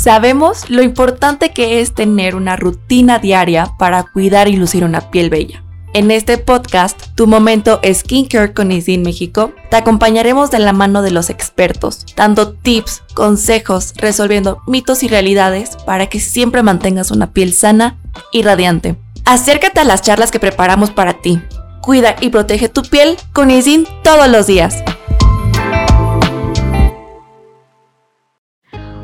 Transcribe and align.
Sabemos 0.00 0.70
lo 0.70 0.82
importante 0.82 1.50
que 1.50 1.82
es 1.82 1.92
tener 1.92 2.34
una 2.34 2.56
rutina 2.56 3.18
diaria 3.18 3.74
para 3.78 4.02
cuidar 4.02 4.48
y 4.48 4.56
lucir 4.56 4.82
una 4.82 5.10
piel 5.10 5.28
bella. 5.28 5.62
En 5.92 6.10
este 6.10 6.38
podcast, 6.38 6.98
Tu 7.16 7.26
Momento 7.26 7.82
Skincare 7.84 8.54
con 8.54 8.72
Isin 8.72 9.02
México, 9.02 9.52
te 9.70 9.76
acompañaremos 9.76 10.50
de 10.50 10.58
la 10.58 10.72
mano 10.72 11.02
de 11.02 11.10
los 11.10 11.28
expertos, 11.28 12.06
dando 12.16 12.52
tips, 12.52 13.02
consejos, 13.12 13.92
resolviendo 13.96 14.62
mitos 14.66 15.02
y 15.02 15.08
realidades 15.08 15.76
para 15.84 16.06
que 16.06 16.18
siempre 16.18 16.62
mantengas 16.62 17.10
una 17.10 17.34
piel 17.34 17.52
sana 17.52 17.98
y 18.32 18.40
radiante. 18.40 18.96
Acércate 19.26 19.80
a 19.80 19.84
las 19.84 20.00
charlas 20.00 20.30
que 20.30 20.40
preparamos 20.40 20.90
para 20.90 21.20
ti. 21.20 21.42
Cuida 21.82 22.16
y 22.22 22.30
protege 22.30 22.70
tu 22.70 22.80
piel 22.80 23.18
con 23.34 23.50
Isin 23.50 23.86
todos 24.02 24.30
los 24.30 24.46
días. 24.46 24.82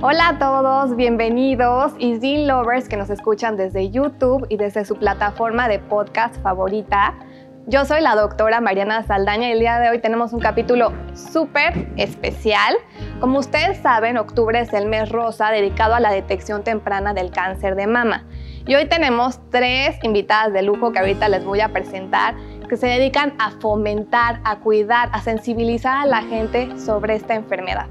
Hola 0.09 0.29
a 0.29 0.39
todos, 0.39 0.95
bienvenidos 0.95 1.95
y 1.99 2.47
Lovers 2.47 2.89
que 2.89 2.97
nos 2.97 3.11
escuchan 3.11 3.57
desde 3.57 3.91
YouTube 3.91 4.47
y 4.49 4.57
desde 4.57 4.85
su 4.85 4.95
plataforma 4.95 5.67
de 5.67 5.81
podcast 5.81 6.41
favorita. 6.43 7.17
Yo 7.67 7.85
soy 7.85 8.03
la 8.03 8.15
doctora 8.15 8.61
Mariana 8.61 9.03
Saldaña 9.03 9.49
y 9.49 9.53
el 9.55 9.59
día 9.59 9.81
de 9.81 9.91
hoy 9.91 9.99
tenemos 9.99 10.33
un 10.33 10.39
capítulo 10.39 10.93
súper 11.15 11.89
especial. 11.97 12.77
Como 13.19 13.41
ustedes 13.41 13.79
saben, 13.79 14.17
octubre 14.17 14.61
es 14.61 14.73
el 14.75 14.87
mes 14.87 15.09
rosa 15.09 15.51
dedicado 15.51 15.97
a 15.97 15.99
la 15.99 16.13
detección 16.13 16.63
temprana 16.63 17.13
del 17.13 17.33
cáncer 17.33 17.75
de 17.75 17.89
mama. 17.89 18.27
Y 18.65 18.77
hoy 18.77 18.85
tenemos 18.85 19.41
tres 19.51 19.99
invitadas 20.05 20.53
de 20.53 20.63
lujo 20.63 20.93
que 20.93 21.01
ahorita 21.01 21.29
les 21.29 21.45
voy 21.45 21.63
a 21.63 21.71
presentar 21.71 22.37
que 22.69 22.77
se 22.77 22.87
dedican 22.87 23.35
a 23.41 23.51
fomentar, 23.61 24.41
a 24.45 24.61
cuidar, 24.61 25.09
a 25.11 25.21
sensibilizar 25.21 25.97
a 25.97 26.07
la 26.07 26.23
gente 26.23 26.79
sobre 26.79 27.17
esta 27.17 27.35
enfermedad. 27.35 27.89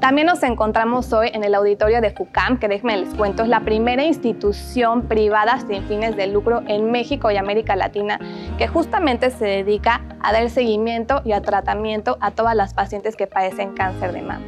También 0.00 0.26
nos 0.26 0.42
encontramos 0.42 1.12
hoy 1.12 1.28
en 1.34 1.44
el 1.44 1.54
auditorio 1.54 2.00
de 2.00 2.10
FUCAM, 2.10 2.58
que 2.58 2.68
déjenme 2.68 2.96
les 2.96 3.14
cuento, 3.14 3.42
es 3.42 3.50
la 3.50 3.60
primera 3.60 4.02
institución 4.02 5.02
privada 5.02 5.58
sin 5.68 5.82
fines 5.84 6.16
de 6.16 6.26
lucro 6.26 6.62
en 6.66 6.90
México 6.90 7.30
y 7.30 7.36
América 7.36 7.76
Latina 7.76 8.18
que 8.56 8.66
justamente 8.66 9.30
se 9.30 9.44
dedica 9.44 10.00
a 10.22 10.32
dar 10.32 10.48
seguimiento 10.48 11.20
y 11.26 11.32
a 11.32 11.42
tratamiento 11.42 12.16
a 12.22 12.30
todas 12.30 12.56
las 12.56 12.72
pacientes 12.72 13.14
que 13.14 13.26
padecen 13.26 13.74
cáncer 13.74 14.12
de 14.12 14.22
mama. 14.22 14.44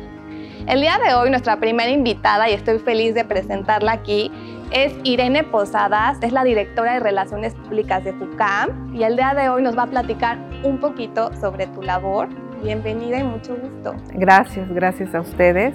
El 0.67 0.81
día 0.81 0.99
de 1.05 1.15
hoy 1.15 1.29
nuestra 1.29 1.59
primera 1.59 1.91
invitada, 1.91 2.49
y 2.49 2.55
estoy 2.55 2.79
feliz 2.79 3.15
de 3.15 3.27
presentarla 3.27 3.93
aquí, 3.93 4.33
es 4.71 4.95
Irene 5.05 5.45
Posadas, 5.45 6.17
es 6.23 6.33
la 6.33 6.45
directora 6.45 6.95
de 6.95 7.01
Relaciones 7.01 7.55
Públicas 7.55 8.03
de 8.05 8.15
FUCAM 8.15 8.95
y 8.95 9.03
el 9.03 9.17
día 9.17 9.35
de 9.35 9.51
hoy 9.51 9.63
nos 9.63 9.77
va 9.77 9.83
a 9.83 9.89
platicar 9.89 10.39
un 10.63 10.79
poquito 10.79 11.31
sobre 11.39 11.67
tu 11.67 11.83
labor, 11.83 12.31
Bienvenida 12.63 13.19
y 13.19 13.25
mucho 13.25 13.57
gusto. 13.57 13.97
Gracias, 14.15 14.69
gracias 14.73 15.15
a 15.17 15.21
ustedes. 15.21 15.75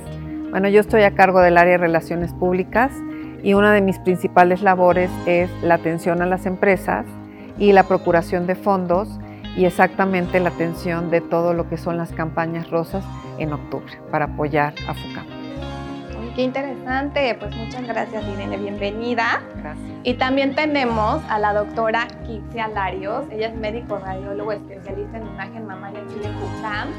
Bueno, 0.51 0.69
yo 0.69 0.79
estoy 0.79 1.01
a 1.03 1.15
cargo 1.15 1.41
del 1.41 1.57
área 1.57 1.73
de 1.73 1.79
relaciones 1.79 2.33
públicas 2.33 2.93
y 3.43 3.53
una 3.53 3.73
de 3.73 3.81
mis 3.81 3.99
principales 3.99 4.61
labores 4.61 5.11
es 5.25 5.49
la 5.61 5.75
atención 5.75 6.21
a 6.21 6.25
las 6.25 6.45
empresas 6.45 7.05
y 7.59 7.73
la 7.73 7.83
procuración 7.83 8.47
de 8.47 8.55
fondos 8.55 9.19
y 9.57 9.65
exactamente 9.65 10.39
la 10.39 10.49
atención 10.49 11.11
de 11.11 11.19
todo 11.19 11.53
lo 11.53 11.67
que 11.67 11.75
son 11.75 11.97
las 11.97 12.13
campañas 12.13 12.69
rosas 12.69 13.03
en 13.37 13.51
octubre 13.51 13.99
para 14.09 14.25
apoyar 14.25 14.73
a 14.87 14.93
FUCAM. 14.93 15.36
Qué 16.37 16.43
interesante, 16.43 17.33
pues 17.39 17.55
muchas 17.55 17.87
gracias 17.87 18.23
Irene, 18.23 18.57
bienvenida. 18.57 19.41
Gracias. 19.55 19.89
Y 20.03 20.13
también 20.13 20.53
tenemos 20.53 21.23
a 21.29 21.39
la 21.39 21.51
doctora 21.51 22.07
Kitsia 22.27 22.67
Larios, 22.67 23.25
ella 23.31 23.47
es 23.47 23.55
médico 23.55 23.97
radiólogo 23.97 24.51
especialista 24.51 25.17
en 25.17 25.25
imagen 25.25 25.65
mamaria 25.65 25.99
en 25.99 26.07
FUCAM. 26.07 26.89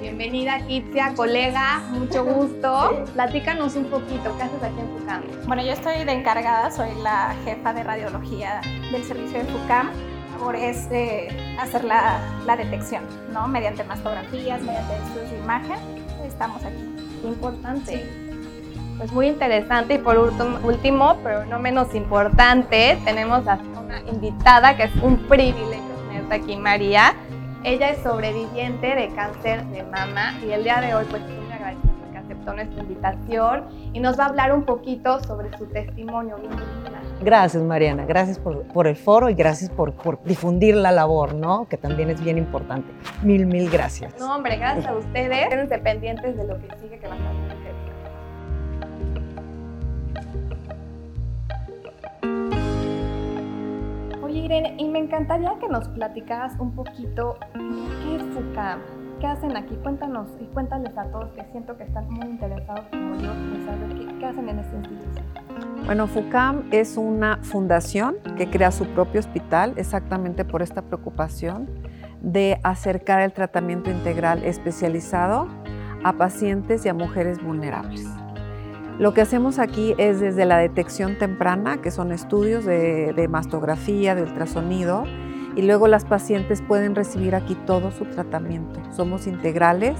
Bienvenida 0.00 0.58
Kitsia, 0.66 1.14
colega, 1.14 1.84
mucho 1.90 2.24
gusto. 2.24 3.04
Platícanos 3.14 3.76
un 3.76 3.84
poquito, 3.84 4.36
¿qué 4.36 4.42
haces 4.42 4.60
aquí 4.60 4.80
en 4.80 4.98
FUCAM? 4.98 5.22
Bueno, 5.46 5.62
yo 5.62 5.70
estoy 5.70 6.04
de 6.04 6.12
encargada, 6.12 6.72
soy 6.72 6.90
la 7.00 7.36
jefa 7.44 7.72
de 7.72 7.84
radiología 7.84 8.60
del 8.90 9.04
servicio 9.04 9.38
de 9.38 9.44
FUCAM. 9.44 9.90
Por 10.40 10.56
es 10.56 10.88
eh, 10.90 11.28
hacer 11.60 11.84
la, 11.84 12.18
la, 12.44 12.56
detección, 12.56 13.04
¿no? 13.32 13.46
Mediante 13.46 13.84
mastografías, 13.84 14.60
mediante 14.62 14.96
estudios 14.96 15.30
de 15.30 15.38
imagen, 15.38 15.78
estamos 16.26 16.64
aquí. 16.64 16.82
Importante. 17.22 18.29
Pues 19.00 19.12
muy 19.12 19.28
interesante 19.28 19.94
y 19.94 19.98
por 19.98 20.18
último, 20.18 21.16
pero 21.24 21.46
no 21.46 21.58
menos 21.58 21.94
importante, 21.94 22.98
tenemos 23.06 23.48
a 23.48 23.58
una 23.82 24.00
invitada 24.00 24.76
que 24.76 24.82
es 24.82 24.96
un 24.96 25.16
privilegio 25.26 25.94
tenerte 26.06 26.34
aquí, 26.34 26.56
María. 26.58 27.14
Ella 27.64 27.88
es 27.88 28.02
sobreviviente 28.02 28.94
de 28.94 29.08
cáncer 29.14 29.64
de 29.68 29.84
mama 29.84 30.34
y 30.46 30.50
el 30.50 30.64
día 30.64 30.82
de 30.82 30.94
hoy 30.94 31.06
pues 31.08 31.22
muy 31.22 31.50
agradecida 31.50 31.92
porque 31.98 32.18
aceptó 32.18 32.52
nuestra 32.52 32.82
invitación 32.82 33.64
y 33.94 34.00
nos 34.00 34.18
va 34.20 34.24
a 34.24 34.26
hablar 34.28 34.52
un 34.52 34.64
poquito 34.64 35.18
sobre 35.24 35.56
su 35.56 35.64
testimonio. 35.64 36.36
Gracias 37.22 37.62
Mariana, 37.62 38.04
gracias 38.04 38.38
por, 38.38 38.64
por 38.64 38.86
el 38.86 38.96
foro 38.96 39.30
y 39.30 39.34
gracias 39.34 39.70
por, 39.70 39.94
por, 39.94 40.22
difundir 40.24 40.76
la 40.76 40.92
labor, 40.92 41.32
¿no? 41.32 41.66
Que 41.70 41.78
también 41.78 42.10
es 42.10 42.22
bien 42.22 42.36
importante. 42.36 42.92
Mil, 43.22 43.46
mil 43.46 43.70
gracias. 43.70 44.18
No, 44.18 44.36
hombre, 44.36 44.58
gracias 44.58 44.86
a 44.88 44.92
ustedes. 44.92 45.48
Quédense 45.48 45.78
pendientes 45.78 46.36
de 46.36 46.46
lo 46.46 46.58
que 46.60 46.68
sigue 46.82 46.98
que 46.98 47.08
va 47.08 47.14
a 47.14 47.59
estar 54.38 54.80
y 54.80 54.88
me 54.88 54.98
encantaría 54.98 55.52
que 55.60 55.68
nos 55.68 55.88
platicaras 55.88 56.58
un 56.58 56.74
poquito 56.74 57.36
qué 57.54 58.16
es 58.16 58.22
FUCAM, 58.22 58.80
qué 59.20 59.26
hacen 59.26 59.56
aquí, 59.56 59.74
cuéntanos 59.82 60.28
y 60.40 60.44
cuéntales 60.46 60.96
a 60.96 61.04
todos 61.04 61.32
que 61.32 61.44
siento 61.50 61.76
que 61.76 61.84
están 61.84 62.08
muy 62.10 62.26
interesados 62.26 62.86
como 62.90 63.16
yo 63.16 63.32
en 63.32 63.66
saber 63.66 64.18
qué, 64.18 64.26
hacen 64.26 64.48
en 64.48 64.58
esta 64.58 64.76
institución. 64.76 65.26
Bueno, 65.84 66.06
FUCAM 66.06 66.68
es 66.70 66.96
una 66.96 67.38
fundación 67.42 68.16
que 68.36 68.48
crea 68.48 68.70
su 68.70 68.86
propio 68.86 69.20
hospital 69.20 69.74
exactamente 69.76 70.44
por 70.44 70.62
esta 70.62 70.82
preocupación 70.82 71.68
de 72.20 72.60
acercar 72.62 73.22
el 73.22 73.32
tratamiento 73.32 73.90
integral 73.90 74.44
especializado 74.44 75.48
a 76.04 76.12
pacientes 76.12 76.84
y 76.86 76.88
a 76.88 76.94
mujeres 76.94 77.42
vulnerables. 77.42 78.19
Lo 79.00 79.14
que 79.14 79.22
hacemos 79.22 79.58
aquí 79.58 79.94
es 79.96 80.20
desde 80.20 80.44
la 80.44 80.58
detección 80.58 81.16
temprana, 81.16 81.80
que 81.80 81.90
son 81.90 82.12
estudios 82.12 82.66
de, 82.66 83.28
mastografía, 83.30 84.14
de 84.14 84.24
ultrasonido, 84.24 85.04
y 85.56 85.62
luego 85.62 85.88
las 85.88 86.04
pacientes 86.04 86.60
pueden 86.60 86.94
recibir 86.94 87.34
aquí 87.34 87.54
todo 87.54 87.92
su 87.92 88.04
tratamiento. 88.04 88.78
Somos 88.94 89.26
integrales 89.26 89.96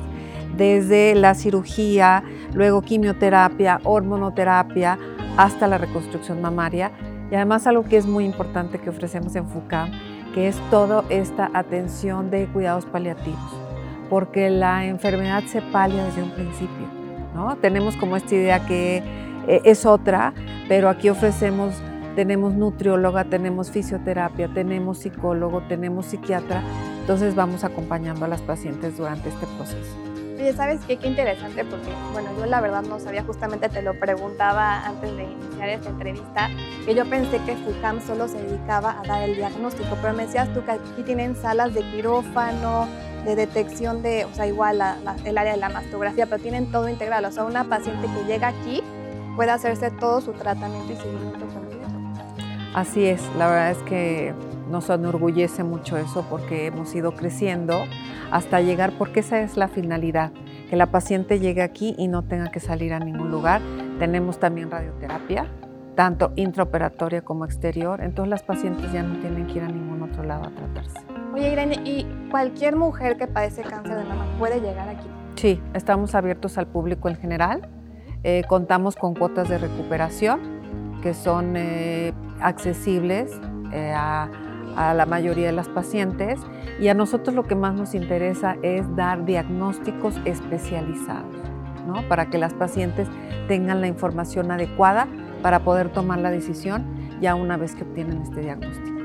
desde 0.55 1.15
la 1.15 1.35
cirugía, 1.35 2.23
luego 2.53 2.83
quimioterapia, 2.83 3.81
hormonoterapia, 3.85 4.99
hasta 5.39 5.67
la 5.67 5.79
reconstrucción 5.79 6.43
mamaria. 6.43 6.93
Y 7.31 7.37
además 7.37 7.67
algo 7.67 7.85
que 7.85 7.97
es 7.97 8.05
muy 8.05 8.27
importante 8.27 8.79
que 8.81 8.91
ofrecemos 8.91 9.35
en 9.35 9.49
FUCAM, 9.49 9.93
que 10.35 10.47
es 10.47 10.57
toda 10.71 11.05
esta 11.09 11.51
atención 11.55 12.31
de 12.31 12.49
cuidados 12.49 12.85
paliativos, 12.85 13.51
porque 14.11 14.51
la 14.51 14.85
enfermedad 14.85 15.43
se 15.45 15.63
palia 15.63 16.05
desde 16.05 16.23
un 16.23 16.33
principio. 16.33 17.00
Tenemos 17.61 17.97
como 17.97 18.17
esta 18.17 18.35
idea 18.35 18.67
que 18.67 19.03
eh, 19.47 19.61
es 19.65 19.87
otra, 19.87 20.33
pero 20.69 20.89
aquí 20.89 21.09
ofrecemos, 21.09 21.75
tenemos 22.17 22.55
nutrióloga, 22.55 23.25
tenemos 23.25 23.71
fisioterapia, 23.71 24.49
tenemos 24.53 24.99
psicólogo, 24.99 25.63
tenemos 25.69 26.07
psiquiatra, 26.07 26.63
entonces 27.01 27.35
vamos 27.35 27.65
acompañando 27.65 28.25
a 28.25 28.29
las 28.29 28.41
pacientes 28.41 28.97
durante 28.97 29.29
este 29.29 29.47
proceso. 29.57 29.97
Oye, 30.39 30.55
¿sabes 30.55 30.81
qué? 30.87 30.97
Qué 30.97 31.07
interesante 31.07 31.65
porque, 31.67 31.91
bueno, 32.13 32.31
yo 32.39 32.47
la 32.47 32.63
verdad 32.63 32.83
no 32.83 32.99
sabía, 32.99 33.23
justamente 33.25 33.69
te 33.69 33.83
lo 33.83 33.93
preguntaba 34.01 34.87
antes 34.87 35.15
de 35.15 35.25
iniciar 35.25 35.69
esta 35.69 35.91
entrevista, 35.91 36.49
que 36.87 36.95
yo 36.95 37.05
pensé 37.05 37.39
que 37.45 37.57
FUCAM 37.57 38.01
solo 38.01 38.27
se 38.27 38.41
dedicaba 38.43 38.99
a 38.99 39.07
dar 39.07 39.23
el 39.23 39.37
diagnóstico, 39.37 39.99
pero 40.01 40.15
me 40.15 40.25
decías 40.25 40.49
tú 40.55 40.65
que 40.65 40.71
aquí 40.71 41.03
tienen 41.05 41.37
salas 41.37 41.75
de 41.75 41.83
quirófano, 41.83 42.89
de 43.25 43.37
detección 43.37 44.03
de, 44.03 44.25
o 44.25 44.35
sea, 44.35 44.47
igual 44.47 44.81
el 45.25 45.39
área 45.39 45.53
de 45.53 45.59
la 45.59 45.69
mastografía, 45.69 46.27
pero 46.27 46.43
tienen 46.43 46.71
todo 46.71 46.89
integrado. 46.89 47.29
O 47.29 47.33
sea, 47.33 47.45
una 47.45 47.65
paciente 47.65 48.07
que 48.07 48.25
llega 48.33 48.49
aquí 48.49 48.83
puede 49.37 49.51
hacerse 49.51 49.91
todo 49.91 50.21
su 50.21 50.33
tratamiento 50.33 50.93
y 50.93 50.97
seguimiento 50.97 51.47
completo. 51.47 51.87
Así 52.75 53.05
es, 53.05 53.23
la 53.37 53.49
verdad 53.49 53.71
es 53.73 53.79
que 53.79 54.35
nos 54.71 54.89
enorgullece 54.89 55.65
mucho 55.65 55.97
eso 55.97 56.25
porque 56.31 56.67
hemos 56.67 56.95
ido 56.95 57.13
creciendo 57.13 57.85
hasta 58.31 58.61
llegar, 58.61 58.93
porque 58.97 59.21
esa 59.21 59.41
es 59.41 59.57
la 59.57 59.67
finalidad, 59.67 60.31
que 60.69 60.77
la 60.77 60.87
paciente 60.87 61.41
llegue 61.41 61.63
aquí 61.63 61.97
y 61.99 62.07
no 62.07 62.23
tenga 62.23 62.53
que 62.53 62.61
salir 62.61 62.93
a 62.93 63.01
ningún 63.01 63.31
lugar. 63.31 63.61
Tenemos 63.99 64.39
también 64.39 64.71
radioterapia, 64.71 65.47
tanto 65.97 66.33
intraoperatoria 66.37 67.23
como 67.23 67.45
exterior, 67.45 68.01
entonces 68.01 68.31
las 68.31 68.45
pacientes 68.45 68.93
ya 68.93 69.03
no 69.03 69.19
tienen 69.19 69.49
que 69.49 69.55
ir 69.55 69.65
a 69.65 69.69
ningún 69.69 70.03
otro 70.03 70.23
lado 70.23 70.45
a 70.45 70.51
tratarse. 70.51 71.20
Oye, 71.33 71.53
Irene, 71.53 71.77
¿y 71.85 72.07
cualquier 72.31 72.75
mujer 72.75 73.17
que 73.17 73.27
padece 73.29 73.63
cáncer 73.63 73.97
de 73.99 74.05
mama 74.05 74.27
puede 74.39 74.61
llegar 74.61 74.89
aquí? 74.89 75.07
Sí, 75.37 75.61
estamos 75.75 76.15
abiertos 76.15 76.59
al 76.59 76.67
público 76.67 77.09
en 77.09 77.17
general. 77.17 77.69
Eh, 78.25 78.43
contamos 78.49 78.97
con 78.97 79.15
cuotas 79.15 79.49
de 79.49 79.59
recuperación 79.59 80.61
que 81.03 81.15
son 81.15 81.55
eh, 81.57 82.13
accesibles 82.41 83.31
eh, 83.73 83.93
a, 83.97 84.29
a, 84.77 84.93
la 84.93 85.07
mayoría 85.07 85.47
de 85.47 85.53
las 85.53 85.69
pacientes 85.69 86.41
y 86.81 86.89
a 86.89 86.95
nosotros 86.95 87.35
lo 87.35 87.45
que 87.45 87.55
más 87.55 87.75
nos 87.75 87.95
interesa 87.95 88.57
es 88.63 88.85
dar 88.97 89.25
diagnósticos 89.25 90.21
especializados, 90.25 91.35
¿no? 91.87 92.07
para 92.09 92.27
que 92.27 92.37
las 92.37 92.53
pacientes 92.53 93.09
tengan 93.49 93.81
la 93.81 93.87
información 93.87 94.51
adecuada 94.51 95.09
para 95.43 95.61
poder 95.61 95.89
tomar 95.89 96.19
la 96.19 96.31
decisión 96.31 96.85
ya 97.21 97.35
una 97.35 97.57
vez 97.57 97.75
que 97.75 97.85
obtienen 97.85 98.21
este 98.21 98.41
diagnóstico. 98.41 99.00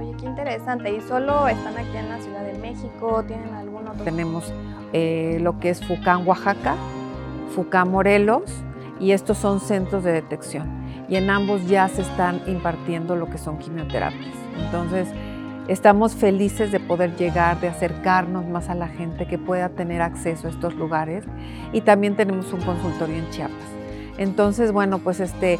Oye, 0.00 0.14
qué 0.18 0.24
interesante. 0.24 0.96
¿Y 0.96 1.00
solo 1.02 1.46
están 1.46 1.76
aquí 1.76 1.94
en 1.94 2.08
la 2.08 2.18
Ciudad 2.20 2.42
de 2.42 2.54
México? 2.54 3.22
¿Tienen 3.26 3.52
algún 3.52 3.86
otro? 3.86 4.02
Tenemos 4.02 4.50
eh, 4.94 5.38
lo 5.42 5.58
que 5.58 5.68
es 5.68 5.84
FUCAM 5.84 6.26
Oaxaca, 6.26 6.74
FUCAM 7.54 7.90
Morelos 7.90 8.44
y 8.98 9.12
estos 9.12 9.36
son 9.36 9.60
centros 9.60 10.02
de 10.02 10.12
detección. 10.12 10.70
Y 11.10 11.16
en 11.16 11.28
ambos 11.28 11.68
ya 11.68 11.86
se 11.88 12.00
están 12.00 12.40
impartiendo 12.46 13.14
lo 13.14 13.28
que 13.28 13.36
son 13.36 13.58
quimioterapias. 13.58 14.34
Entonces, 14.64 15.06
estamos 15.68 16.14
felices 16.14 16.72
de 16.72 16.80
poder 16.80 17.14
llegar, 17.16 17.60
de 17.60 17.68
acercarnos 17.68 18.46
más 18.46 18.70
a 18.70 18.74
la 18.74 18.88
gente 18.88 19.26
que 19.26 19.36
pueda 19.36 19.68
tener 19.68 20.00
acceso 20.00 20.46
a 20.46 20.50
estos 20.50 20.76
lugares. 20.76 21.24
Y 21.74 21.82
también 21.82 22.16
tenemos 22.16 22.50
un 22.54 22.62
consultorio 22.62 23.16
en 23.16 23.28
Chiapas. 23.28 23.68
Entonces, 24.16 24.72
bueno, 24.72 24.98
pues 25.00 25.20
este, 25.20 25.58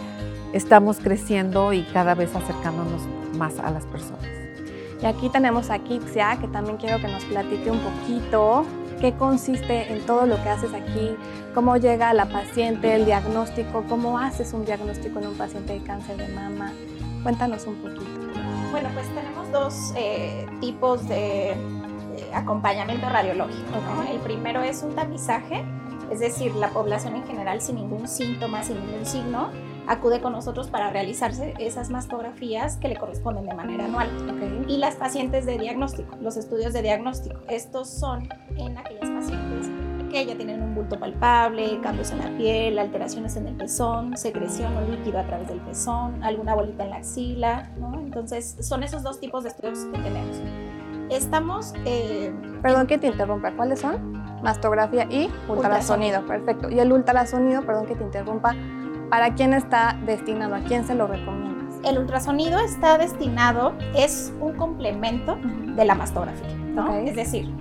estamos 0.54 0.98
creciendo 0.98 1.74
y 1.74 1.82
cada 1.92 2.14
vez 2.14 2.34
acercándonos 2.34 3.02
más 3.40 3.58
a 3.58 3.70
las 3.70 3.86
personas. 3.86 4.28
Y 5.02 5.06
aquí 5.06 5.30
tenemos 5.30 5.70
a 5.70 5.78
Kixia, 5.78 6.36
que 6.40 6.46
también 6.48 6.76
quiero 6.76 7.00
que 7.00 7.08
nos 7.08 7.24
platique 7.24 7.70
un 7.70 7.80
poquito 7.80 8.66
qué 9.00 9.14
consiste 9.14 9.90
en 9.90 10.04
todo 10.04 10.26
lo 10.26 10.36
que 10.42 10.50
haces 10.50 10.74
aquí, 10.74 11.16
cómo 11.54 11.78
llega 11.78 12.12
la 12.12 12.26
paciente, 12.26 12.94
el 12.94 13.06
diagnóstico, 13.06 13.84
cómo 13.88 14.18
haces 14.18 14.52
un 14.52 14.66
diagnóstico 14.66 15.18
en 15.18 15.28
un 15.28 15.34
paciente 15.38 15.72
de 15.72 15.82
cáncer 15.82 16.18
de 16.18 16.28
mama. 16.28 16.72
Cuéntanos 17.22 17.66
un 17.66 17.76
poquito. 17.76 18.02
Bueno, 18.70 18.90
pues 18.92 19.06
tenemos 19.14 19.50
dos 19.50 19.94
eh, 19.96 20.46
tipos 20.60 21.08
de, 21.08 21.56
acompañamiento 22.34 23.08
radiológico. 23.08 23.78
El 24.10 24.20
primero 24.20 24.62
es 24.62 24.82
un 24.82 24.94
tamizaje, 24.94 25.64
es 26.10 26.20
decir, 26.20 26.54
la 26.54 26.68
población 26.68 27.16
en 27.16 27.24
general 27.26 27.60
sin 27.60 27.76
ningún 27.76 28.06
síntoma, 28.06 28.62
sin 28.62 28.84
ningún 28.84 29.06
signo, 29.06 29.50
acude 29.90 30.20
con 30.20 30.32
nosotros 30.32 30.70
para 30.70 30.90
realizarse 30.90 31.52
esas 31.58 31.90
mastografías 31.90 32.76
que 32.76 32.86
le 32.86 32.96
corresponden 32.96 33.44
de 33.46 33.54
manera 33.54 33.86
anual. 33.86 34.08
Y 34.68 34.76
las 34.76 34.94
pacientes 34.94 35.46
de 35.46 35.58
diagnóstico, 35.58 36.16
los 36.22 36.36
estudios 36.36 36.72
de 36.72 36.82
diagnóstico, 36.82 37.40
estos 37.48 37.90
son 37.90 38.28
en 38.56 38.78
aquellas 38.78 39.10
pacientes 39.10 39.68
que 40.08 40.26
ya 40.26 40.36
tienen 40.36 40.62
un 40.62 40.76
bulto 40.76 40.96
palpable, 40.98 41.80
cambios 41.80 42.12
en 42.12 42.18
la 42.20 42.36
piel, 42.36 42.78
alteraciones 42.78 43.34
en 43.34 43.48
el 43.48 43.56
pezón, 43.56 44.16
secreción 44.16 44.76
o 44.76 44.82
líquido 44.82 45.18
a 45.18 45.24
través 45.24 45.48
del 45.48 45.58
pezón, 45.60 46.22
alguna 46.22 46.54
bolita 46.54 46.84
en 46.84 46.90
la 46.90 46.96
axila, 46.96 47.68
¿no? 47.76 47.98
Entonces, 47.98 48.56
son 48.60 48.84
esos 48.84 49.02
dos 49.02 49.18
tipos 49.18 49.42
de 49.42 49.48
estudios 49.48 49.86
que 49.86 49.98
tenemos. 49.98 50.40
Estamos... 51.10 51.74
Eh, 51.84 52.32
perdón 52.62 52.86
que 52.86 52.96
te 52.96 53.08
interrumpa, 53.08 53.52
¿cuáles 53.56 53.80
son? 53.80 54.12
Mastografía 54.42 55.08
y 55.10 55.28
ultrasonido, 55.48 56.24
perfecto. 56.26 56.70
Y 56.70 56.78
el 56.78 56.92
ultrasonido, 56.92 57.62
perdón 57.62 57.86
que 57.86 57.96
te 57.96 58.04
interrumpa, 58.04 58.54
¿Para 59.10 59.34
quién 59.34 59.54
está 59.54 59.98
destinado? 60.06 60.54
¿A 60.54 60.60
quién 60.60 60.86
se 60.86 60.94
lo 60.94 61.08
recomiendas? 61.08 61.74
El 61.82 61.98
ultrasonido 61.98 62.60
está 62.60 62.96
destinado, 62.96 63.74
es 63.96 64.32
un 64.40 64.52
complemento 64.52 65.36
de 65.74 65.84
la 65.84 65.96
mastografía, 65.96 66.54
¿no? 66.54 66.94
Es 66.94 67.16
decir, 67.16 67.52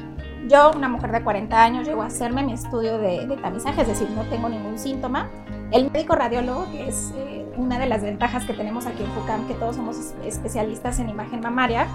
yo, 0.48 0.72
una 0.75 0.88
mujer 0.88 1.12
de 1.12 1.24
40 1.24 1.60
años, 1.60 1.88
llego 1.88 2.04
a 2.04 2.06
hacerme 2.06 2.44
mi 2.44 2.54
estudio 2.54 3.00
de, 3.00 3.25
tamizaje, 3.42 3.81
es 3.81 3.88
decir, 3.88 4.07
no 4.12 4.24
tengo 4.25 4.48
ningún 4.48 4.78
síntoma. 4.78 5.28
El 5.72 5.90
médico 5.90 6.16
radiólogo, 6.16 6.69
que 6.72 6.88
es 6.88 7.13
eh, 7.16 7.52
una 7.57 7.80
de 7.80 7.88
las 7.88 8.04
ventajas 8.04 8.45
que 8.45 8.54
tenemos 8.54 8.86
aquí 8.86 9.02
en 9.02 9.10
FUCAM, 9.10 9.48
que 9.48 9.56
todos 9.56 9.75
somos 9.75 10.13
especialistas 10.24 11.00
en 11.00 11.10
imagen 11.10 11.42
mamaria, 11.42 11.88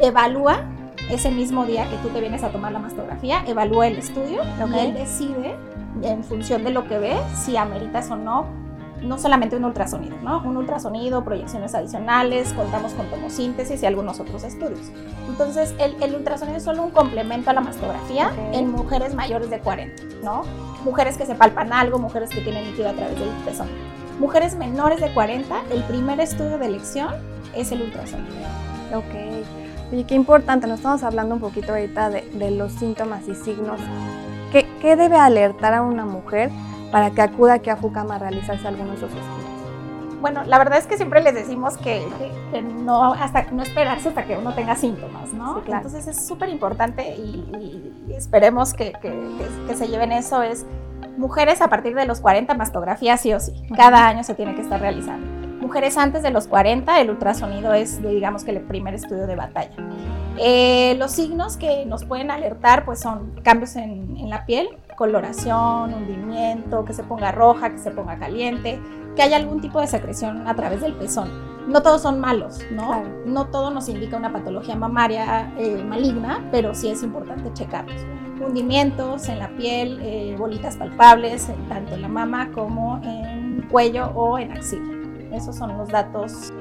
evalúa 0.00 0.66
ese 1.10 1.32
mismo 1.32 1.66
día 1.66 1.90
que 1.90 1.96
tú 1.96 2.10
te 2.10 2.20
vienes 2.20 2.44
a 2.44 2.50
tomar 2.50 2.70
la 2.70 2.78
mastografía, 2.78 3.42
evalúa 3.46 3.88
el 3.88 3.98
estudio 3.98 4.42
y 4.72 4.78
él 4.78 4.94
decide, 4.94 5.56
en 6.02 6.22
función 6.22 6.62
de 6.62 6.70
lo 6.70 6.86
que 6.86 6.98
ve, 6.98 7.16
si 7.34 7.56
ameritas 7.56 8.08
o 8.12 8.16
no 8.16 8.63
no 9.02 9.18
solamente 9.18 9.56
un 9.56 9.64
ultrasonido, 9.64 10.16
¿no? 10.22 10.42
Un 10.42 10.56
ultrasonido, 10.56 11.24
proyecciones 11.24 11.74
adicionales, 11.74 12.52
contamos 12.52 12.92
con 12.92 13.06
tomosíntesis 13.08 13.82
y 13.82 13.86
algunos 13.86 14.20
otros 14.20 14.44
estudios. 14.44 14.90
Entonces, 15.28 15.74
el, 15.78 16.14
ultrasonido 16.14 16.56
es 16.56 16.64
solo 16.64 16.82
un 16.82 16.90
complemento 16.90 17.50
a 17.50 17.52
la 17.52 17.60
mastografía 17.60 18.30
en 18.52 18.70
mujeres 18.70 19.14
mayores 19.14 19.50
de 19.50 19.58
40, 19.60 20.02
¿no? 20.22 20.42
Mujeres 20.84 21.16
que 21.16 21.26
se 21.26 21.34
palpan 21.34 21.72
algo, 21.72 21.98
mujeres 21.98 22.30
que 22.30 22.40
tienen 22.40 22.64
líquido 22.64 22.88
a 22.88 22.92
través 22.92 23.18
del 23.18 23.28
pezón. 23.44 23.68
Mujeres 24.18 24.56
menores 24.56 25.00
de 25.00 25.12
40, 25.12 25.62
el 25.70 25.82
primer 25.84 26.20
estudio 26.20 26.58
de 26.58 26.66
elección 26.66 27.14
es 27.54 27.72
el 27.72 27.82
ultrasonido. 27.82 28.46
Ok. 28.94 29.92
Oye, 29.92 30.04
qué 30.04 30.14
importante, 30.14 30.66
nos 30.66 30.78
estamos 30.78 31.02
hablando 31.02 31.34
un 31.34 31.40
poquito 31.40 31.72
ahorita 31.72 32.10
de, 32.10 32.50
los 32.50 32.72
síntomas 32.72 33.28
y 33.28 33.34
signos. 33.34 33.80
¿Qué, 34.50 34.66
¿Qué 34.80 34.96
debe 34.96 35.16
alertar 35.16 35.74
a 35.74 35.82
una 35.82 36.06
mujer 36.06 36.50
para 36.94 37.10
que 37.10 37.22
acuda 37.22 37.54
aquí 37.54 37.70
a 37.70 37.76
FUCAM 37.76 38.08
a 38.12 38.20
realizarse 38.20 38.68
algunos 38.68 39.00
de 39.00 39.06
esos 39.08 39.10
estudios? 39.10 40.20
Bueno, 40.20 40.44
la 40.44 40.58
verdad 40.58 40.78
es 40.78 40.86
que 40.86 40.96
siempre 40.96 41.20
les 41.24 41.34
decimos 41.34 41.76
que, 41.76 42.06
no, 42.62 43.14
hasta, 43.14 43.50
no 43.50 43.64
esperarse 43.64 44.10
hasta 44.10 44.24
que 44.24 44.36
uno 44.36 44.54
tenga 44.54 44.76
síntomas, 44.76 45.32
¿no? 45.32 45.60
Entonces 45.66 46.06
es 46.06 46.24
súper 46.24 46.50
importante 46.50 47.16
y, 47.16 48.14
esperemos 48.16 48.74
que, 48.74 48.92
que, 49.02 49.74
se 49.74 49.88
lleven 49.88 50.12
eso, 50.12 50.44
es 50.44 50.66
mujeres 51.16 51.60
a 51.62 51.68
partir 51.68 51.96
de 51.96 52.06
los 52.06 52.20
40 52.20 52.54
mastografías 52.54 53.20
sí 53.20 53.34
o 53.34 53.40
sí, 53.40 53.52
cada 53.76 54.06
año 54.06 54.22
se 54.22 54.36
tiene 54.36 54.54
que 54.54 54.60
estar 54.60 54.80
realizando. 54.80 55.33
Mujeres 55.64 55.96
antes 55.96 56.22
de 56.22 56.30
los 56.30 56.46
40, 56.46 57.00
el 57.00 57.08
ultrasonido 57.08 57.72
es, 57.72 58.02
digamos 58.02 58.44
que 58.44 58.50
el 58.50 58.60
primer 58.60 58.92
estudio 58.92 59.26
de 59.26 59.34
batalla. 59.34 59.74
Eh, 60.36 60.94
los 60.98 61.12
signos 61.12 61.56
que 61.56 61.86
nos 61.86 62.04
pueden 62.04 62.30
alertar 62.30 62.84
pues 62.84 63.00
son 63.00 63.32
cambios 63.42 63.74
en, 63.76 64.14
en 64.18 64.28
la 64.28 64.44
piel, 64.44 64.68
coloración, 64.94 65.94
hundimiento, 65.94 66.84
que 66.84 66.92
se 66.92 67.02
ponga 67.02 67.32
roja, 67.32 67.70
que 67.70 67.78
se 67.78 67.90
ponga 67.90 68.18
caliente, 68.18 68.78
que 69.16 69.22
haya 69.22 69.36
algún 69.36 69.62
tipo 69.62 69.80
de 69.80 69.86
secreción 69.86 70.46
a 70.46 70.54
través 70.54 70.82
del 70.82 70.92
pezón. 70.92 71.30
No 71.66 71.80
todos 71.80 72.02
son 72.02 72.20
malos, 72.20 72.60
¿no? 72.70 73.02
No 73.24 73.46
todo 73.46 73.70
nos 73.70 73.88
indica 73.88 74.18
una 74.18 74.30
patología 74.30 74.76
mamaria 74.76 75.50
eh, 75.56 75.82
maligna, 75.82 76.46
pero 76.52 76.74
sí 76.74 76.90
es 76.90 77.02
importante 77.02 77.50
checarlos. 77.54 78.04
Hundimientos 78.38 79.30
en 79.30 79.38
la 79.38 79.48
piel, 79.56 79.98
eh, 80.02 80.36
bolitas 80.38 80.76
palpables, 80.76 81.48
tanto 81.70 81.94
en 81.94 82.02
la 82.02 82.08
mama 82.08 82.50
como 82.52 83.00
en 83.02 83.66
cuello 83.70 84.10
o 84.14 84.38
en 84.38 84.52
axila. 84.52 84.93
Esos 85.34 85.56
son 85.56 85.76
los 85.76 85.88
datos 85.88 86.52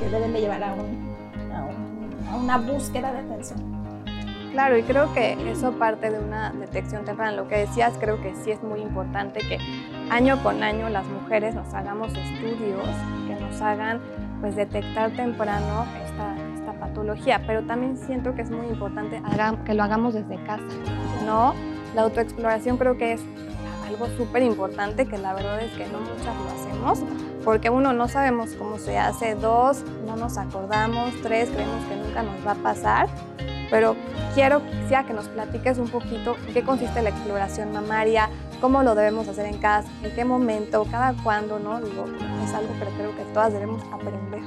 que, 0.00 0.08
deben 0.08 0.32
de 0.32 0.40
llevar 0.40 0.62
a, 0.62 0.70
a 0.72 2.36
una 2.36 2.56
búsqueda 2.56 3.12
de 3.12 3.18
atención. 3.18 3.76
Claro, 4.52 4.78
y 4.78 4.82
creo 4.84 5.12
que 5.12 5.36
eso 5.50 5.72
parte 5.72 6.10
de 6.10 6.18
una 6.18 6.50
detección 6.50 7.04
temprana. 7.04 7.32
Lo 7.32 7.46
que 7.46 7.58
decías, 7.58 7.92
creo 8.00 8.22
que 8.22 8.34
sí 8.36 8.50
es 8.50 8.62
muy 8.62 8.80
importante 8.80 9.40
que 9.40 9.58
año 10.08 10.42
con 10.42 10.62
año 10.62 10.88
las 10.88 11.06
mujeres 11.06 11.54
nos 11.54 11.74
hagamos 11.74 12.08
estudios 12.08 12.88
que 13.26 13.34
nos 13.34 13.60
hagan 13.60 14.00
pues 14.40 14.56
detectar 14.56 15.10
temprano 15.10 15.84
esta, 16.06 16.34
esta 16.54 16.72
patología, 16.80 17.42
pero 17.46 17.64
también 17.64 17.98
siento 17.98 18.34
que 18.34 18.42
es 18.42 18.50
muy 18.50 18.66
importante 18.66 19.20
que 19.66 19.74
lo 19.74 19.82
hagamos 19.82 20.14
desde 20.14 20.42
casa, 20.44 20.64
¿no? 21.26 21.54
La 21.94 22.02
autoexploración 22.02 22.78
creo 22.78 22.96
que 22.96 23.12
es 23.12 23.20
algo 23.86 24.06
súper 24.16 24.42
importante 24.42 25.04
que 25.04 25.18
la 25.18 25.34
verdad 25.34 25.60
es 25.60 25.72
que 25.72 25.86
no 25.88 26.00
muchas 26.00 26.34
lo 26.34 26.50
hacemos 26.50 27.02
porque 27.46 27.70
uno 27.70 27.94
no 27.94 28.08
sabemos 28.08 28.50
cómo 28.58 28.76
se 28.76 28.98
hace, 28.98 29.34
dos 29.36 29.82
no 30.04 30.16
nos 30.16 30.36
acordamos, 30.36 31.14
tres 31.22 31.48
creemos 31.48 31.82
que 31.86 31.96
nunca 31.96 32.22
nos 32.22 32.46
va 32.46 32.50
a 32.50 32.56
pasar 32.56 33.08
pero 33.70 33.96
quiero 34.34 34.62
que 35.06 35.12
nos 35.12 35.28
platiques 35.28 35.78
un 35.78 35.88
poquito 35.88 36.36
en 36.46 36.54
qué 36.54 36.62
consiste 36.62 37.02
la 37.02 37.10
exploración 37.10 37.72
mamaria, 37.72 38.30
cómo 38.60 38.82
lo 38.82 38.94
debemos 38.94 39.28
hacer 39.28 39.46
en 39.46 39.58
casa, 39.58 39.88
en 40.02 40.14
qué 40.14 40.24
momento, 40.24 40.86
cada 40.90 41.12
cuándo, 41.22 41.58
¿no? 41.58 41.80
Digo, 41.80 42.06
es 42.44 42.54
algo 42.54 42.72
que 42.74 42.96
creo 42.96 43.16
que 43.16 43.24
todas 43.34 43.52
debemos 43.52 43.82
aprender. 43.92 44.40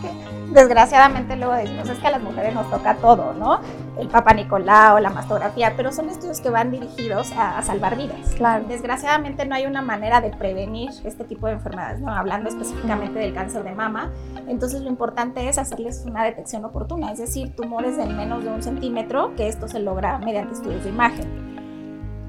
Que 0.00 0.10
desgraciadamente 0.52 1.36
luego 1.36 1.54
decimos, 1.54 1.88
es 1.88 1.98
que 1.98 2.06
a 2.06 2.10
las 2.10 2.22
mujeres 2.22 2.54
nos 2.54 2.70
toca 2.70 2.96
todo, 2.96 3.34
¿no? 3.34 3.60
El 3.98 4.08
Papa 4.08 4.32
Nicolau, 4.32 4.98
la 4.98 5.10
mastografía, 5.10 5.74
pero 5.76 5.92
son 5.92 6.08
estudios 6.08 6.40
que 6.40 6.50
van 6.50 6.70
dirigidos 6.70 7.32
a, 7.36 7.60
salvar 7.62 7.96
vidas. 7.96 8.34
Claro. 8.36 8.64
Desgraciadamente 8.68 9.44
no 9.44 9.54
hay 9.54 9.66
una 9.66 9.82
manera 9.82 10.20
de 10.20 10.30
prevenir 10.30 10.90
este 11.04 11.24
tipo 11.24 11.46
de 11.46 11.54
enfermedades, 11.54 12.00
¿no? 12.00 12.12
Hablando 12.12 12.48
específicamente 12.48 13.18
del 13.18 13.34
cáncer 13.34 13.64
de 13.64 13.72
mama. 13.72 14.10
Entonces 14.46 14.80
lo 14.80 14.88
importante 14.88 15.48
es 15.48 15.58
hacerles 15.58 16.04
una 16.06 16.24
detección 16.24 16.64
oportuna, 16.64 17.12
es 17.12 17.18
decir, 17.18 17.54
tumores 17.54 17.96
de 17.96 18.06
menos 18.06 18.44
de 18.44 18.50
un 18.50 18.62
centímetro, 18.62 19.34
que 19.36 19.48
esto 19.48 19.68
se 19.68 19.80
logra 19.80 20.18
mediante 20.18 20.54
estudios 20.54 20.84
de 20.84 20.90
imagen. 20.90 21.48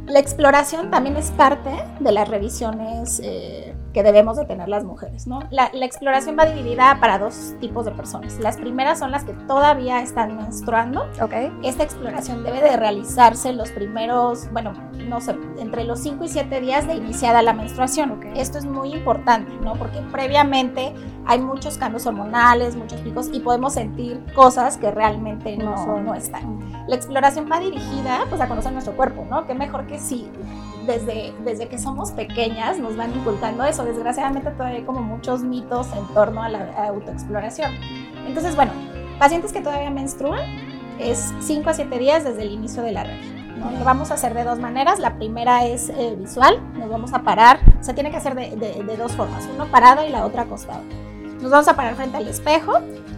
La 0.10 0.18
exploración 0.18 0.90
también 0.90 1.18
es 1.18 1.30
parte 1.30 1.70
de 2.00 2.12
las 2.12 2.28
revisiones 2.28 3.22
eh, 3.24 3.76
que 3.94 4.04
debemos 4.04 4.38
de 4.38 4.46
tener 4.46 4.70
las 4.70 4.84
mujeres, 4.84 5.28
¿no? 5.28 5.40
La, 5.50 5.70
exploración 5.74 6.38
va 6.38 6.46
dividida 6.46 6.98
para 7.00 7.18
dos 7.18 7.56
tipos 7.60 7.86
de 7.86 7.92
personas. 7.92 8.40
Las 8.40 8.58
primeras 8.58 9.00
son 9.00 9.12
las 9.12 9.24
que 9.24 9.34
todavía 9.34 10.02
están 10.02 10.38
menstruando. 10.38 11.08
Okay. 11.22 11.52
Esta 11.64 11.84
exploración 11.84 12.44
debe 12.44 12.62
de 12.62 12.78
realizarse 12.78 13.52
los 13.54 13.72
primeros, 13.72 14.52
bueno, 14.52 14.74
no 15.08 15.20
sé, 15.20 15.36
entre 15.58 15.84
los 15.84 16.00
5 16.02 16.24
y 16.24 16.28
7 16.28 16.62
días 16.62 16.88
de 16.88 16.96
iniciada 16.96 17.42
la 17.42 17.54
menstruación. 17.54 18.12
Okay. 18.12 18.34
Esto 18.36 18.60
es 18.60 18.66
muy 18.66 18.94
importante, 18.94 19.52
¿no? 19.64 19.74
Porque 19.74 20.00
previamente 20.12 20.94
hay 21.26 21.40
muchos 21.40 21.78
cambios 21.78 22.06
hormonales, 22.06 22.76
muchos 22.76 23.02
picos 23.02 23.30
y 23.34 23.40
podemos 23.40 23.74
sentir 23.74 24.24
cosas 24.36 24.78
que 24.78 24.92
realmente 24.92 25.58
no, 25.58 25.86
no, 25.86 26.02
no 26.02 26.14
están. 26.14 26.60
La 26.88 26.96
exploración 26.96 27.48
va 27.52 27.60
dirigida 27.60 28.26
pues 28.30 28.42
a 28.42 28.48
conocer 28.48 28.72
nuestro 28.72 28.96
cuerpo, 28.96 29.26
¿no? 29.30 29.46
Qué 29.46 29.56
mejor 29.56 29.88
que 29.88 30.00
si 30.00 30.30
desde, 30.90 31.34
desde 31.46 31.68
que 31.68 31.78
somos 31.78 32.12
pequeñas 32.12 32.80
nos 32.80 32.98
van 32.98 33.16
inculcando 33.16 33.64
eso. 33.64 33.86
Desgraciadamente 33.86 34.50
todavía 34.50 34.80
hay 34.80 34.84
como 34.84 35.02
muchos 35.02 35.44
mitos 35.44 35.88
en 35.94 36.06
torno 36.16 36.42
a 36.42 36.50
la 36.50 36.88
autoexploración. 36.88 37.72
Entonces, 38.26 38.56
bueno, 38.56 38.72
pacientes 39.20 39.54
que 39.54 39.62
todavía 39.62 39.92
menstruan 39.92 40.42
es 41.00 41.32
5 41.42 41.70
a 41.70 41.74
7 41.76 42.00
días 42.00 42.24
desde 42.24 42.42
el 42.42 42.52
inicio 42.52 42.82
de 42.82 42.92
la 42.92 43.04
regla. 43.04 43.40
Lo 43.78 43.86
vamos 43.86 44.10
a 44.10 44.16
hacer 44.16 44.34
de 44.34 44.44
dos 44.44 44.58
maneras. 44.58 45.00
La 45.00 45.16
primera 45.18 45.66
es 45.66 45.90
eh, 45.90 46.16
visual, 46.18 46.60
nos 46.74 46.90
vamos 46.90 47.14
a 47.14 47.24
parar, 47.24 47.60
se 47.82 47.94
tiene 47.94 48.10
que 48.10 48.18
hacer 48.18 48.34
de, 48.34 48.56
de, 48.56 48.98
dos 48.98 49.12
formas, 49.12 49.48
uno 49.54 49.66
parado 49.68 50.06
y 50.06 50.10
la 50.10 50.26
otra 50.26 50.44
acostado. 50.44 50.82
Nos 51.42 51.52
vamos 51.52 51.68
a 51.68 51.76
parar 51.76 51.96
frente 51.96 52.18
al 52.18 52.28
espejo, 52.28 52.74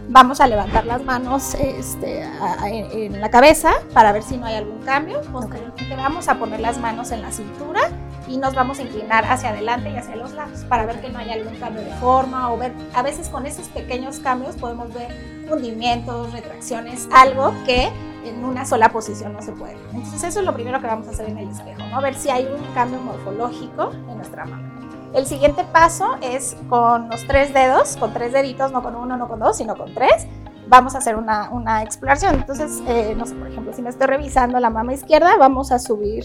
vamos 0.08 0.40
a 0.40 0.46
levantar 0.46 0.84
las 0.86 1.04
manos 1.04 1.54
este, 1.54 2.26
en, 2.64 3.20
la 3.20 3.30
cabeza 3.30 3.72
para 3.92 4.12
ver 4.12 4.22
si 4.22 4.36
no 4.36 4.46
hay 4.46 4.56
algún 4.56 4.82
cambio. 4.82 5.20
Posteriormente 5.32 5.96
vamos 5.96 6.28
a 6.28 6.38
poner 6.38 6.60
las 6.60 6.78
manos 6.78 7.10
en 7.12 7.22
la 7.22 7.32
cintura 7.32 7.80
y 8.28 8.36
nos 8.36 8.54
vamos 8.54 8.78
a 8.78 8.82
inclinar 8.82 9.24
hacia 9.24 9.50
adelante 9.50 9.90
y 9.90 9.96
hacia 9.96 10.16
los 10.16 10.32
lados 10.32 10.64
para 10.68 10.86
ver 10.86 11.00
que 11.00 11.10
no 11.10 11.18
haya 11.18 11.34
algún 11.34 11.56
cambio 11.56 11.82
de 11.82 11.92
forma 11.94 12.52
o 12.52 12.58
ver, 12.58 12.72
a 12.94 13.02
veces 13.02 13.28
con 13.28 13.46
esos 13.46 13.68
pequeños 13.68 14.18
cambios 14.20 14.56
podemos 14.56 14.92
ver 14.94 15.08
hundimientos, 15.50 16.32
retracciones, 16.32 17.08
algo 17.12 17.52
que 17.66 17.90
en 18.24 18.44
una 18.44 18.64
sola 18.64 18.90
posición 18.90 19.32
no 19.32 19.42
se 19.42 19.52
puede. 19.52 19.76
Entonces 19.92 20.22
eso 20.22 20.40
es 20.40 20.46
lo 20.46 20.54
primero 20.54 20.80
que 20.80 20.86
vamos 20.86 21.08
a 21.08 21.10
hacer 21.10 21.28
en 21.28 21.38
el 21.38 21.48
espejo, 21.48 21.82
¿no? 21.90 22.00
Ver 22.00 22.14
si 22.14 22.30
hay 22.30 22.44
un 22.44 22.62
cambio 22.74 23.00
morfológico 23.00 23.90
en 23.92 24.16
nuestra 24.16 24.44
mano. 24.44 24.71
El 25.14 25.26
siguiente 25.26 25.62
paso 25.64 26.16
es 26.22 26.56
con 26.70 27.10
los 27.10 27.26
tres 27.26 27.52
dedos, 27.52 27.96
con 27.98 28.14
tres 28.14 28.32
deditos, 28.32 28.72
no 28.72 28.82
con 28.82 28.96
uno, 28.96 29.16
no 29.16 29.28
con 29.28 29.40
dos, 29.40 29.58
sino 29.58 29.76
con 29.76 29.92
tres, 29.92 30.26
vamos 30.68 30.94
a 30.94 30.98
hacer 30.98 31.16
una, 31.16 31.50
una 31.50 31.82
exploración. 31.82 32.36
Entonces, 32.36 32.82
eh, 32.86 33.14
no 33.16 33.26
sé, 33.26 33.34
por 33.34 33.48
ejemplo, 33.48 33.72
si 33.74 33.82
me 33.82 33.90
estoy 33.90 34.06
revisando 34.06 34.58
la 34.58 34.70
mama 34.70 34.94
izquierda, 34.94 35.36
vamos 35.38 35.70
a 35.70 35.78
subir 35.78 36.24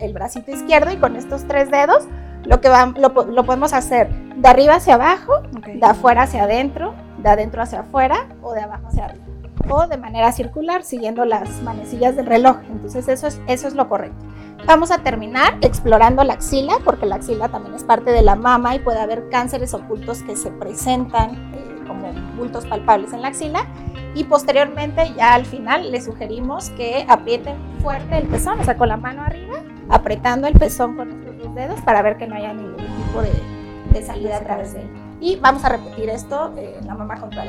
el 0.00 0.12
bracito 0.12 0.50
izquierdo 0.50 0.92
y 0.92 0.96
con 0.96 1.16
estos 1.16 1.48
tres 1.48 1.70
dedos 1.70 2.06
lo, 2.44 2.60
que 2.60 2.68
va, 2.68 2.86
lo, 2.86 3.08
lo 3.08 3.44
podemos 3.44 3.72
hacer 3.72 4.12
de 4.36 4.48
arriba 4.48 4.74
hacia 4.74 4.94
abajo, 4.94 5.40
de 5.64 5.84
afuera 5.84 6.22
hacia 6.22 6.44
adentro, 6.44 6.94
de 7.18 7.30
adentro 7.30 7.62
hacia 7.62 7.80
afuera 7.80 8.28
o 8.42 8.52
de 8.52 8.60
abajo 8.60 8.88
hacia 8.88 9.06
arriba 9.06 9.24
o 9.68 9.86
de 9.86 9.96
manera 9.96 10.32
circular 10.32 10.82
siguiendo 10.82 11.24
las 11.24 11.62
manecillas 11.62 12.16
del 12.16 12.26
reloj. 12.26 12.58
Entonces 12.70 13.08
eso 13.08 13.26
es, 13.26 13.40
eso 13.46 13.68
es 13.68 13.74
lo 13.74 13.88
correcto. 13.88 14.24
Vamos 14.66 14.90
a 14.92 14.98
terminar 14.98 15.58
explorando 15.60 16.22
la 16.22 16.34
axila, 16.34 16.74
porque 16.84 17.06
la 17.06 17.16
axila 17.16 17.48
también 17.48 17.74
es 17.74 17.82
parte 17.82 18.12
de 18.12 18.22
la 18.22 18.36
mama 18.36 18.74
y 18.74 18.78
puede 18.78 19.00
haber 19.00 19.28
cánceres 19.28 19.74
ocultos 19.74 20.22
que 20.22 20.36
se 20.36 20.50
presentan 20.50 21.52
eh, 21.54 21.84
como 21.86 22.12
bultos 22.36 22.64
palpables 22.66 23.12
en 23.12 23.22
la 23.22 23.28
axila. 23.28 23.66
Y 24.14 24.24
posteriormente, 24.24 25.12
ya 25.16 25.34
al 25.34 25.46
final, 25.46 25.90
les 25.90 26.04
sugerimos 26.04 26.70
que 26.70 27.06
aprieten 27.08 27.56
fuerte 27.80 28.18
el 28.18 28.28
pezón, 28.28 28.60
o 28.60 28.64
sea, 28.64 28.76
con 28.76 28.88
la 28.88 28.96
mano 28.96 29.22
arriba, 29.22 29.62
apretando 29.88 30.46
el 30.46 30.54
pezón 30.54 30.96
con 30.96 31.08
nuestros 31.08 31.38
dos 31.38 31.54
dedos 31.54 31.80
para 31.80 32.02
ver 32.02 32.18
que 32.18 32.26
no 32.26 32.36
haya 32.36 32.52
ningún 32.52 32.76
tipo 32.76 33.22
de, 33.22 34.02
salida 34.02 34.36
a 34.36 34.40
través 34.40 34.74
de 34.74 34.82
él. 34.82 34.88
Y 35.20 35.36
vamos 35.36 35.64
a 35.64 35.70
repetir 35.70 36.08
esto 36.08 36.52
eh, 36.56 36.76
en 36.80 36.86
la 36.86 36.94
mama 36.94 37.18
contra. 37.20 37.44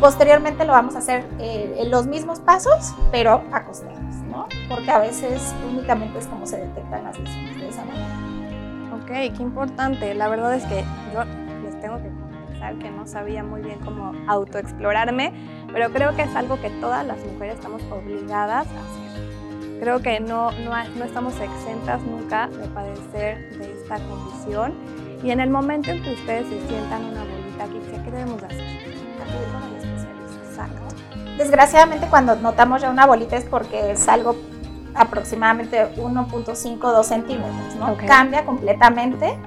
Posteriormente 0.00 0.64
lo 0.64 0.72
vamos 0.72 0.94
a 0.94 0.98
hacer 0.98 1.24
eh, 1.40 1.74
en 1.78 1.90
los 1.90 2.06
mismos 2.06 2.38
pasos, 2.38 2.94
pero 3.10 3.42
acostados, 3.50 3.98
¿no? 4.30 4.46
Porque 4.68 4.90
a 4.92 5.00
veces 5.00 5.52
únicamente 5.68 6.20
es 6.20 6.26
como 6.28 6.46
se 6.46 6.58
detectan 6.58 7.02
las 7.02 7.18
lesiones 7.18 7.56
de 7.56 7.68
esa 7.68 7.84
manera. 7.84 8.06
Ok, 8.94 9.36
qué 9.36 9.42
importante. 9.42 10.14
La 10.14 10.28
verdad 10.28 10.54
es 10.54 10.62
que 10.66 10.84
yo 11.12 11.24
les 11.64 11.80
tengo 11.80 11.96
que 11.96 12.10
confesar 12.10 12.76
que 12.76 12.90
no 12.90 13.08
sabía 13.08 13.42
muy 13.42 13.60
bien 13.60 13.80
cómo 13.84 14.12
autoexplorarme, 14.28 15.32
pero 15.72 15.90
creo 15.90 16.14
que 16.14 16.22
es 16.22 16.36
algo 16.36 16.60
que 16.60 16.70
todas 16.70 17.04
las 17.04 17.18
mujeres 17.24 17.56
estamos 17.56 17.82
obligadas 17.90 18.68
a 18.68 18.70
hacer. 18.70 19.80
Creo 19.80 20.00
que 20.00 20.20
no, 20.20 20.52
no, 20.52 20.70
no 20.96 21.04
estamos 21.04 21.34
exentas 21.40 22.00
nunca 22.02 22.46
de 22.46 22.68
padecer 22.68 23.58
de 23.58 23.72
esta 23.72 23.96
condición 23.96 24.74
y 25.24 25.32
en 25.32 25.40
el 25.40 25.50
momento 25.50 25.90
en 25.90 26.04
que 26.04 26.12
ustedes 26.12 26.46
se 26.46 26.68
sientan 26.68 27.04
una 27.04 27.22
bolita 27.24 27.64
aquí, 27.64 27.80
¿qué 28.04 28.10
debemos 28.12 28.40
hacer? 28.44 28.88
Desgraciadamente 31.38 32.08
cuando 32.08 32.34
notamos 32.36 32.82
ya 32.82 32.90
una 32.90 33.06
bolita 33.06 33.36
es 33.36 33.44
porque 33.44 33.92
es 33.92 34.08
algo 34.08 34.34
aproximadamente 34.94 35.94
1.5 35.96 36.78
2 36.80 37.06
centímetros, 37.06 37.76
¿no? 37.78 37.96
Cambia 38.06 38.44
completamente 38.44 39.38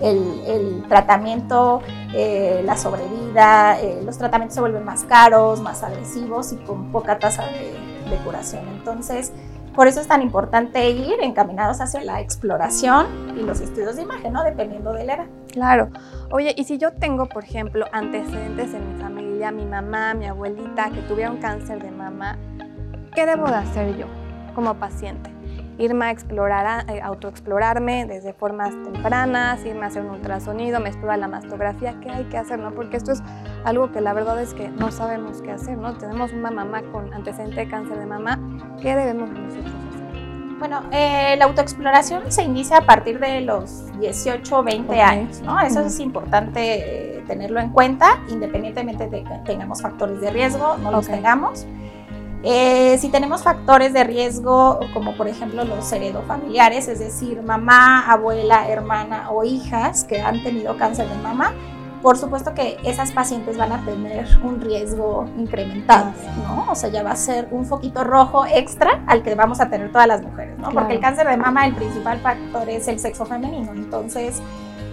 el, 0.00 0.84
tratamiento, 0.88 1.82
eh, 2.14 2.62
la 2.64 2.76
sobrevida, 2.76 3.80
eh, 3.80 4.00
los 4.04 4.18
tratamientos 4.18 4.54
se 4.54 4.60
vuelven 4.60 4.84
más 4.84 5.04
caros, 5.04 5.60
más 5.60 5.82
agresivos 5.82 6.52
y 6.52 6.56
con 6.56 6.90
poca 6.92 7.18
tasa 7.18 7.44
de, 7.46 7.76
de, 8.10 8.16
curación. 8.24 8.66
Entonces, 8.68 9.32
por 9.74 9.86
eso 9.86 10.00
es 10.00 10.06
tan 10.06 10.22
importante 10.22 10.90
ir 10.90 11.14
encaminados 11.22 11.80
hacia 11.80 12.02
la 12.02 12.20
exploración 12.20 13.06
y 13.36 13.42
los 13.42 13.60
estudios 13.60 13.96
de 13.96 14.02
imagen, 14.02 14.32
¿no? 14.32 14.44
Dependiendo 14.44 14.92
de 14.92 15.04
la 15.04 15.14
edad. 15.14 15.26
Claro. 15.50 15.88
Oye, 16.30 16.54
y 16.56 16.64
si 16.64 16.78
yo 16.78 16.92
tengo, 16.92 17.26
por 17.26 17.44
ejemplo, 17.44 17.86
antecedentes 17.92 18.74
en 18.74 18.92
mi 18.92 19.00
familia, 19.00 19.50
mi 19.50 19.64
mamá, 19.64 20.14
mi 20.14 20.26
abuelita, 20.26 20.90
que 20.90 21.00
tuvieron 21.02 21.38
cáncer 21.38 21.82
de 21.82 21.90
mama, 21.90 22.36
¿qué 23.14 23.26
debo 23.26 23.46
de 23.48 23.56
hacer 23.56 23.96
yo 23.96 24.06
como 24.54 24.74
paciente? 24.74 25.30
Irme 25.78 26.06
a 26.06 26.10
explorar, 26.10 26.66
a, 26.66 26.92
eh, 26.92 27.00
autoexplorarme 27.00 28.06
desde 28.06 28.34
formas 28.34 28.70
tempranas, 28.84 29.64
irme 29.64 29.84
a 29.84 29.86
hacer 29.86 30.02
un 30.02 30.10
ultrasonido, 30.10 30.80
me 30.80 30.90
explora 30.90 31.16
la 31.16 31.28
mastografía, 31.28 31.98
¿qué 32.00 32.10
hay 32.10 32.24
que 32.24 32.36
hacer? 32.36 32.58
No? 32.58 32.72
Porque 32.72 32.98
esto 32.98 33.12
es 33.12 33.22
algo 33.64 33.92
que 33.92 34.00
la 34.00 34.12
verdad 34.12 34.40
es 34.40 34.54
que 34.54 34.68
no 34.68 34.90
sabemos 34.90 35.42
qué 35.42 35.52
hacer, 35.52 35.78
¿no? 35.78 35.94
Tenemos 35.94 36.32
una 36.32 36.50
mamá 36.50 36.82
con 36.92 37.12
antecedente 37.12 37.60
de 37.60 37.68
cáncer 37.68 37.98
de 37.98 38.06
mama, 38.06 38.38
¿qué 38.80 38.94
debemos 38.94 39.30
nosotros 39.30 39.72
hacer? 39.88 40.02
Bueno, 40.58 40.82
eh, 40.92 41.34
la 41.38 41.46
autoexploración 41.46 42.30
se 42.30 42.44
inicia 42.44 42.78
a 42.78 42.86
partir 42.86 43.18
de 43.18 43.40
los 43.40 43.86
18 43.98 44.58
o 44.58 44.62
20 44.62 45.00
años, 45.00 45.40
¿no? 45.40 45.60
Eso 45.60 45.80
es 45.80 45.98
importante 45.98 47.16
eh, 47.16 47.24
tenerlo 47.26 47.58
en 47.58 47.70
cuenta, 47.70 48.20
independientemente 48.28 49.08
de 49.08 49.24
que 49.24 49.34
tengamos 49.44 49.82
factores 49.82 50.20
de 50.20 50.30
riesgo, 50.30 50.76
no 50.76 50.92
los 50.92 51.08
tengamos. 51.08 51.66
Eh, 52.44 52.96
si 52.98 53.08
tenemos 53.08 53.42
factores 53.44 53.92
de 53.92 54.02
riesgo, 54.04 54.80
como 54.92 55.16
por 55.16 55.28
ejemplo 55.28 55.64
los 55.64 55.92
heredofamiliares, 55.92 56.88
es 56.88 56.98
decir, 56.98 57.42
mamá, 57.42 58.10
abuela, 58.10 58.68
hermana 58.68 59.30
o 59.30 59.44
hijas 59.44 60.04
que 60.04 60.20
han 60.20 60.42
tenido 60.42 60.76
cáncer 60.76 61.08
de 61.08 61.16
mama, 61.16 61.52
por 62.02 62.18
supuesto 62.18 62.52
que 62.52 62.78
esas 62.84 63.12
pacientes 63.12 63.56
van 63.56 63.72
a 63.72 63.84
tener 63.84 64.26
un 64.42 64.60
riesgo 64.60 65.26
incrementado, 65.38 66.12
¿no? 66.42 66.66
O 66.70 66.74
sea, 66.74 66.90
ya 66.90 67.02
va 67.02 67.12
a 67.12 67.16
ser 67.16 67.48
un 67.50 67.64
foquito 67.64 68.02
rojo 68.02 68.44
extra 68.44 69.02
al 69.06 69.22
que 69.22 69.34
vamos 69.34 69.60
a 69.60 69.70
tener 69.70 69.90
todas 69.92 70.08
las 70.08 70.22
mujeres, 70.22 70.58
¿no? 70.58 70.70
Porque 70.70 70.94
el 70.94 71.00
cáncer 71.00 71.28
de 71.28 71.36
mama, 71.36 71.66
el 71.66 71.74
principal 71.74 72.18
factor 72.18 72.68
es 72.68 72.88
el 72.88 72.98
sexo 72.98 73.24
femenino. 73.24 73.72
Entonces, 73.72 74.42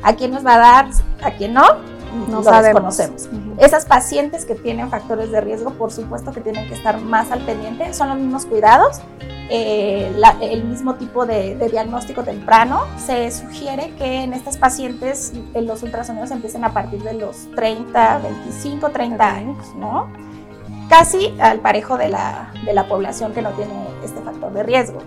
¿a 0.03 0.13
quién 0.13 0.31
nos 0.31 0.45
va 0.45 0.55
a 0.55 0.59
dar? 0.59 0.89
¿A 1.23 1.31
quién 1.31 1.53
no? 1.53 1.98
No 2.29 2.41
lo 2.41 2.61
desconocemos. 2.61 3.29
Esas 3.57 3.85
pacientes 3.85 4.45
que 4.45 4.55
tienen 4.55 4.89
factores 4.89 5.31
de 5.31 5.41
riesgo, 5.41 5.71
por 5.71 5.91
supuesto 5.91 6.31
que 6.31 6.41
tienen 6.41 6.67
que 6.67 6.73
estar 6.73 6.99
más 7.01 7.31
al 7.31 7.41
pendiente, 7.41 7.93
son 7.93 8.09
los 8.09 8.17
mismos 8.17 8.45
cuidados, 8.45 9.01
eh, 9.49 10.11
el 10.41 10.63
mismo 10.63 10.95
tipo 10.95 11.25
de, 11.25 11.55
diagnóstico 11.69 12.23
temprano. 12.23 12.81
Se 12.97 13.31
sugiere 13.31 13.93
que 13.95 14.23
en 14.23 14.33
estas 14.33 14.57
pacientes 14.57 15.33
los 15.55 15.83
ultrasonidos 15.83 16.31
empiecen 16.31 16.63
a 16.63 16.73
partir 16.73 17.01
de 17.03 17.13
los 17.13 17.49
30, 17.55 18.19
25, 18.19 18.89
30 18.89 19.27
años, 19.27 19.57
¿no? 19.75 20.07
Casi 20.89 21.35
al 21.39 21.59
parejo 21.59 21.97
de 21.97 22.09
la, 22.09 22.51
de 22.65 22.73
la 22.73 22.87
población 22.87 23.33
que 23.33 23.41
no 23.41 23.51
tiene 23.51 23.73
este 24.03 24.21
factor 24.21 24.51
de 24.53 24.63
riesgo. 24.63 24.99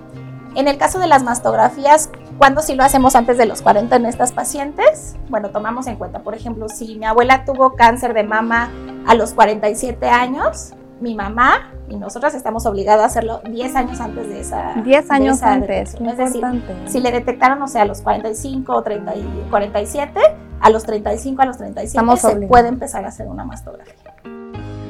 En 0.54 0.68
el 0.68 0.76
caso 0.76 0.98
de 0.98 1.06
las 1.06 1.22
mastografías, 1.22 2.10
¿cuándo 2.36 2.60
sí 2.60 2.74
lo 2.74 2.84
hacemos 2.84 3.16
antes 3.16 3.38
de 3.38 3.46
los 3.46 3.62
40 3.62 3.96
en 3.96 4.06
estas 4.06 4.32
pacientes? 4.32 5.16
Bueno, 5.30 5.50
tomamos 5.50 5.86
en 5.86 5.96
cuenta, 5.96 6.18
por 6.18 6.34
ejemplo, 6.34 6.68
si 6.68 6.96
mi 6.96 7.06
abuela 7.06 7.46
tuvo 7.46 7.74
cáncer 7.74 8.12
de 8.12 8.22
mama 8.22 8.70
a 9.06 9.14
los 9.14 9.32
47 9.32 10.06
años, 10.08 10.74
mi 11.00 11.14
mamá 11.14 11.72
y 11.88 11.96
nosotras 11.96 12.34
estamos 12.34 12.66
obligados 12.66 13.02
a 13.02 13.06
hacerlo 13.06 13.40
10 13.44 13.76
años 13.76 14.00
antes 14.00 14.28
de 14.28 14.40
esa 14.40 14.74
10 14.84 15.10
años 15.10 15.42
antes, 15.42 15.94
es 15.94 16.16
decir, 16.16 16.44
si 16.86 17.00
le 17.00 17.10
detectaron, 17.10 17.60
o 17.62 17.68
sea, 17.68 17.82
a 17.82 17.86
los 17.86 18.02
45 18.02 18.72
o 18.72 18.82
30 18.82 19.16
y 19.16 19.46
47, 19.50 20.20
a 20.60 20.70
los 20.70 20.84
35, 20.84 21.42
a 21.42 21.46
los 21.46 21.56
37 21.58 22.16
se 22.16 22.46
puede 22.46 22.68
empezar 22.68 23.04
a 23.04 23.08
hacer 23.08 23.26
una 23.26 23.44
mastografía. 23.44 24.14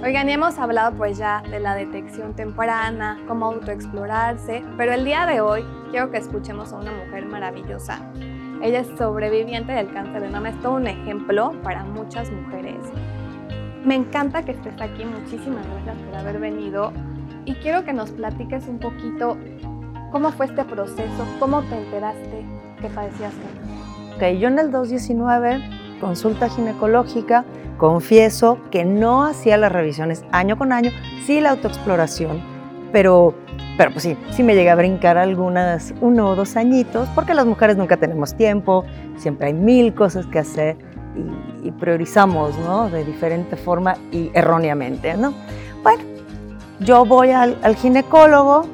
Oigan, 0.02 0.28
y 0.28 0.32
hemos 0.32 0.58
hablado 0.58 0.96
pues 0.96 1.18
ya 1.18 1.42
de 1.42 1.60
la 1.60 1.74
detección 1.74 2.34
temprana, 2.34 3.20
cómo 3.28 3.46
autoexplorarse, 3.46 4.64
pero 4.76 4.92
el 4.92 5.04
día 5.04 5.26
de 5.26 5.40
hoy 5.40 5.64
quiero 5.90 6.10
que 6.10 6.18
escuchemos 6.18 6.72
a 6.72 6.76
una 6.76 6.92
mujer 6.92 7.26
maravillosa. 7.26 8.00
Ella 8.62 8.80
es 8.80 8.88
sobreviviente 8.98 9.72
del 9.72 9.92
cáncer 9.92 10.22
de 10.22 10.28
mama, 10.28 10.50
es 10.50 10.60
todo 10.60 10.74
un 10.74 10.86
ejemplo 10.86 11.52
para 11.62 11.84
muchas 11.84 12.30
mujeres 12.30 12.78
me 13.84 13.96
encanta 13.96 14.44
que 14.44 14.52
estés 14.52 14.80
aquí, 14.80 15.04
muchísimas 15.04 15.66
gracias 15.66 15.96
por 15.96 16.14
haber 16.14 16.38
venido 16.38 16.92
y 17.44 17.54
quiero 17.54 17.84
que 17.84 17.92
nos 17.92 18.10
platiques 18.10 18.68
un 18.68 18.78
poquito 18.78 19.36
cómo 20.12 20.30
fue 20.30 20.46
este 20.46 20.64
proceso, 20.64 21.26
cómo 21.40 21.62
te 21.62 21.76
enteraste 21.76 22.44
que 22.80 22.88
padecías 22.88 23.32
cáncer. 23.34 24.34
Ok, 24.34 24.38
yo 24.38 24.48
en 24.48 24.58
el 24.58 24.70
2019, 24.70 25.62
consulta 26.02 26.48
ginecológica, 26.48 27.44
confieso 27.78 28.58
que 28.72 28.84
no 28.84 29.24
hacía 29.24 29.56
las 29.56 29.70
revisiones 29.70 30.24
año 30.32 30.58
con 30.58 30.72
año, 30.72 30.90
sí 31.24 31.40
la 31.40 31.50
autoexploración, 31.50 32.42
pero 32.90 33.34
pero 33.78 33.90
pues 33.92 34.02
sí, 34.02 34.18
sí 34.32 34.42
me 34.42 34.54
llegué 34.54 34.68
a 34.68 34.74
brincar 34.74 35.16
algunas, 35.16 35.94
uno 36.02 36.28
o 36.28 36.34
dos 36.34 36.56
añitos, 36.56 37.08
porque 37.14 37.32
las 37.32 37.46
mujeres 37.46 37.76
nunca 37.76 37.96
tenemos 37.96 38.34
tiempo, 38.34 38.84
siempre 39.16 39.46
hay 39.46 39.54
mil 39.54 39.94
cosas 39.94 40.26
que 40.26 40.40
hacer 40.40 40.76
y, 41.64 41.70
priorizamos, 41.70 42.58
¿no? 42.58 42.90
De 42.90 43.04
diferente 43.04 43.56
forma 43.56 43.94
y 44.10 44.30
erróneamente, 44.34 45.16
¿no? 45.16 45.32
Bueno, 45.82 46.02
yo 46.80 47.06
voy 47.06 47.30
al, 47.30 47.56
al 47.62 47.76
ginecólogo, 47.76 48.66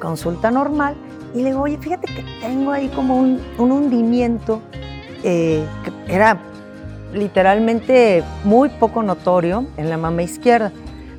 consulta 0.00 0.50
normal, 0.50 0.94
y 1.34 1.42
le 1.42 1.50
digo, 1.50 1.62
oye, 1.62 1.78
fíjate 1.78 2.06
que 2.12 2.24
tengo 2.40 2.72
ahí 2.72 2.88
como 2.88 3.16
un, 3.16 3.40
un 3.58 3.70
hundimiento 3.70 4.60
eh, 5.22 5.64
era 6.08 6.38
literalmente 7.12 8.24
muy 8.44 8.68
poco 8.68 9.02
notorio 9.02 9.66
en 9.76 9.90
la 9.90 9.96
mama 9.96 10.22
izquierda. 10.22 10.72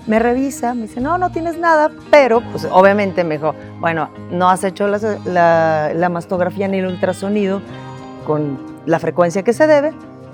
Me 0.06 0.20
revisa, 0.20 0.74
me 0.74 0.84
dice, 0.84 1.00
no, 1.00 1.18
no 1.18 1.32
tienes 1.32 1.58
nada, 1.58 1.90
pero 2.12 2.42
pues 2.52 2.68
obviamente 2.70 3.24
me 3.24 3.38
dijo, 3.38 3.56
bueno, 3.80 4.10
no 4.32 4.50
has 4.50 4.64
hecho 4.64 4.88
la, 4.88 5.00
la, 5.24 5.92
la 5.94 6.10
mastografía 6.10 6.68
ni 6.68 6.80
el 6.80 6.88
ultrasonido 6.88 7.62
con 8.26 8.60
la 8.86 9.00
frecuencia 9.00 9.44
que 9.44 9.54
se 9.54 9.66
debe, 9.66 9.94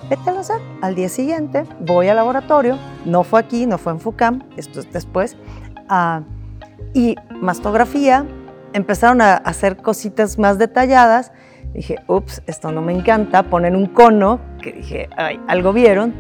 vete 0.10 0.30
a 0.32 0.40
hacer. 0.40 0.60
Al 0.82 0.96
día 0.96 1.08
siguiente 1.08 1.66
voy 1.82 2.08
al 2.08 2.16
laboratorio, 2.16 2.80
no 3.06 3.24
fue 3.24 3.42
aquí, 3.42 3.68
no 3.68 3.78
fue 3.78 3.94
en 3.94 4.00
FUCAM, 4.00 4.42
esto 4.58 4.80
es 4.80 4.92
después, 4.92 5.38
uh, 5.92 6.24
y 6.96 7.16
mastografía, 7.40 8.26
empezaron 8.74 9.22
a 9.22 9.36
hacer 9.36 9.78
cositas 9.78 10.40
más 10.40 10.58
detalladas, 10.58 11.32
dije, 11.74 11.98
ups, 12.08 12.42
esto 12.48 12.72
no 12.72 12.82
me 12.82 12.94
encanta, 12.94 13.44
ponen 13.44 13.76
un 13.76 13.88
cono, 13.88 14.40
que 14.62 14.74
dije, 14.74 15.10
ay, 15.18 15.40
algo 15.48 15.74
vieron, 15.74 16.14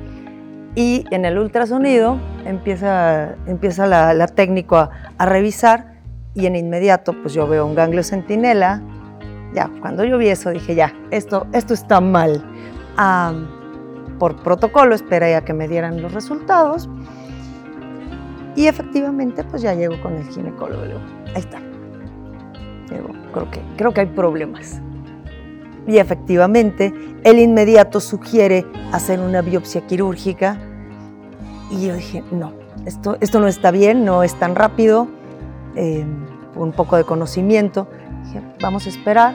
y 0.76 1.06
en 1.12 1.26
el 1.26 1.38
ultrasonido 1.38 2.18
empieza, 2.46 3.36
empieza 3.48 3.88
la, 3.88 4.14
la 4.14 4.28
técnico 4.28 4.78
a, 4.78 4.92
a, 5.18 5.26
revisar 5.26 6.00
y 6.36 6.46
en 6.46 6.56
inmediato 6.56 7.14
pues 7.22 7.34
yo 7.34 7.48
veo 7.48 7.66
un 7.66 7.76
ganglio 7.76 8.04
centinela. 8.04 8.82
Ya, 9.54 9.70
cuando 9.82 10.04
yo 10.04 10.18
vi 10.18 10.30
eso 10.30 10.52
dije, 10.52 10.76
ya, 10.76 10.94
esto, 11.10 11.48
esto 11.54 11.74
está 11.74 12.00
mal. 12.00 12.44
Um, 13.00 14.18
por 14.20 14.36
protocolo 14.44 14.94
esperé 14.94 15.36
a 15.36 15.42
que 15.44 15.54
me 15.54 15.68
dieran 15.68 16.02
los 16.02 16.14
resultados 16.14 16.90
y 18.56 18.68
efectivamente 18.68 19.44
pues 19.44 19.62
ya 19.62 19.74
llego 19.74 20.00
con 20.02 20.16
el 20.16 20.28
ginecólogo. 20.28 20.84
Ahí 21.34 21.42
está. 21.42 21.60
Digo, 22.90 23.10
creo, 23.34 23.50
que, 23.50 23.62
creo 23.78 23.94
que 23.94 24.02
hay 24.02 24.08
problemas. 24.08 24.82
Y 25.88 25.98
efectivamente, 25.98 26.94
el 27.24 27.40
inmediato 27.40 28.00
sugiere 28.00 28.66
hacer 28.92 29.20
una 29.20 29.42
biopsia 29.42 29.86
quirúrgica. 29.88 30.58
Y 31.72 31.88
yo 31.88 31.96
dije, 31.96 32.24
no, 32.32 32.54
esto, 32.86 33.18
esto 33.22 33.40
no 33.40 33.48
está 33.48 33.72
bien, 33.72 34.06
no 34.06 34.24
es 34.24 34.36
tan 34.36 34.56
rápido, 34.56 35.08
eh, 35.76 36.06
un 36.56 36.72
poco 36.72 36.98
de 36.98 37.04
conocimiento. 37.04 37.88
Dije, 38.26 38.42
vamos 38.62 38.86
a 38.86 38.90
esperar. 38.90 39.34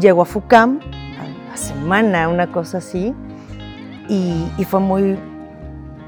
Llego 0.00 0.22
a 0.22 0.24
FUCAM, 0.24 0.80
a 1.20 1.50
la 1.50 1.56
semana, 1.56 2.28
una 2.28 2.52
cosa 2.52 2.78
así, 2.78 3.14
y, 4.08 4.46
y 4.58 4.64
fue 4.64 4.78
muy, 4.78 5.18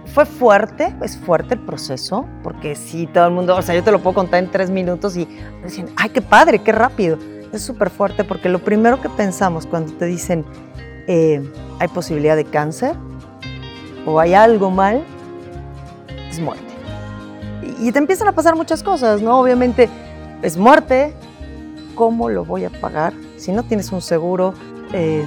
fue 0.04 0.26
fuerte, 0.26 0.94
es 1.02 1.16
fuerte 1.16 1.54
el 1.54 1.60
proceso, 1.60 2.26
porque 2.42 2.74
sí, 2.74 3.06
todo 3.06 3.28
el 3.28 3.32
mundo, 3.32 3.56
o 3.56 3.62
sea, 3.62 3.74
yo 3.74 3.82
te 3.82 3.90
lo 3.90 4.00
puedo 4.00 4.14
contar 4.14 4.44
en 4.44 4.50
tres 4.50 4.68
minutos 4.68 5.16
y 5.16 5.26
decían, 5.62 5.88
ay, 5.96 6.10
qué 6.10 6.20
padre, 6.20 6.58
qué 6.58 6.72
rápido 6.72 7.16
es 7.52 7.62
súper 7.62 7.90
fuerte 7.90 8.24
porque 8.24 8.48
lo 8.48 8.58
primero 8.58 9.00
que 9.00 9.08
pensamos 9.08 9.66
cuando 9.66 9.92
te 9.92 10.06
dicen 10.06 10.44
eh, 11.06 11.42
hay 11.78 11.88
posibilidad 11.88 12.36
de 12.36 12.44
cáncer 12.44 12.94
o 14.06 14.20
hay 14.20 14.34
algo 14.34 14.70
mal, 14.70 15.04
es 16.30 16.40
muerte. 16.40 16.64
Y, 17.80 17.92
te 17.92 17.98
empiezan 17.98 18.28
a 18.28 18.32
pasar 18.32 18.56
muchas 18.56 18.82
cosas, 18.82 19.20
¿no? 19.20 19.38
Obviamente 19.38 19.88
es 20.42 20.56
muerte, 20.56 21.12
¿cómo 21.94 22.28
lo 22.28 22.44
voy 22.44 22.64
a 22.64 22.70
pagar? 22.70 23.12
Si 23.36 23.52
no 23.52 23.62
tienes 23.62 23.92
un 23.92 24.00
seguro, 24.00 24.54
eh, 24.92 25.24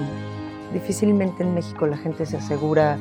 difícilmente 0.74 1.44
en 1.44 1.54
México 1.54 1.86
la 1.86 1.98
gente 1.98 2.26
se 2.26 2.38
asegura 2.38 2.98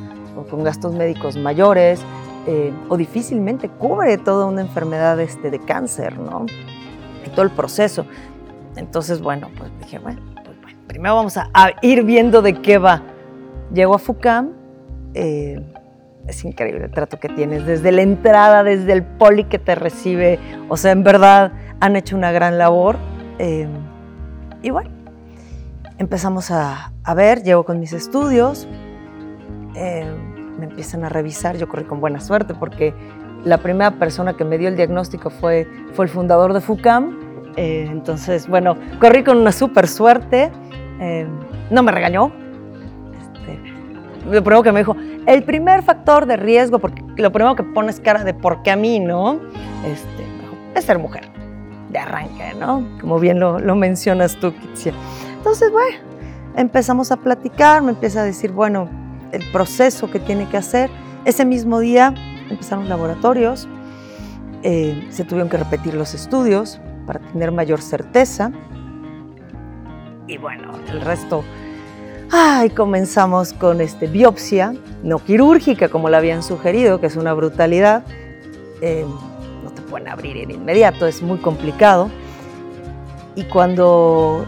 con 0.50 0.64
gastos 0.64 0.94
médicos 0.94 1.36
mayores 1.36 2.00
eh, 2.46 2.72
o 2.88 2.96
difícilmente 2.96 3.68
cubre 3.68 4.16
toda 4.18 4.46
una 4.46 4.62
enfermedad 4.62 5.20
este, 5.20 5.50
de 5.50 5.58
cáncer, 5.58 6.18
¿no? 6.18 6.46
Y 7.26 7.30
todo 7.30 7.42
el 7.42 7.50
proceso. 7.50 8.06
Entonces, 8.76 9.20
bueno, 9.20 9.48
pues 9.56 9.70
dije, 9.80 9.98
bueno, 9.98 10.20
pues 10.44 10.76
primero 10.86 11.14
vamos 11.14 11.36
a, 11.36 11.48
ir 11.82 12.04
viendo 12.04 12.42
de 12.42 12.60
qué 12.60 12.78
va. 12.78 13.02
Llego 13.72 13.94
a 13.94 13.98
FUCAM, 13.98 14.52
eh, 15.14 15.60
es 16.26 16.44
increíble 16.44 16.84
el 16.84 16.90
trato 16.90 17.18
que 17.18 17.28
tienes, 17.28 17.66
desde 17.66 17.92
la 17.92 18.02
entrada, 18.02 18.62
desde 18.62 18.92
el 18.92 19.02
poli 19.02 19.44
que 19.44 19.58
te 19.58 19.74
recibe, 19.74 20.38
o 20.68 20.76
sea, 20.76 20.92
en 20.92 21.02
verdad 21.02 21.52
han 21.80 21.96
hecho 21.96 22.16
una 22.16 22.32
gran 22.32 22.58
labor. 22.58 22.96
Eh, 23.38 23.68
y 24.62 24.70
bueno, 24.70 24.90
empezamos 25.98 26.50
a, 26.50 26.92
a, 27.02 27.14
ver, 27.14 27.42
llego 27.42 27.64
con 27.64 27.80
mis 27.80 27.92
estudios, 27.92 28.68
eh, 29.74 30.04
me 30.58 30.66
empiezan 30.66 31.04
a 31.04 31.08
revisar, 31.08 31.56
yo 31.56 31.68
corrí 31.68 31.84
con 31.84 32.00
buena 32.00 32.20
suerte 32.20 32.54
porque 32.54 32.94
la 33.44 33.58
primera 33.58 33.92
persona 33.92 34.36
que 34.36 34.44
me 34.44 34.58
dio 34.58 34.68
el 34.68 34.76
diagnóstico 34.76 35.30
fue, 35.30 35.66
fue 35.94 36.04
el 36.04 36.10
fundador 36.10 36.52
de 36.52 36.60
FUCAM, 36.60 37.29
eh, 37.56 37.88
entonces, 37.90 38.48
bueno, 38.48 38.76
corrí 39.00 39.24
con 39.24 39.38
una 39.38 39.52
súper 39.52 39.88
suerte. 39.88 40.50
Eh, 41.00 41.26
no 41.70 41.82
me 41.82 41.92
regañó. 41.92 42.32
Este, 43.20 43.58
lo 44.30 44.42
primero 44.42 44.62
que 44.62 44.72
me 44.72 44.80
dijo, 44.80 44.96
el 45.26 45.42
primer 45.42 45.82
factor 45.82 46.26
de 46.26 46.36
riesgo, 46.36 46.78
porque 46.78 47.02
lo 47.16 47.32
primero 47.32 47.56
que 47.56 47.62
pones 47.62 48.00
cara 48.00 48.24
de 48.24 48.34
por 48.34 48.62
qué 48.62 48.70
a 48.70 48.76
mí, 48.76 49.00
¿no? 49.00 49.40
Este, 49.86 50.24
es 50.74 50.84
ser 50.84 50.98
mujer, 50.98 51.28
de 51.90 51.98
arranque, 51.98 52.54
¿no? 52.58 52.86
Como 53.00 53.18
bien 53.18 53.40
lo, 53.40 53.58
lo 53.58 53.74
mencionas 53.76 54.36
tú, 54.36 54.54
Kitsia. 54.54 54.92
Entonces, 55.36 55.70
bueno, 55.72 55.96
empezamos 56.56 57.12
a 57.12 57.16
platicar, 57.16 57.82
me 57.82 57.90
empieza 57.90 58.20
a 58.20 58.24
decir, 58.24 58.52
bueno, 58.52 58.88
el 59.32 59.44
proceso 59.52 60.10
que 60.10 60.18
tiene 60.18 60.48
que 60.48 60.56
hacer. 60.56 60.90
Ese 61.24 61.44
mismo 61.44 61.80
día 61.80 62.14
empezaron 62.50 62.88
laboratorios, 62.88 63.68
eh, 64.62 65.06
se 65.10 65.24
tuvieron 65.24 65.48
que 65.48 65.56
repetir 65.56 65.94
los 65.94 66.14
estudios, 66.14 66.80
para 67.06 67.20
tener 67.20 67.52
mayor 67.52 67.80
certeza. 67.80 68.52
Y 70.26 70.38
bueno, 70.38 70.70
el 70.88 71.00
resto, 71.00 71.42
ay, 72.30 72.70
comenzamos 72.70 73.52
con 73.52 73.80
este, 73.80 74.06
biopsia, 74.06 74.74
no 75.02 75.18
quirúrgica 75.18 75.88
como 75.88 76.08
la 76.08 76.18
habían 76.18 76.42
sugerido, 76.42 77.00
que 77.00 77.06
es 77.06 77.16
una 77.16 77.32
brutalidad. 77.32 78.04
Eh, 78.80 79.04
no 79.64 79.70
te 79.70 79.82
pueden 79.82 80.08
abrir 80.08 80.36
en 80.36 80.50
inmediato, 80.50 81.06
es 81.06 81.22
muy 81.22 81.38
complicado. 81.38 82.10
Y 83.34 83.44
cuando 83.44 84.46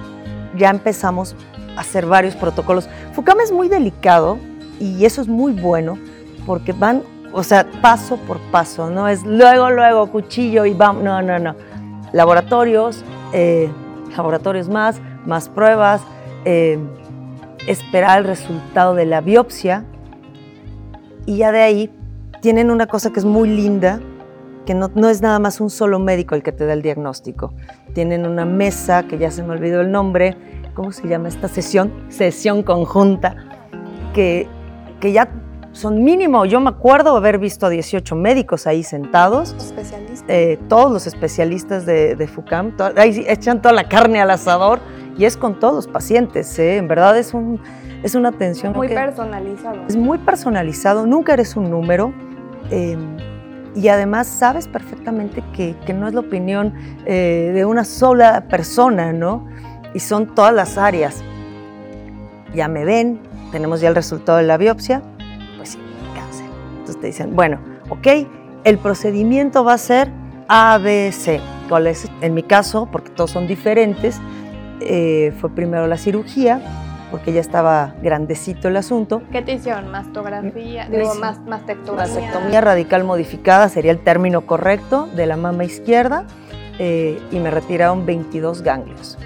ya 0.57 0.71
empezamos 0.71 1.35
a 1.77 1.81
hacer 1.81 2.07
varios 2.07 2.37
protocolos, 2.37 2.89
FUCAM 3.15 3.41
es 3.41 3.51
muy 3.51 3.69
delicado 3.69 4.39
y 4.79 5.05
eso 5.05 5.21
es 5.21 5.29
muy 5.29 5.53
bueno 5.53 5.99
porque 6.47 6.73
van, 6.73 7.03
o 7.33 7.43
sea, 7.43 7.67
paso 7.81 8.17
por 8.19 8.39
paso, 8.51 8.91
no 8.91 9.09
es 9.09 9.25
luego, 9.25 9.71
luego, 9.71 10.11
cuchillo 10.11 10.65
y 10.65 10.75
vamos, 10.75 11.03
no, 11.03 11.23
no, 11.23 11.39
no 11.39 11.72
laboratorios, 12.13 13.05
eh, 13.33 13.71
laboratorios 14.17 14.69
más, 14.69 15.01
más 15.27 15.49
pruebas, 15.49 16.03
eh, 16.45 16.79
esperar 17.67 18.19
el 18.19 18.25
resultado 18.25 18.95
de 18.95 19.07
la 19.07 19.21
biopsia 19.21 19.85
y 21.27 21.39
ya 21.39 21.53
de 21.53 21.63
ahí 21.63 21.91
tienen 22.41 22.71
una 22.71 22.87
cosa 22.87 23.13
que 23.13 23.21
es 23.21 23.25
muy 23.25 23.49
linda, 23.49 24.01
que 24.67 24.75
no, 24.75 24.91
no, 24.95 25.09
es 25.09 25.23
nada 25.23 25.39
más 25.39 25.61
un 25.61 25.71
solo 25.71 25.99
médico 25.99 26.35
el 26.35 26.43
que 26.43 26.53
te 26.53 26.67
da 26.67 26.73
el 26.73 26.83
diagnóstico. 26.83 27.55
Tienen 27.95 28.27
una 28.27 28.45
mesa, 28.45 29.05
que 29.05 29.19
ya 29.19 29.31
se 29.31 29.43
me 29.43 29.53
olvidó 29.53 29.81
el 29.81 29.93
nombre, 29.93 30.37
¿cómo 30.75 30.93
se 30.93 31.07
llama 31.07 31.29
esta 31.29 31.49
sesión? 31.49 31.93
Sesión 32.09 32.63
conjunta, 32.63 33.37
que, 34.13 34.49
que 35.01 35.13
ya 35.13 35.29
son 35.73 36.05
mínimo, 36.05 36.45
yo 36.45 36.61
me 36.61 36.69
acuerdo 36.69 37.17
haber 37.17 37.39
visto 37.39 37.67
a 37.67 37.71
18 37.71 38.15
médicos 38.15 38.67
ahí 38.67 38.83
sentados. 38.83 39.55
Especialistas. 39.59 40.25
Eh, 40.29 40.59
todos 40.69 40.93
los 40.93 41.07
especialistas 41.07 41.87
de, 41.87 42.15
de 42.15 42.27
FUCAM, 42.27 42.77
to 42.77 42.91
ahí 42.97 43.25
echan 43.27 43.61
toda 43.63 43.75
la 43.75 43.89
carne 43.89 44.21
al 44.21 44.31
asador 44.31 44.81
y 45.17 45.25
es 45.25 45.37
con 45.37 45.59
todos 45.59 45.75
los 45.75 45.89
pacientes, 45.89 46.59
¿eh? 46.59 46.77
en 46.77 46.89
verdad 46.89 47.19
es, 47.19 47.35
un, 47.35 47.61
es 48.03 48.15
una 48.15 48.31
atención. 48.31 48.73
Muy 48.75 48.89
que 48.89 48.95
personalizado. 48.95 49.77
Es 49.89 49.97
muy 49.97 50.19
personalizado, 50.19 51.07
nunca 51.07 51.35
eres 51.35 51.57
un 51.57 51.71
número. 51.71 52.13
Eh, 52.71 52.97
y 53.75 53.89
además 53.89 54.27
sabes 54.27 54.69
perfectamente 54.69 55.43
que, 55.55 55.75
que 55.87 55.95
no 55.95 56.07
es 56.07 56.15
la 56.15 56.21
opinión 56.21 56.75
eh, 57.07 57.53
de 57.55 57.65
una 57.65 57.85
sola 57.85 58.45
persona, 58.49 59.13
¿no? 59.13 59.47
Y 59.95 60.01
son 60.01 60.35
todas 60.35 60.53
las 60.53 60.77
áreas. 60.77 61.23
Ya 62.55 62.69
me 62.69 62.85
ven, 62.85 63.21
tenemos 63.51 63.81
ya 63.81 63.89
el 63.89 63.95
resultado 63.95 64.39
de 64.39 64.45
la 64.45 64.59
biopsia. 64.59 65.03
Entonces 66.93 67.01
te 67.01 67.07
dicen, 67.25 67.37
bueno, 67.37 67.59
ok, 67.89 68.29
el 68.65 68.79
procedimiento 68.79 69.65
va 69.65 69.75
a 69.75 69.79
ser 69.79 70.11
ABC. 70.49 71.41
¿Cuál 71.69 71.87
es? 71.87 72.07
En 72.21 72.35
mi 72.35 72.43
caso, 72.43 72.89
porque 72.91 73.11
todos 73.11 73.31
son 73.31 73.47
diferentes, 73.47 74.21
eh, 74.81 75.33
fue 75.41 75.51
primero 75.51 75.87
la 75.87 75.97
cirugía, 75.97 76.61
porque 77.11 77.33
ya 77.33 77.41
estaba 77.41 77.95
grandecito 78.03 78.69
el 78.69 78.77
asunto. 78.77 79.23
¿Qué 79.33 79.41
te 79.43 79.53
hicieron? 79.55 79.91
¿Mastografía? 79.91 80.87
Digo, 80.91 81.15
más, 81.15 81.41
mastectomía. 81.41 82.03
Mastectomía 82.03 82.61
radical 82.61 83.05
modificada 83.05 83.69
sería 83.69 83.91
el 83.93 84.01
término 84.01 84.43
correcto 84.43 85.09
de 85.15 85.27
la 85.27 85.37
mama 85.37 85.65
izquierda. 85.65 86.27
eh, 86.79 87.21
y 87.31 87.39
me 87.39 87.51
retiraron 87.51 88.07
22 88.07 88.63
ganglios. 88.63 89.19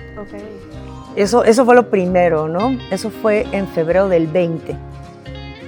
Eso, 1.14 1.44
eso 1.44 1.64
fue 1.64 1.74
lo 1.76 1.88
primero, 1.88 2.48
¿no? 2.48 2.76
Eso 2.90 3.08
fue 3.10 3.46
en 3.52 3.68
febrero 3.68 4.08
del 4.08 4.26
20. 4.26 4.76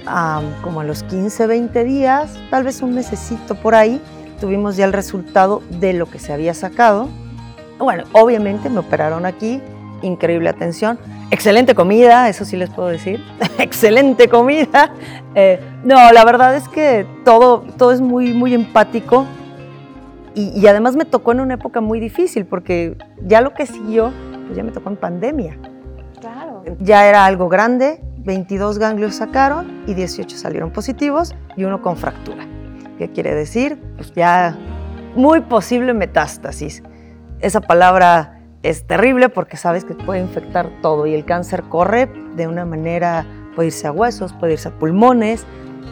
Am, 0.05 0.43
como 0.61 0.81
a 0.81 0.83
los 0.83 1.03
15, 1.03 1.47
20 1.47 1.83
días, 1.83 2.37
tal 2.49 2.63
vez 2.63 2.81
un 2.81 2.93
mesecito 2.95 3.55
por 3.55 3.75
ahí, 3.75 4.01
tuvimos 4.39 4.77
ya 4.77 4.85
el 4.85 4.93
resultado 4.93 5.61
de 5.69 5.93
lo 5.93 6.05
que 6.05 6.19
se 6.19 6.33
había 6.33 6.53
sacado. 6.53 7.09
Bueno, 7.77 8.03
obviamente 8.13 8.69
me 8.69 8.79
operaron 8.79 9.25
aquí, 9.25 9.61
increíble 10.01 10.49
atención, 10.49 10.99
excelente 11.31 11.75
comida, 11.75 12.29
eso 12.29 12.45
sí 12.45 12.57
les 12.57 12.69
puedo 12.69 12.89
decir, 12.89 13.23
excelente 13.57 14.27
comida. 14.27 14.91
Eh, 15.35 15.59
no, 15.83 16.11
la 16.11 16.25
verdad 16.25 16.55
es 16.55 16.67
que 16.67 17.05
todo, 17.23 17.63
todo 17.77 17.91
es 17.91 18.01
muy, 18.01 18.33
muy 18.33 18.53
empático 18.53 19.25
y, 20.35 20.57
y 20.59 20.67
además 20.67 20.95
me 20.95 21.05
tocó 21.05 21.31
en 21.31 21.41
una 21.41 21.55
época 21.55 21.81
muy 21.81 21.99
difícil 21.99 22.45
porque 22.45 22.97
ya 23.25 23.41
lo 23.41 23.53
que 23.53 23.65
siguió, 23.65 24.11
pues 24.45 24.57
ya 24.57 24.63
me 24.63 24.71
tocó 24.71 24.89
en 24.89 24.97
pandemia. 24.97 25.57
Claro. 26.19 26.63
Ya 26.79 27.07
era 27.07 27.25
algo 27.25 27.47
grande, 27.47 28.01
22 28.29 28.77
ganglios 28.77 29.15
sacaron 29.15 29.81
y 29.87 29.95
18 29.95 30.37
salieron 30.37 30.69
positivos 30.69 31.33
y 31.55 31.63
uno 31.63 31.81
con 31.81 31.97
fractura. 31.97 32.45
¿Qué 32.99 33.09
quiere 33.09 33.33
decir? 33.33 33.81
Pues 33.95 34.13
ya 34.13 34.55
muy 35.15 35.41
posible 35.41 35.95
metástasis. 35.95 36.83
Esa 37.39 37.59
palabra 37.59 38.39
es 38.61 38.85
terrible 38.85 39.29
porque 39.29 39.57
sabes 39.57 39.83
que 39.83 39.95
puede 39.95 40.19
infectar 40.21 40.69
todo 40.83 41.07
y 41.07 41.15
el 41.15 41.25
cáncer 41.25 41.63
corre 41.63 42.07
de 42.35 42.45
una 42.45 42.65
manera, 42.65 43.25
puede 43.55 43.69
irse 43.69 43.87
a 43.87 43.91
huesos, 43.91 44.31
puede 44.33 44.53
irse 44.53 44.67
a 44.67 44.77
pulmones. 44.77 45.47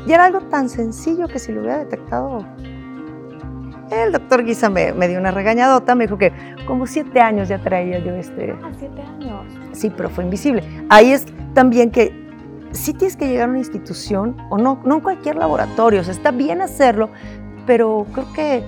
Y 0.05 0.11
era 0.11 0.25
algo 0.25 0.41
tan 0.41 0.69
sencillo 0.69 1.27
que 1.27 1.39
si 1.39 1.51
lo 1.51 1.61
hubiera 1.61 1.79
detectado, 1.79 2.45
el 3.89 4.11
doctor 4.11 4.43
Guisa 4.43 4.69
me, 4.69 4.93
me 4.93 5.07
dio 5.07 5.19
una 5.19 5.31
regañadota, 5.31 5.95
me 5.95 6.03
dijo 6.03 6.19
que 6.19 6.31
como 6.67 6.85
siete 6.85 7.19
años 7.19 7.47
ya 7.49 7.57
traía 7.57 7.97
yo 7.97 8.13
este, 8.13 8.51
Ah, 8.63 8.69
siete 8.77 9.01
años. 9.01 9.43
Sí, 9.71 9.89
pero 9.89 10.11
fue 10.11 10.23
invisible. 10.23 10.61
Ahí 10.89 11.13
es 11.13 11.25
también 11.55 11.89
que 11.89 12.26
sí 12.71 12.93
tienes 12.93 13.15
que 13.17 13.27
llegar 13.27 13.47
a 13.47 13.49
una 13.49 13.59
institución, 13.59 14.37
o 14.49 14.57
no, 14.57 14.79
no 14.85 14.95
en 14.95 15.01
cualquier 15.01 15.35
laboratorio, 15.35 16.01
o 16.01 16.03
está 16.03 16.31
bien 16.31 16.61
hacerlo, 16.61 17.09
pero 17.65 18.05
creo 18.13 18.33
que 18.33 18.63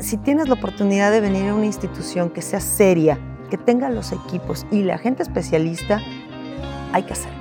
si 0.00 0.16
tienes 0.16 0.48
la 0.48 0.54
oportunidad 0.54 1.10
de 1.10 1.20
venir 1.20 1.48
a 1.48 1.54
una 1.54 1.66
institución 1.66 2.30
que 2.30 2.42
sea 2.42 2.60
seria, 2.60 3.18
que 3.50 3.56
tenga 3.56 3.90
los 3.90 4.12
equipos 4.12 4.66
y 4.70 4.82
la 4.82 4.98
gente 4.98 5.22
especialista, 5.22 6.00
hay 6.92 7.02
que 7.02 7.12
hacerlo. 7.12 7.38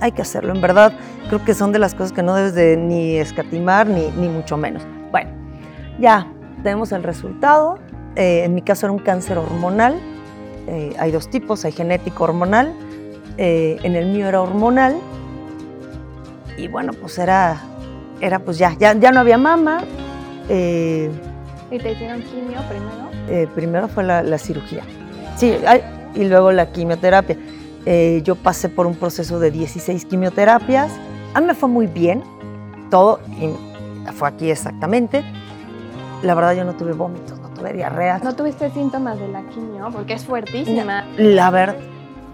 Hay 0.00 0.12
que 0.12 0.22
hacerlo, 0.22 0.54
en 0.54 0.62
verdad, 0.62 0.92
creo 1.28 1.44
que 1.44 1.52
son 1.52 1.72
de 1.72 1.78
las 1.78 1.94
cosas 1.94 2.12
que 2.12 2.22
no 2.22 2.34
debes 2.34 2.54
de 2.54 2.76
ni 2.76 3.16
escatimar, 3.16 3.86
ni, 3.86 4.08
ni 4.12 4.28
mucho 4.28 4.56
menos. 4.56 4.82
Bueno, 5.10 5.30
ya 5.98 6.26
tenemos 6.62 6.92
el 6.92 7.02
resultado. 7.02 7.78
Eh, 8.16 8.44
en 8.44 8.54
mi 8.54 8.62
caso 8.62 8.86
era 8.86 8.92
un 8.92 8.98
cáncer 8.98 9.36
hormonal. 9.36 10.00
Eh, 10.66 10.94
hay 10.98 11.10
dos 11.10 11.28
tipos, 11.28 11.64
hay 11.64 11.72
genético 11.72 12.24
hormonal. 12.24 12.74
Eh, 13.38 13.78
en 13.82 13.96
el 13.96 14.06
mío 14.06 14.26
era 14.28 14.40
hormonal. 14.42 14.96
Y 16.56 16.68
bueno, 16.68 16.92
pues 16.92 17.18
era, 17.18 17.60
era 18.20 18.38
pues 18.40 18.58
ya, 18.58 18.76
ya, 18.78 18.94
ya 18.94 19.10
no 19.12 19.20
había 19.20 19.38
mama. 19.38 19.80
Eh, 20.48 21.10
¿Y 21.70 21.78
te 21.78 21.92
hicieron 21.92 22.22
quimio 22.22 22.60
primero? 22.68 23.10
eh, 23.28 23.46
primero 23.54 23.88
fue 23.88 24.02
la, 24.04 24.22
la 24.22 24.38
cirugía. 24.38 24.82
Sí, 25.36 25.54
ay, 25.66 25.82
y 26.14 26.24
luego 26.24 26.52
la 26.52 26.70
quimioterapia. 26.72 27.36
Eh, 27.86 28.20
yo 28.24 28.34
pasé 28.34 28.68
por 28.68 28.86
un 28.86 28.94
proceso 28.96 29.38
de 29.38 29.50
16 29.50 30.04
quimioterapias. 30.04 30.92
A 31.32 31.40
mí 31.40 31.46
me 31.46 31.54
fue 31.54 31.68
muy 31.68 31.86
bien, 31.86 32.22
todo, 32.90 33.20
y 33.40 33.50
fue 34.12 34.28
aquí 34.28 34.50
exactamente. 34.50 35.24
La 36.22 36.34
verdad 36.34 36.54
yo 36.54 36.64
no 36.64 36.74
tuve 36.74 36.92
vómitos, 36.92 37.38
no 37.38 37.48
tuve 37.50 37.72
diarreas. 37.72 38.22
¿No 38.24 38.34
tuviste 38.34 38.68
síntomas 38.70 39.18
de 39.18 39.28
la 39.28 39.42
quimio? 39.48 39.88
Porque 39.92 40.14
es 40.14 40.24
fuertísima. 40.24 41.06
La, 41.16 41.50
ver- 41.50 41.78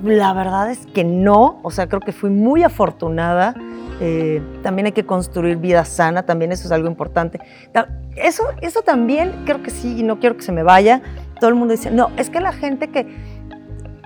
la 0.03 0.33
verdad 0.33 0.71
es 0.71 0.87
que 0.87 1.05
no, 1.05 1.59
o 1.63 1.71
sea, 1.71 1.89
creo 1.89 2.01
que 2.01 2.13
fui 2.13 2.31
muy 2.31 2.63
afortunada. 2.63 3.55
Eh, 4.01 4.43
también 4.63 4.87
hay 4.87 4.93
que 4.93 5.07
construir 5.07 5.57
vida 5.57 5.85
sana, 5.87 6.25
también 6.25 6.53
eso 6.53 6.67
es 6.67 6.73
algo 6.73 6.87
importante. 6.89 7.41
Ta- 7.73 7.89
Eso, 8.17 8.45
eso 8.63 8.83
también 8.83 9.33
creo 9.45 9.63
que 9.63 9.71
sí, 9.71 9.97
y 9.99 10.03
no 10.03 10.19
quiero 10.21 10.37
que 10.37 10.43
se 10.43 10.53
me 10.53 10.63
vaya. 10.63 11.01
Todo 11.41 11.49
el 11.51 11.57
mundo 11.57 11.73
dice, 11.73 11.91
no, 11.91 12.11
es 12.17 12.29
que 12.31 12.41
la 12.41 12.53
gente 12.53 12.89
que 12.89 13.07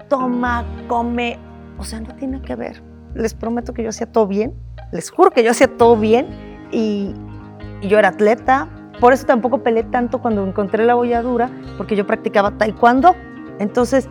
toma, 0.09 0.65
come, 0.89 1.39
o 1.79 1.85
sea, 1.85 2.01
no 2.01 2.15
tiene 2.17 2.41
que 2.43 2.55
ver. 2.57 2.83
Les 3.15 3.35
prometo 3.35 3.73
que 3.73 3.83
yo 3.83 3.89
hacía 3.91 4.07
todo 4.11 4.27
bien, 4.27 4.53
les 4.93 5.11
juro 5.11 5.31
que 5.31 5.43
yo 5.43 5.51
hacía 5.51 5.69
todo 5.77 5.97
bien 5.97 6.27
y, 6.73 7.13
y 7.81 7.89
yo 7.89 7.99
era 7.99 8.09
atleta. 8.09 8.69
Por 9.01 9.13
eso 9.13 9.27
tampoco 9.27 9.63
peleé 9.63 9.85
tanto 9.85 10.21
cuando 10.21 10.47
encontré 10.47 10.85
la 10.85 10.95
bolladura, 10.95 11.51
porque 11.77 11.97
yo 11.97 12.07
practicaba 12.07 12.51
taekwondo. 12.53 13.15
Entonces, 13.59 14.09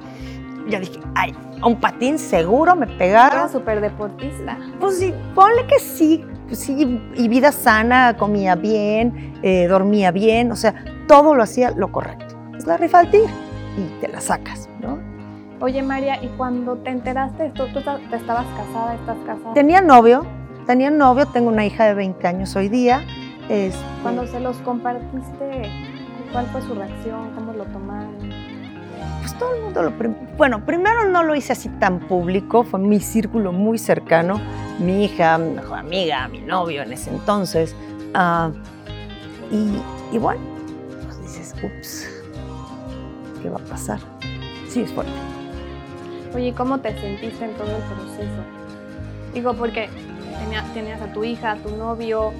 ya 0.70 0.80
dije, 0.80 1.00
ay, 1.16 1.34
a 1.62 1.68
un 1.68 1.76
patín 1.80 2.18
seguro 2.20 2.76
me 2.76 2.86
Era 2.86 2.98
pegaron. 2.98 3.50
súper 3.50 3.82
deportista. 3.82 4.58
Pues 4.80 5.00
sí, 5.00 5.14
ponle 5.36 5.66
que 5.68 5.80
sí, 5.80 6.24
pues 6.48 6.60
sí, 6.60 7.00
y 7.16 7.28
vida 7.28 7.52
sana, 7.52 8.16
comía 8.18 8.56
bien, 8.56 9.34
eh, 9.44 9.68
dormía 9.68 10.12
bien, 10.12 10.52
o 10.52 10.56
sea, 10.56 10.74
todo 11.08 11.36
lo 11.36 11.44
hacía 11.44 11.72
lo 11.72 11.92
correcto. 11.92 12.36
Es 12.58 12.66
la 12.66 12.78
rifa 12.78 13.04
tigre 13.10 13.30
y 13.78 14.02
te 14.02 14.08
la 14.08 14.20
sacas, 14.22 14.70
¿no? 14.80 14.98
Oye, 15.62 15.82
María, 15.84 16.24
¿y 16.24 16.28
cuando 16.38 16.78
te 16.78 16.90
enteraste 16.90 17.44
de 17.44 17.50
esto, 17.50 17.68
tú 17.74 17.82
ta- 17.82 18.00
te 18.10 18.16
estabas 18.16 18.46
casada, 18.56 18.96
estás 18.96 19.18
casada? 19.26 19.54
Tenía 19.54 19.82
novio, 19.82 20.26
tenía 20.66 20.90
novio, 20.90 21.26
tengo 21.28 21.50
una 21.50 21.66
hija 21.66 21.86
de 21.86 21.94
20 21.94 22.26
años 22.28 22.56
hoy 22.56 22.70
día. 22.70 23.02
este, 23.50 23.78
Cuando 24.02 24.26
se 24.28 24.40
los 24.40 24.56
compartiste, 24.58 25.70
¿cuál 26.32 26.46
fue 26.48 26.62
su 26.62 26.76
reacción? 26.76 27.32
¿Cómo 27.36 27.52
lo 27.54 27.66
tomaron? 27.66 28.29
Pues 29.30 29.40
todo 29.40 29.56
el 29.56 29.62
mundo 29.62 29.84
lo... 29.84 29.92
prim- 29.98 30.16
Bueno, 30.38 30.66
primero 30.66 31.08
no 31.10 31.24
lo 31.24 31.36
hice 31.36 31.54
así 31.54 31.70
tan 31.80 32.00
público, 32.00 32.64
fue 32.64 32.80
mi 32.80 33.00
círculo 33.00 33.52
muy 33.52 33.78
cercano, 33.78 34.40
mi 34.80 35.06
hija, 35.06 35.38
mi 35.38 35.54
mejor 35.56 35.80
amiga, 35.80 36.28
mi 36.28 36.40
novio 36.42 36.82
en 36.84 36.94
ese 36.94 37.10
entonces. 37.10 37.76
ah, 38.14 38.52
y, 39.52 40.16
y 40.16 40.18
bueno, 40.20 40.42
pues 41.06 41.22
dices, 41.22 41.56
ups, 41.64 42.08
¿qué 43.42 43.50
va 43.50 43.58
a 43.58 43.70
pasar? 43.70 44.00
Sí, 44.68 44.82
es 44.82 44.92
fuerte. 44.92 45.12
Oye, 46.36 46.48
¿y 46.50 46.52
¿cómo 46.54 46.80
te 46.80 46.90
sentiste 47.00 47.46
en 47.46 47.54
todo 47.56 47.68
el 47.76 47.82
proceso? 47.84 48.44
Digo, 49.34 49.54
porque 49.56 49.90
tenía- 50.44 50.64
tenías 50.74 51.02
a 51.02 51.12
tu 51.12 51.24
hija, 51.24 51.52
a 51.54 51.56
tu 51.58 51.76
novio. 51.76 52.32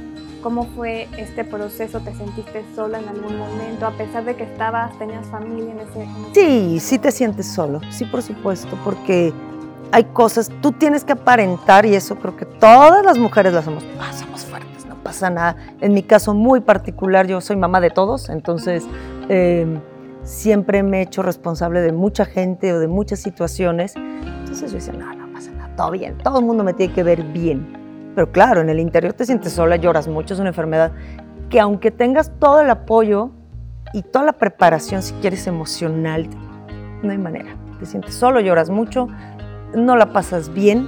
¿Cómo 0.42 0.66
fue 0.76 1.08
este 1.18 1.44
proceso? 1.44 2.00
¿Te 2.00 2.14
sentiste 2.16 2.64
sola 2.76 3.00
en 3.00 3.10
algún 3.10 3.38
momento? 3.38 3.86
A 3.86 3.92
pesar 3.92 4.24
de 4.24 4.36
que 4.36 4.44
estabas, 4.44 4.98
tenías 4.98 5.28
familia 5.28 5.72
en 5.74 5.80
ese... 5.80 6.04
en 6.04 6.10
ese- 6.10 6.34
Sí, 6.34 6.80
sí 6.80 6.98
te 7.00 7.12
sientes 7.12 7.48
solo, 7.48 7.82
sí, 7.90 8.06
por 8.06 8.22
supuesto, 8.22 8.78
porque 8.84 9.34
hay 9.92 10.06
cosas, 10.06 10.50
tú 10.62 10.72
tienes 10.72 11.04
que 11.04 11.12
aparentar 11.14 11.86
y 11.86 11.94
eso 11.96 12.16
creo 12.16 12.38
que 12.38 12.46
todas 12.46 13.04
las 13.06 13.18
mujeres 13.18 13.52
lo 13.54 13.60
hacemos, 13.60 13.84
ah, 14.00 14.14
somos 14.14 14.46
fuertes, 14.46 14.86
no 14.86 14.96
pasa 15.04 15.30
nada. 15.30 15.56
En 15.82 15.94
mi 15.94 16.04
caso 16.04 16.34
muy 16.34 16.62
particular, 16.62 17.28
yo 17.28 17.42
soy 17.42 17.58
mamá 17.58 17.82
de 17.82 17.90
todos, 17.90 18.30
entonces 18.30 18.86
eh, 19.28 19.66
siempre 20.24 20.84
me 20.84 21.00
he 21.00 21.02
hecho 21.02 21.22
responsable 21.22 21.82
de 21.82 21.92
mucha 21.92 22.24
gente 22.26 22.72
o 22.74 22.80
de 22.80 22.88
muchas 22.88 23.20
situaciones. 23.20 23.94
Entonces 23.96 24.72
yo 24.72 24.78
decía, 24.78 24.94
no, 24.94 25.14
no 25.16 25.34
pasa 25.34 25.52
nada, 25.52 25.76
todo 25.76 25.92
bien, 25.92 26.18
todo 26.20 26.40
el 26.40 26.46
mundo 26.46 26.64
me 26.64 26.74
tiene 26.74 26.94
que 26.94 27.04
ver 27.04 27.24
bien. 27.24 27.78
Pero 28.16 28.32
claro, 28.32 28.62
en 28.62 28.70
el 28.70 28.80
interior 28.80 29.14
te 29.14 29.26
sientes 29.26 29.54
sola, 29.54 29.76
lloras 29.76 30.08
mucho, 30.08 30.34
es 30.34 30.40
una 30.40 30.50
enfermedad 30.50 30.92
que 31.50 31.60
aunque 31.60 31.92
tengas 31.92 32.32
todo 32.40 32.62
el 32.62 32.70
apoyo 32.70 33.32
y 33.94 34.04
toda 34.04 34.26
la 34.26 34.34
preparación, 34.34 35.02
si 35.02 35.14
quieres, 35.16 35.48
emocional, 35.48 36.30
no 37.02 37.12
hay 37.12 37.18
manera. 37.18 37.56
Te 37.80 37.86
sientes 37.86 38.14
solo, 38.14 38.40
lloras 38.40 38.70
mucho, 38.70 39.08
no 39.74 39.96
la 39.96 40.12
pasas 40.12 40.54
bien, 40.54 40.88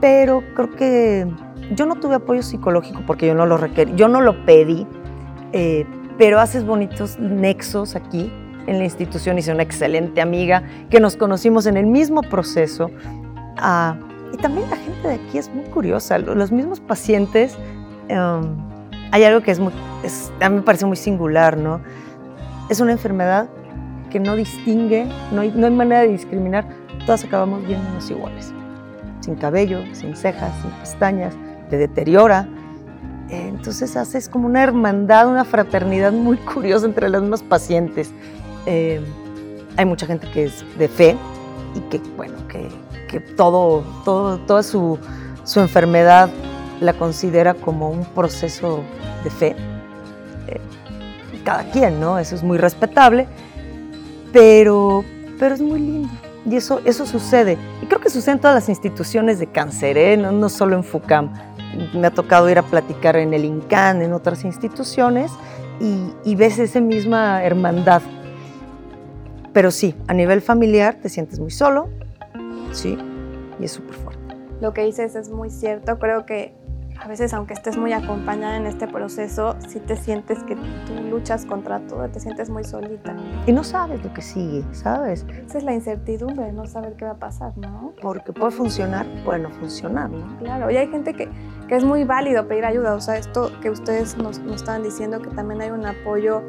pero 0.00 0.42
creo 0.54 0.70
que 0.76 1.26
yo 1.74 1.86
no 1.86 1.96
tuve 1.96 2.16
apoyo 2.16 2.42
psicológico 2.42 3.02
porque 3.06 3.26
yo 3.26 3.34
no 3.34 3.46
lo 3.46 3.56
requerí, 3.56 3.94
yo 3.96 4.08
no 4.08 4.20
lo 4.20 4.44
pedí, 4.44 4.86
eh, 5.52 5.86
pero 6.18 6.38
haces 6.38 6.64
bonitos 6.64 7.18
nexos 7.18 7.96
aquí 7.96 8.32
en 8.66 8.78
la 8.78 8.84
institución. 8.84 9.38
Hice 9.38 9.52
una 9.52 9.62
excelente 9.62 10.20
amiga 10.20 10.62
que 10.90 11.00
nos 11.00 11.16
conocimos 11.16 11.66
en 11.66 11.76
el 11.76 11.86
mismo 11.86 12.22
proceso. 12.22 12.90
Y 14.32 14.36
también 14.36 14.68
la 14.70 14.76
gente 14.76 15.08
de 15.08 15.14
aquí 15.14 15.38
es 15.38 15.48
muy 15.52 15.64
curiosa, 15.64 16.18
lo- 16.18 16.34
los 16.34 16.50
mismos 16.52 16.80
pacientes. 16.80 17.56
em, 18.08 18.54
hay 19.10 19.24
algo 19.24 19.40
que 19.42 19.50
es 19.50 19.58
muy, 19.58 19.72
es- 20.04 20.30
a 20.40 20.48
mí 20.48 20.56
me 20.56 20.62
parece 20.62 20.86
muy 20.86 20.96
singular, 20.96 21.56
¿no? 21.56 21.80
Es 22.68 22.78
una 22.80 22.92
enfermedad 22.92 23.48
que 24.10 24.20
no 24.20 24.36
distingue, 24.36 25.06
no 25.32 25.40
hay, 25.40 25.50
no 25.54 25.66
hay 25.66 25.72
manera 25.72 26.02
de 26.02 26.08
discriminar, 26.08 26.64
todas 27.04 27.24
acabamos 27.24 27.66
viéndonos 27.66 28.08
iguales. 28.10 28.52
Sin 29.20 29.34
cabello, 29.36 29.80
sin 29.92 30.14
cejas, 30.16 30.52
sin 30.62 30.70
pestañas, 30.72 31.34
te 31.68 31.76
deteriora. 31.78 32.46
Eh, 33.28 33.48
Entonces 33.48 33.96
haces 33.96 34.28
como 34.28 34.46
una 34.46 34.62
hermandad, 34.62 35.28
una 35.28 35.44
fraternidad 35.44 36.12
muy 36.12 36.36
curiosa 36.36 36.86
entre 36.86 37.08
las 37.08 37.22
mismas 37.22 37.42
pacientes. 37.42 38.12
Eh, 38.66 39.00
hay 39.76 39.84
mucha 39.84 40.06
gente 40.06 40.28
que 40.32 40.44
es 40.44 40.64
de 40.78 40.86
fe 40.88 41.16
y 41.74 41.80
que, 41.90 42.00
bueno, 42.16 42.34
que, 42.48 42.68
todo, 43.20 43.82
toda 44.04 44.62
su, 44.62 44.98
enfermedad 45.56 46.30
la 46.80 46.92
considera 46.92 47.54
como 47.54 47.90
un 47.90 48.04
proceso 48.04 48.82
de 49.24 49.30
fe. 49.30 49.56
Eh, 50.48 50.60
cada 51.44 51.64
quien, 51.70 52.00
¿no? 52.00 52.18
Eso 52.18 52.34
es 52.34 52.42
muy 52.42 52.58
respetable. 52.58 53.26
pero, 54.32 55.04
pero 55.38 55.54
es 55.54 55.60
muy 55.60 55.80
lindo. 55.80 56.08
Y 56.48 56.56
eso, 56.56 56.80
eso 56.84 57.06
sucede. 57.06 57.58
Y 57.82 57.86
creo 57.86 58.00
que 58.00 58.10
sucede 58.10 58.34
en 58.34 58.40
todas 58.40 58.54
las 58.54 58.68
instituciones 58.68 59.38
de 59.38 59.48
cáncer, 59.48 59.98
¿eh? 59.98 60.16
no, 60.16 60.48
solo 60.48 60.76
en 60.76 60.84
FUCAM. 60.84 61.32
Me 61.94 62.06
ha 62.06 62.10
tocado 62.10 62.48
ir 62.48 62.58
a 62.58 62.62
platicar 62.62 63.16
en 63.16 63.34
el 63.34 63.44
INCAN, 63.44 64.02
en 64.02 64.12
otras 64.12 64.44
instituciones, 64.44 65.32
y 65.80 66.34
ves 66.36 66.58
esa 66.58 66.80
misma 66.80 67.42
hermandad. 67.42 68.00
Pero 69.56 69.70
sí, 69.70 69.94
a 70.06 70.12
nivel 70.12 70.42
familiar 70.42 70.96
te 71.00 71.08
sientes 71.08 71.40
muy 71.40 71.50
solo, 71.50 71.88
sí, 72.72 72.98
y 73.58 73.64
es 73.64 73.72
súper 73.72 73.94
fuerte. 73.94 74.36
Lo 74.60 74.72
que 74.72 74.82
dices 74.84 75.14
es 75.14 75.28
muy 75.28 75.50
cierto. 75.50 75.98
Creo 75.98 76.24
que 76.24 76.54
a 77.00 77.08
veces, 77.08 77.34
aunque 77.34 77.54
estés 77.54 77.76
muy 77.76 77.92
acompañada 77.92 78.56
en 78.56 78.66
este 78.66 78.88
proceso, 78.88 79.56
sí 79.68 79.80
te 79.80 79.96
sientes 79.96 80.42
que 80.44 80.56
tú 80.56 80.94
luchas 81.10 81.44
contra 81.44 81.80
todo, 81.80 82.08
te 82.08 82.20
sientes 82.20 82.48
muy 82.48 82.64
solita. 82.64 83.14
Y 83.46 83.52
no 83.52 83.64
sabes 83.64 84.02
lo 84.02 84.12
que 84.12 84.22
sigue, 84.22 84.64
¿sabes? 84.72 85.26
Esa 85.46 85.58
es 85.58 85.64
la 85.64 85.74
incertidumbre, 85.74 86.52
no 86.52 86.66
saber 86.66 86.94
qué 86.94 87.04
va 87.04 87.12
a 87.12 87.18
pasar, 87.18 87.56
¿no? 87.58 87.92
Porque 88.00 88.32
puede 88.32 88.50
funcionar, 88.50 89.06
puede 89.24 89.40
no 89.40 89.50
funcionar, 89.50 90.10
¿no? 90.10 90.38
Claro, 90.38 90.70
y 90.70 90.76
hay 90.76 90.88
gente 90.88 91.12
que, 91.12 91.28
que 91.68 91.76
es 91.76 91.84
muy 91.84 92.04
válido 92.04 92.48
pedir 92.48 92.64
ayuda. 92.64 92.94
O 92.94 93.00
sea, 93.00 93.18
esto 93.18 93.52
que 93.60 93.70
ustedes 93.70 94.16
nos, 94.16 94.38
nos 94.40 94.56
estaban 94.56 94.82
diciendo, 94.82 95.20
que 95.20 95.28
también 95.30 95.60
hay 95.60 95.70
un 95.70 95.84
apoyo 95.84 96.42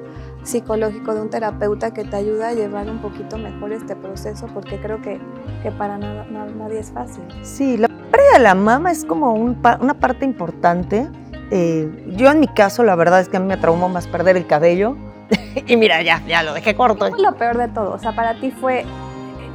psicológico 0.43 1.13
de 1.13 1.21
un 1.21 1.30
terapeuta 1.30 1.91
que 1.93 2.04
te 2.04 2.15
ayuda 2.15 2.50
a 2.50 2.54
llevar 2.54 2.89
un 2.89 3.00
poquito 3.00 3.38
mejor 3.38 3.71
este 3.73 3.95
proceso, 3.95 4.47
porque 4.54 4.80
creo 4.80 5.02
que, 5.02 5.19
que 5.62 5.71
para 5.71 5.97
nada, 5.97 6.26
nadie 6.26 6.80
es 6.80 6.91
fácil. 6.91 7.23
Sí, 7.41 7.78
la 7.78 7.88
pérdida 7.88 8.34
de 8.34 8.39
la 8.39 8.56
mama 8.56 8.91
es 8.91 9.06
como 9.06 9.34
un 9.34 9.58
una 9.80 9.93
parte 9.93 10.26
importante. 10.26 11.08
Eh, 11.52 12.13
yo 12.15 12.30
en 12.30 12.39
mi 12.39 12.47
caso, 12.47 12.84
la 12.84 12.95
verdad 12.95 13.19
es 13.21 13.30
que 13.30 13.38
a 13.38 13.39
mí 13.39 13.47
me 13.47 13.58
traumó 13.58 13.89
más 13.89 14.08
perder 14.08 14.38
el 14.38 14.47
cabello. 14.47 14.95
y 15.67 15.78
mira, 15.78 16.02
ya, 16.02 16.23
ya 16.28 16.43
lo 16.43 16.54
dejé 16.54 16.76
corto. 16.76 17.06
¿Qué 17.06 17.12
fue 17.12 17.21
lo 17.21 17.36
peor 17.36 17.58
de 17.58 17.67
todo? 17.67 17.93
O 17.93 18.00
sea, 18.00 18.13
para 18.13 18.39
ti 18.39 18.52
fue 18.52 18.86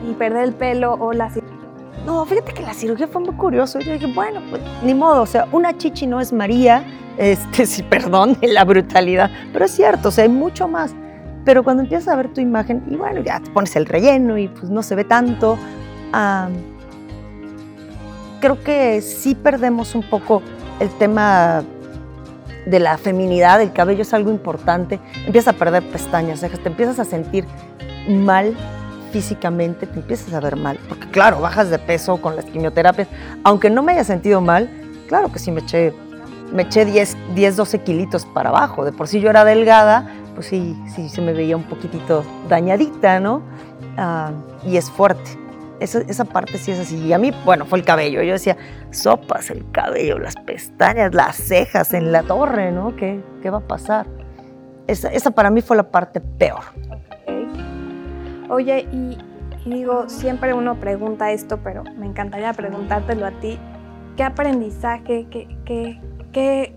el 0.07 0.15
perder 0.17 0.45
el 0.45 0.53
pelo 0.55 0.95
o 0.95 1.13
la 1.13 1.31
No, 2.05 2.25
fíjate 2.27 2.53
que 2.53 2.63
la 2.63 2.75
cirugía 2.75 3.07
fue 3.07 3.23
muy 3.23 3.35
curioso. 3.35 3.79
Yo 3.81 3.93
dije, 3.93 4.07
bueno, 4.07 4.41
pues 4.51 4.63
ni 4.83 4.95
modo, 4.95 5.23
o 5.23 5.27
sea, 5.27 5.47
una 5.53 5.77
chichi 5.77 6.07
no 6.07 6.21
es 6.21 6.33
María, 6.33 6.85
este, 7.17 7.67
sí, 7.67 7.83
perdón 7.83 8.37
la 8.43 8.65
brutalidad, 8.65 9.31
pero 9.53 9.65
es 9.65 9.73
cierto, 9.73 10.09
o 10.09 10.13
sea, 10.13 10.25
hay 10.25 10.31
mucho 10.31 10.69
más. 10.69 10.95
Pero 11.45 11.65
cuando 11.65 11.83
empiezas 11.83 12.09
a 12.09 12.17
ver 12.17 12.33
tu 12.33 12.41
imagen, 12.41 12.85
y 12.89 12.95
bueno, 12.95 13.21
ya 13.21 13.41
te 13.41 13.51
pones 13.51 13.75
el 13.75 13.87
relleno 13.87 14.39
y 14.39 14.47
pues 14.47 14.71
no 14.71 14.83
se 14.83 14.95
ve 14.95 15.03
tanto, 15.03 15.59
creo 18.41 18.63
que 18.63 19.01
sí 19.01 19.35
perdemos 19.35 19.97
un 19.97 20.03
poco 20.03 20.41
el 20.79 20.89
tema 20.99 21.65
de 22.67 22.79
la 22.79 22.97
feminidad, 22.97 23.61
el 23.61 23.73
cabello 23.73 24.03
es 24.03 24.15
algo 24.15 24.31
importante, 24.31 25.01
empiezas 25.27 25.55
a 25.55 25.59
perder 25.59 25.83
pestañas, 25.83 26.41
cejas, 26.41 26.61
te 26.61 26.69
empiezas 26.69 26.99
a 27.01 27.05
sentir 27.05 27.45
mal 28.09 28.57
físicamente, 29.11 29.87
te 29.87 29.99
empiezas 29.99 30.33
a 30.33 30.41
ver 30.41 30.57
mal, 30.57 30.79
porque 30.89 31.09
claro, 31.09 31.41
bajas 31.41 31.71
de 31.71 31.79
peso 31.79 32.21
con 32.21 32.37
las 32.37 32.45
quimioterapias, 32.45 33.09
aunque 33.45 33.69
no 33.69 33.83
me 33.83 33.93
haya 33.93 34.05
sentido 34.05 34.41
mal, 34.41 34.71
claro 35.09 35.31
que 35.33 35.39
sí 35.39 35.51
me 35.51 35.61
eché, 35.61 35.93
me 36.53 36.63
eché 36.63 36.85
10, 36.85 37.17
10 37.35 37.57
12 37.57 37.81
kilitos 37.81 38.27
para 38.27 38.51
abajo, 38.51 38.85
de 38.85 38.93
por 38.93 39.09
sí 39.09 39.21
yo 39.21 39.31
era 39.31 39.45
delgada, 39.45 40.09
pues 40.35 40.47
sí, 40.47 40.77
sí 40.95 41.09
se 41.09 41.21
me 41.21 41.33
veía 41.33 41.57
un 41.57 41.65
poquitito 41.65 42.25
dañadita, 42.49 43.21
¿no? 43.21 43.43
Ah, 43.97 44.33
y 44.65 44.77
es 44.77 44.91
fuerte. 44.91 45.39
Esa, 45.81 46.01
esa 46.03 46.25
parte 46.25 46.59
sí 46.59 46.71
es 46.71 46.79
así. 46.79 46.97
Y 46.97 47.13
a 47.13 47.19
mí, 47.19 47.33
bueno, 47.45 47.67
fue 47.67 47.79
el 47.79 47.85
cabello. 47.85 48.23
Yo 48.23 48.35
decía, 48.35 48.57
sopas, 48.91 49.51
el 49.51 49.69
cabello, 49.73 50.19
las 50.19 50.37
pestañas, 50.37 51.13
las 51.13 51.37
cejas 51.37 51.93
en 51.93 52.13
la 52.13 52.23
torre, 52.23 52.71
¿no? 52.71 52.95
¿Qué, 52.95 53.21
qué 53.43 53.51
va 53.51 53.59
a 53.59 53.67
pasar? 53.67 54.07
Esa, 54.87 55.09
esa 55.09 55.33
para 55.33 55.51
mí 55.51 55.61
fue 55.61 55.77
la 55.77 55.91
parte 55.91 56.21
peor. 56.21 56.63
Oye, 58.49 58.87
y 58.93 59.19
digo, 59.65 60.09
siempre 60.09 60.55
uno 60.55 60.77
pregunta 60.77 61.33
esto, 61.33 61.59
pero 61.65 61.85
me 61.97 62.07
encantaría 62.07 62.53
preguntártelo 62.53 63.27
a 63.27 63.31
ti. 63.33 63.59
¿Qué 64.17 64.25
aprendizaje, 64.25 65.27
qué, 65.31 65.49
qué, 65.65 66.01
qué 66.33 66.75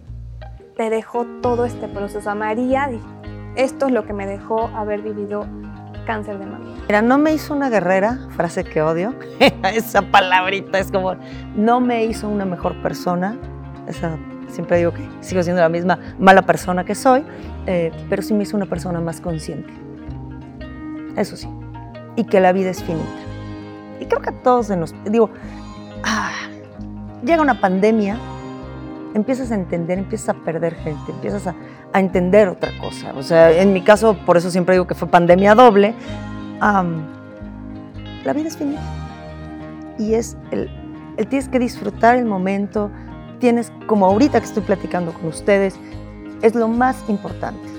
te 0.75 0.89
dejó 0.89 1.25
todo 1.41 1.65
este 1.65 1.87
proceso? 1.87 2.29
A 2.29 2.35
María, 2.35 2.89
esto 3.55 3.87
es 3.87 3.91
lo 3.91 4.05
que 4.05 4.13
me 4.13 4.27
dejó 4.27 4.67
haber 4.75 5.01
vivido 5.01 5.45
cáncer 6.05 6.37
de 6.37 6.45
mama. 6.45 6.65
Mira, 6.87 7.01
no 7.01 7.17
me 7.17 7.33
hizo 7.33 7.53
una 7.53 7.69
guerrera, 7.69 8.27
frase 8.35 8.63
que 8.63 8.81
odio. 8.81 9.15
Esa 9.73 10.03
palabrita 10.03 10.77
es 10.77 10.91
como, 10.91 11.15
no 11.55 11.79
me 11.79 12.05
hizo 12.05 12.29
una 12.29 12.45
mejor 12.45 12.79
persona. 12.81 13.37
Esa, 13.87 14.17
siempre 14.49 14.77
digo 14.77 14.93
que 14.93 15.07
sigo 15.21 15.41
siendo 15.41 15.61
la 15.61 15.69
misma 15.69 15.99
mala 16.19 16.43
persona 16.43 16.83
que 16.85 16.93
soy, 16.93 17.25
eh, 17.65 17.91
pero 18.09 18.21
sí 18.21 18.33
me 18.33 18.43
hizo 18.43 18.55
una 18.55 18.67
persona 18.67 18.99
más 18.99 19.21
consciente. 19.21 19.73
Eso 21.15 21.37
sí. 21.37 21.49
Y 22.15 22.25
que 22.25 22.39
la 22.39 22.51
vida 22.51 22.69
es 22.69 22.83
finita. 22.83 23.05
Y 23.99 24.05
creo 24.05 24.21
que 24.21 24.29
a 24.29 24.43
todos 24.43 24.69
nos, 24.69 24.93
digo, 25.05 25.29
ah, 26.03 26.31
llega 27.23 27.41
una 27.41 27.59
pandemia, 27.61 28.17
empiezas 29.15 29.49
a 29.51 29.55
entender, 29.55 29.97
empiezas 29.97 30.29
a 30.29 30.33
perder 30.33 30.75
gente, 30.75 31.11
empiezas 31.11 31.47
a, 31.47 31.55
a 31.93 31.99
entender 31.99 32.49
otra 32.49 32.69
cosa. 32.79 33.13
O 33.15 33.23
sea, 33.23 33.49
en 33.49 33.71
mi 33.71 33.81
caso, 33.81 34.15
por 34.25 34.35
eso 34.35 34.51
siempre 34.51 34.75
digo 34.75 34.85
que 34.85 34.93
fue 34.93 35.07
pandemia 35.07 35.55
doble. 35.55 35.95
am, 36.59 37.07
la 38.25 38.33
vida 38.33 38.49
es 38.49 38.57
finita. 38.57 38.81
Y 39.97 40.15
es 40.15 40.35
el, 40.51 40.69
el 41.15 41.27
tienes 41.27 41.47
que 41.47 41.59
disfrutar 41.59 42.17
el 42.17 42.25
momento, 42.25 42.91
tienes, 43.39 43.71
como 43.87 44.05
ahorita 44.05 44.39
que 44.41 44.47
estoy 44.47 44.63
platicando 44.63 45.13
con 45.13 45.27
ustedes, 45.27 45.75
es 46.41 46.53
lo 46.53 46.67
más 46.67 46.97
importante. 47.07 47.69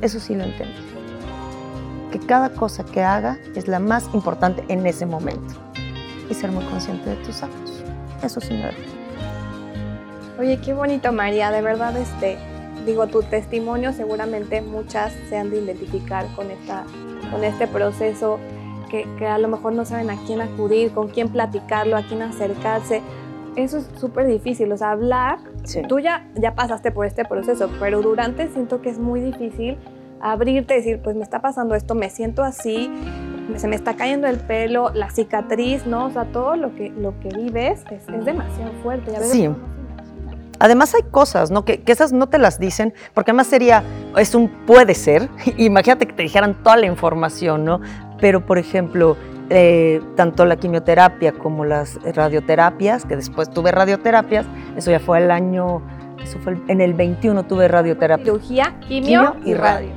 Eso 0.00 0.20
sí 0.20 0.36
lo 0.36 0.44
entendí. 0.44 0.74
Que 2.12 2.20
cada 2.20 2.50
cosa 2.50 2.84
que 2.84 3.02
haga 3.02 3.38
es 3.56 3.66
la 3.66 3.80
más 3.80 4.08
importante 4.14 4.62
en 4.68 4.86
ese 4.86 5.06
momento. 5.06 5.54
Y 6.30 6.34
ser 6.34 6.52
muy 6.52 6.64
consciente 6.66 7.10
de 7.10 7.16
tus 7.16 7.42
actos. 7.42 7.82
Eso 8.22 8.40
sí 8.40 8.54
me 8.54 8.66
dejó. 8.66 8.93
Oye, 10.38 10.58
qué 10.58 10.74
bonito, 10.74 11.12
María. 11.12 11.50
De 11.50 11.62
verdad, 11.62 11.96
este, 11.96 12.38
digo, 12.86 13.06
tu 13.06 13.22
testimonio 13.22 13.92
seguramente 13.92 14.60
muchas 14.62 15.12
se 15.28 15.36
han 15.36 15.50
de 15.50 15.58
identificar 15.58 16.26
con, 16.34 16.50
esta, 16.50 16.84
con 17.30 17.44
este 17.44 17.66
proceso, 17.66 18.38
que, 18.90 19.06
que 19.18 19.26
a 19.26 19.38
lo 19.38 19.48
mejor 19.48 19.72
no 19.72 19.84
saben 19.84 20.10
a 20.10 20.16
quién 20.26 20.40
acudir, 20.40 20.92
con 20.92 21.08
quién 21.08 21.28
platicarlo, 21.28 21.96
a 21.96 22.02
quién 22.02 22.22
acercarse. 22.22 23.00
Eso 23.56 23.78
es 23.78 23.88
súper 24.00 24.26
difícil, 24.26 24.72
o 24.72 24.76
sea, 24.76 24.90
hablar. 24.90 25.38
Sí. 25.62 25.82
Tú 25.88 26.00
ya, 26.00 26.26
ya 26.34 26.54
pasaste 26.54 26.90
por 26.90 27.06
este 27.06 27.24
proceso, 27.24 27.70
pero 27.78 28.02
durante 28.02 28.48
siento 28.48 28.82
que 28.82 28.90
es 28.90 28.98
muy 28.98 29.20
difícil 29.20 29.78
abrirte 30.20 30.74
y 30.74 30.76
decir, 30.78 31.00
pues 31.02 31.14
me 31.14 31.22
está 31.22 31.40
pasando 31.40 31.74
esto, 31.74 31.94
me 31.94 32.10
siento 32.10 32.42
así, 32.42 32.90
se 33.56 33.68
me 33.68 33.76
está 33.76 33.94
cayendo 33.94 34.26
el 34.26 34.38
pelo, 34.38 34.90
la 34.94 35.10
cicatriz, 35.10 35.86
¿no? 35.86 36.06
O 36.06 36.10
sea, 36.10 36.24
todo 36.24 36.56
lo 36.56 36.74
que, 36.74 36.90
lo 36.90 37.18
que 37.20 37.28
vives 37.28 37.84
es, 37.90 38.08
es 38.08 38.24
demasiado 38.24 38.72
fuerte. 38.82 39.12
y 39.12 39.14
a 39.14 39.18
veces 39.18 39.32
Sí. 39.32 39.50
Además 40.64 40.94
hay 40.94 41.02
cosas, 41.10 41.50
¿no? 41.50 41.66
Que, 41.66 41.82
que 41.82 41.92
esas 41.92 42.14
no 42.14 42.26
te 42.26 42.38
las 42.38 42.58
dicen, 42.58 42.94
porque 43.12 43.32
además 43.32 43.48
sería, 43.48 43.82
es 44.16 44.34
un 44.34 44.48
puede 44.66 44.94
ser, 44.94 45.28
imagínate 45.58 46.06
que 46.06 46.14
te 46.14 46.22
dijeran 46.22 46.54
toda 46.62 46.76
la 46.78 46.86
información, 46.86 47.66
¿no? 47.66 47.82
Pero, 48.18 48.46
por 48.46 48.56
ejemplo, 48.56 49.18
eh, 49.50 50.00
tanto 50.16 50.46
la 50.46 50.56
quimioterapia 50.56 51.32
como 51.32 51.66
las 51.66 51.98
radioterapias, 52.16 53.04
que 53.04 53.14
después 53.14 53.50
tuve 53.50 53.72
radioterapias, 53.72 54.46
eso 54.74 54.90
ya 54.90 55.00
fue 55.00 55.18
el 55.18 55.30
año, 55.30 55.82
eso 56.22 56.38
fue 56.38 56.54
el- 56.54 56.62
en 56.68 56.80
el 56.80 56.94
21 56.94 57.42
tuve 57.42 57.68
radioterapia. 57.68 58.24
Cirugía, 58.24 58.74
quimio, 58.88 59.34
Quimio 59.34 59.36
y 59.44 59.52
radio. 59.52 59.90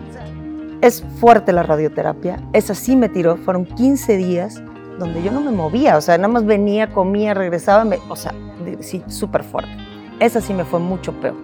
Es 0.82 1.02
fuerte 1.22 1.54
la 1.54 1.64
radioterapia, 1.64 2.42
esa 2.52 2.76
sí 2.76 2.98
me 2.98 3.08
tiró, 3.08 3.38
fueron 3.38 3.64
15 3.66 4.18
días 4.18 4.62
donde 5.00 5.24
yo 5.24 5.32
no 5.32 5.40
me 5.40 5.52
movía, 5.52 5.96
o 5.96 6.02
sea, 6.02 6.18
nada 6.18 6.28
más 6.28 6.46
venía, 6.46 6.90
comía, 6.92 7.34
regresaba, 7.34 7.86
me- 7.86 8.00
o 8.10 8.18
sea, 8.18 8.34
sí, 8.82 9.02
súper 9.08 9.44
fuerte. 9.44 9.72
Esa 10.20 10.42
sí 10.42 10.54
me 10.54 10.66
fue 10.66 10.80
mucho 10.80 11.14
peor. 11.14 11.36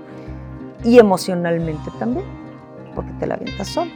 Y 0.83 0.99
emocionalmente 0.99 1.91
también, 1.99 2.25
porque 2.95 3.11
te 3.19 3.27
la 3.27 3.35
avientas 3.35 3.67
solo. 3.67 3.91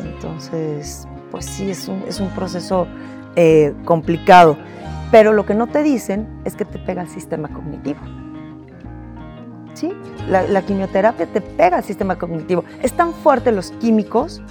Entonces, 0.00 1.06
pues 1.30 1.44
sí, 1.44 1.70
es 1.70 1.88
un, 1.88 2.02
es 2.06 2.20
un 2.20 2.28
proceso 2.30 2.86
eh, 3.36 3.74
complicado. 3.84 4.56
Pero 5.10 5.32
lo 5.32 5.46
que 5.46 5.54
no 5.54 5.66
te 5.66 5.82
dicen 5.82 6.28
es 6.44 6.54
que 6.54 6.64
te 6.64 6.78
pega 6.78 7.02
el 7.02 7.08
sistema 7.08 7.48
cognitivo. 7.48 8.00
¿Sí? 9.74 9.92
La, 10.28 10.62
quimioterapia 10.62 11.26
te 11.26 11.40
pega 11.40 11.78
al 11.78 11.84
sistema 11.84 12.16
cognitivo. 12.16 12.64
Es 12.82 12.92
tan 12.92 13.14
fuerte 13.14 13.52
los 13.52 13.70
químicos 13.72 14.42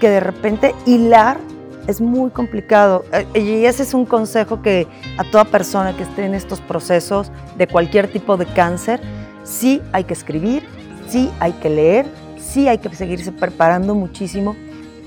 que 0.00 0.10
de 0.10 0.20
repente 0.20 0.74
hilar 0.84 1.38
es 1.86 2.00
muy 2.00 2.30
complicado. 2.30 3.04
Eh, 3.12 3.26
Y 3.40 3.64
ese 3.64 3.82
es 3.82 3.94
un 3.94 4.06
consejo 4.06 4.62
que 4.62 4.86
a 5.18 5.24
toda 5.24 5.44
persona 5.44 5.96
que 5.96 6.02
esté 6.02 6.24
en 6.24 6.34
estos 6.34 6.60
procesos 6.60 7.30
de 7.56 7.66
cualquier 7.66 8.08
tipo 8.08 8.36
de 8.36 8.46
cáncer, 8.46 9.00
sí 9.44 9.82
hay 9.92 10.04
que 10.04 10.14
escribir, 10.14 10.64
sí 11.08 11.30
hay 11.40 11.52
que 11.52 11.70
leer, 11.70 12.06
sí 12.38 12.68
hay 12.68 12.78
que 12.78 12.94
seguirse 12.94 13.32
preparando 13.32 13.94
muchísimo. 13.94 14.56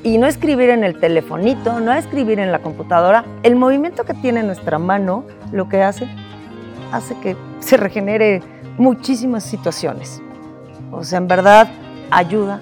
Y 0.01 0.17
no 0.17 0.27
escribir 0.27 0.69
en 0.69 0.85
el 0.85 0.97
telefonito, 0.97 1.81
no 1.81 1.93
escribir 1.93 2.39
en 2.39 2.53
la 2.53 2.59
computadora. 2.59 3.25
El 3.43 3.57
movimiento 3.57 4.05
que 4.05 4.13
tiene 4.13 4.43
nuestra 4.43 4.79
mano, 4.79 5.25
lo 5.51 5.67
que 5.67 5.83
hace, 5.83 6.07
hace 6.93 7.15
que 7.19 7.35
se 7.59 7.75
regenere 7.75 8.41
muchísimas 8.77 9.43
situaciones. 9.43 10.21
O 10.91 11.03
sea, 11.03 11.17
en 11.17 11.27
verdad, 11.27 11.69
ayuda. 12.11 12.61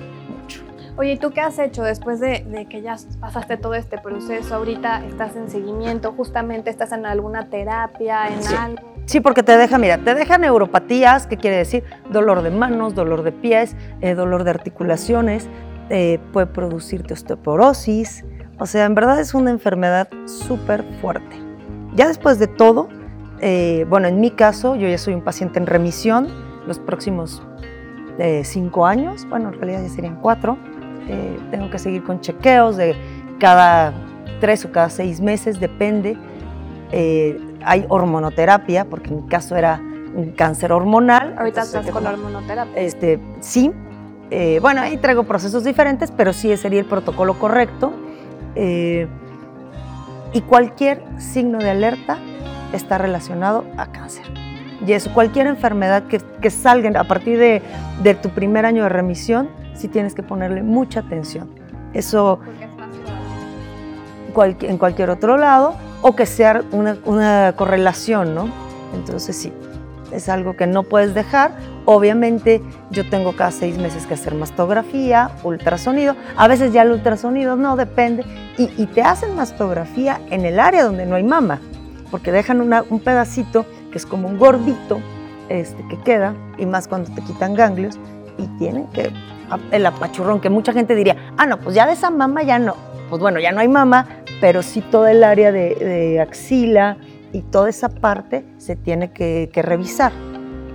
Oye, 0.97 1.13
¿y 1.13 1.17
tú 1.17 1.29
qué 1.29 1.41
has 1.41 1.59
hecho 1.59 1.83
después 1.83 2.19
de, 2.19 2.43
de, 2.49 2.65
que 2.65 2.81
ya 2.81 2.95
pasaste 3.19 3.55
todo 3.57 3.75
este 3.75 3.99
proceso? 3.99 4.55
Ahorita 4.55 5.05
estás 5.05 5.35
en 5.35 5.47
seguimiento, 5.47 6.11
justamente 6.13 6.71
estás 6.71 6.91
en 6.91 7.05
alguna 7.05 7.49
terapia, 7.49 8.27
en 8.27 8.41
Sí. 8.41 8.55
algo. 8.57 8.81
Sí, 9.05 9.19
porque 9.19 9.43
te 9.43 9.55
deja, 9.55 9.77
mira, 9.77 9.99
te 9.99 10.15
deja 10.15 10.39
neuropatías, 10.39 11.27
¿qué 11.27 11.37
quiere 11.37 11.57
decir? 11.57 11.83
Dolor 12.09 12.41
de 12.41 12.49
manos, 12.49 12.95
dolor 12.95 13.21
de 13.21 13.31
pies, 13.31 13.75
eh, 14.01 14.15
dolor 14.15 14.43
de 14.43 14.49
articulaciones, 14.49 15.47
eh, 15.89 16.19
puede 16.33 16.47
producirte 16.47 17.13
osteoporosis. 17.13 18.25
O 18.57 18.65
sea, 18.65 18.85
en 18.85 18.95
verdad 18.95 19.19
es 19.19 19.35
una 19.35 19.51
enfermedad 19.51 20.09
súper 20.25 20.83
fuerte. 20.99 21.37
Ya 21.93 22.07
después 22.07 22.39
de 22.39 22.47
todo, 22.47 22.89
eh, 23.39 23.85
bueno, 23.87 24.07
en 24.07 24.19
mi 24.19 24.31
caso, 24.31 24.75
yo 24.75 24.87
ya 24.87 24.97
soy 24.97 25.13
un 25.13 25.21
paciente 25.23 25.59
en 25.59 25.67
remisión 25.67 26.27
los 26.65 26.79
próximos 26.79 27.43
eh, 28.17 28.41
cinco 28.43 28.87
años, 28.87 29.27
bueno, 29.29 29.49
en 29.49 29.53
realidad 29.61 29.83
ya 29.83 29.89
serían 29.89 30.15
cuatro. 30.15 30.57
Eh, 31.07 31.39
tengo 31.51 31.69
que 31.69 31.79
seguir 31.79 32.03
con 32.03 32.21
chequeos 32.21 32.77
de 32.77 32.95
cada 33.39 33.93
tres 34.39 34.65
o 34.65 34.71
cada 34.71 34.89
seis 34.89 35.21
meses, 35.21 35.59
depende. 35.59 36.17
Eh, 36.91 37.39
hay 37.63 37.85
hormonoterapia, 37.89 38.85
porque 38.85 39.09
en 39.09 39.23
mi 39.23 39.27
caso 39.27 39.55
era 39.55 39.81
un 40.15 40.31
cáncer 40.31 40.71
hormonal. 40.71 41.35
Ahorita 41.37 41.61
estás 41.61 41.89
con 41.89 42.05
hormonoterapia. 42.05 42.81
Este, 42.81 43.19
sí. 43.39 43.71
Eh, 44.29 44.59
bueno, 44.61 44.81
ahí 44.81 44.97
traigo 44.97 45.23
procesos 45.23 45.63
diferentes, 45.63 46.11
pero 46.11 46.33
sí 46.33 46.55
sería 46.57 46.79
el 46.79 46.85
protocolo 46.85 47.37
correcto. 47.39 47.93
Eh, 48.55 49.07
y 50.33 50.41
cualquier 50.41 51.01
signo 51.17 51.59
de 51.59 51.69
alerta 51.69 52.17
está 52.73 52.97
relacionado 52.97 53.65
a 53.77 53.87
cáncer. 53.87 54.25
Y 54.85 54.91
eso, 54.91 55.13
cualquier 55.13 55.47
enfermedad 55.47 56.03
que, 56.03 56.19
que 56.41 56.49
salga 56.49 56.99
a 56.99 57.03
partir 57.05 57.39
de, 57.39 57.61
de 58.03 58.15
tu 58.15 58.29
primer 58.29 58.65
año 58.65 58.83
de 58.83 58.89
remisión, 58.89 59.49
sí 59.77 59.87
tienes 59.87 60.13
que 60.13 60.23
ponerle 60.23 60.63
mucha 60.63 61.01
atención. 61.01 61.49
Eso 61.93 62.39
cual- 64.33 64.57
en 64.61 64.77
cualquier 64.77 65.09
otro 65.09 65.37
lado 65.37 65.75
o 66.01 66.15
que 66.15 66.25
sea 66.25 66.63
una, 66.71 67.53
correlación, 67.55 68.35
¿no? 68.35 68.49
Entonces 68.93 69.35
sí, 69.35 69.51
es 70.11 70.29
algo 70.29 70.55
que 70.55 70.67
no 70.67 70.83
puedes 70.83 71.13
dejar. 71.13 71.51
Obviamente 71.85 72.61
yo 72.91 73.09
tengo 73.09 73.35
cada 73.35 73.51
seis 73.51 73.77
meses 73.77 74.05
que 74.05 74.13
hacer 74.13 74.35
mastografía, 74.35 75.31
ultrasonido. 75.43 76.15
A 76.35 76.47
veces 76.47 76.71
ya 76.73 76.83
el 76.83 76.91
ultrasonido 76.91 77.55
no 77.55 77.75
depende. 77.75 78.25
Y, 78.57 78.85
te 78.87 79.01
hacen 79.01 79.35
mastografía 79.35 80.19
en 80.29 80.45
el 80.45 80.59
área 80.59 80.83
donde 80.83 81.05
no 81.05 81.15
hay 81.15 81.23
mama, 81.23 81.59
porque 82.09 82.31
dejan 82.31 82.61
un 82.61 82.99
pedacito 82.99 83.65
que 83.91 83.99
es 83.99 84.05
como 84.05 84.27
un 84.27 84.39
gordito 84.39 84.99
este, 85.49 85.83
que 85.87 85.97
queda, 86.01 86.33
y 86.57 86.65
más 86.65 86.87
cuando 86.87 87.13
te 87.13 87.21
quitan 87.21 87.53
ganglios, 87.53 87.97
y 88.37 88.47
tienen 88.57 88.87
que, 88.87 89.11
el 89.71 89.85
apachurrón, 89.85 90.39
que 90.39 90.49
mucha 90.49 90.73
gente 90.73 90.95
diría, 90.95 91.33
ah, 91.37 91.45
no, 91.45 91.59
pues 91.59 91.75
ya 91.75 91.85
de 91.85 91.93
esa 91.93 92.09
mama 92.09 92.43
ya 92.43 92.59
no. 92.59 92.75
Pues 93.09 93.21
bueno, 93.21 93.39
ya 93.39 93.51
no 93.51 93.61
hay 93.61 93.67
mama, 93.67 94.05
pero 94.41 94.61
sí 94.61 94.81
todo 94.81 95.07
el 95.07 95.23
área 95.23 95.51
de, 95.51 95.75
de 95.75 96.19
axila 96.19 96.97
y 97.31 97.41
toda 97.41 97.69
esa 97.69 97.89
parte 97.89 98.45
se 98.57 98.75
tiene 98.75 99.11
que, 99.11 99.49
que 99.53 99.61
revisar. 99.61 100.11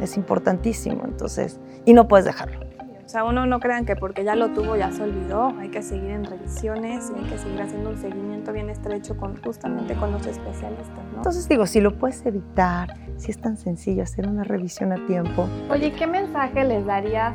Es 0.01 0.17
importantísimo, 0.17 1.05
entonces, 1.05 1.61
y 1.85 1.93
no 1.93 2.09
puedes 2.09 2.25
dejarlo. 2.25 2.73
O 3.05 3.09
sea, 3.13 3.25
uno 3.25 3.45
no 3.45 3.61
crean 3.61 3.85
que 3.85 3.95
porque 3.95 4.25
ya 4.25 4.35
lo 4.35 4.53
tuvo 4.53 4.75
ya 4.75 4.91
se 4.91 5.03
olvidó. 5.03 5.53
Hay 5.59 5.69
que 5.69 5.83
seguir 5.83 6.13
en 6.13 6.25
revisiones 6.25 7.13
y 7.15 7.19
hay 7.19 7.29
que 7.29 7.37
seguir 7.37 7.61
haciendo 7.61 7.91
un 7.91 7.99
seguimiento 7.99 8.55
bien 8.55 8.71
estrecho 8.71 9.19
con 9.19 9.37
justamente 9.43 9.95
con 9.97 10.13
los 10.13 10.27
especialistas, 10.27 11.05
¿no? 11.13 11.17
Entonces 11.17 11.47
digo, 11.47 11.67
si 11.67 11.83
lo 11.83 11.99
puedes 11.99 12.25
evitar, 12.25 12.95
si 13.19 13.31
es 13.31 13.39
tan 13.39 13.59
sencillo 13.59 14.03
hacer 14.03 14.27
una 14.27 14.45
revisión 14.45 14.93
a 14.93 15.07
tiempo, 15.07 15.47
Oye, 15.69 15.93
¿qué 15.93 16.07
mensaje 16.07 16.65
les 16.65 16.87
darías 16.87 17.35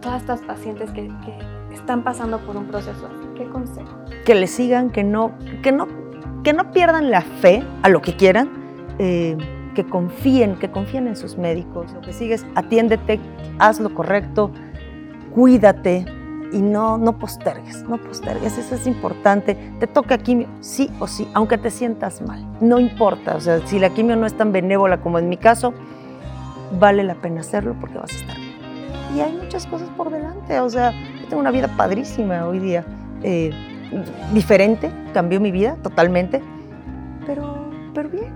todas 0.00 0.22
estas 0.22 0.40
pacientes 0.42 0.90
que, 0.90 1.08
que 1.24 1.74
están 1.74 2.02
pasando 2.02 2.38
por 2.40 2.56
un 2.56 2.66
proceso? 2.66 3.08
¿Qué 3.36 3.44
consejo? 3.48 3.96
que 4.26 4.34
le 4.34 4.48
sigan, 4.48 4.90
que 4.90 5.04
no, 5.04 5.32
que 5.62 5.72
no, 5.72 5.86
que 6.42 6.52
no 6.52 6.72
pierdan 6.72 7.10
la 7.10 7.22
fe 7.22 7.62
a 7.82 7.88
lo 7.88 8.02
que 8.02 8.16
quieran, 8.16 8.50
eh, 8.98 9.38
que 9.74 9.84
confíen, 9.84 10.56
que 10.56 10.70
confíen 10.70 11.06
en 11.06 11.16
sus 11.16 11.38
médicos. 11.38 11.92
Lo 11.92 12.00
que 12.00 12.12
sigues, 12.12 12.44
atiéndete, 12.56 13.20
haz 13.58 13.78
lo 13.80 13.94
correcto, 13.94 14.50
cuídate 15.34 16.04
y 16.52 16.60
no, 16.60 16.98
no 16.98 17.18
postergues, 17.18 17.84
no 17.84 17.98
postergues, 17.98 18.58
eso 18.58 18.74
es 18.74 18.86
importante. 18.86 19.56
Te 19.78 19.86
toca 19.86 20.18
quimio, 20.18 20.48
sí 20.60 20.90
o 20.98 21.06
sí, 21.06 21.28
aunque 21.32 21.56
te 21.56 21.70
sientas 21.70 22.20
mal, 22.20 22.44
no 22.60 22.80
importa, 22.80 23.36
o 23.36 23.40
sea, 23.40 23.64
si 23.66 23.78
la 23.78 23.90
quimio 23.90 24.16
no 24.16 24.26
es 24.26 24.36
tan 24.36 24.50
benévola 24.50 25.00
como 25.00 25.20
en 25.20 25.28
mi 25.28 25.36
caso, 25.36 25.72
vale 26.80 27.04
la 27.04 27.14
pena 27.14 27.42
hacerlo 27.42 27.76
porque 27.80 27.98
vas 27.98 28.12
a 28.12 28.16
estar. 28.16 28.45
Y 29.16 29.20
hay 29.20 29.32
muchas 29.32 29.66
cosas 29.66 29.88
por 29.96 30.10
delante, 30.10 30.60
o 30.60 30.68
sea, 30.68 30.92
yo 30.92 31.26
tengo 31.28 31.40
una 31.40 31.50
vida 31.50 31.68
padrísima 31.76 32.46
hoy 32.46 32.58
día. 32.58 32.84
eh, 33.22 33.50
diferente, 34.34 34.90
cambió 35.14 35.40
mi 35.40 35.50
vida 35.52 35.76
totalmente, 35.82 36.42
pero, 37.24 37.70
pero 37.94 38.08
bien. 38.10 38.30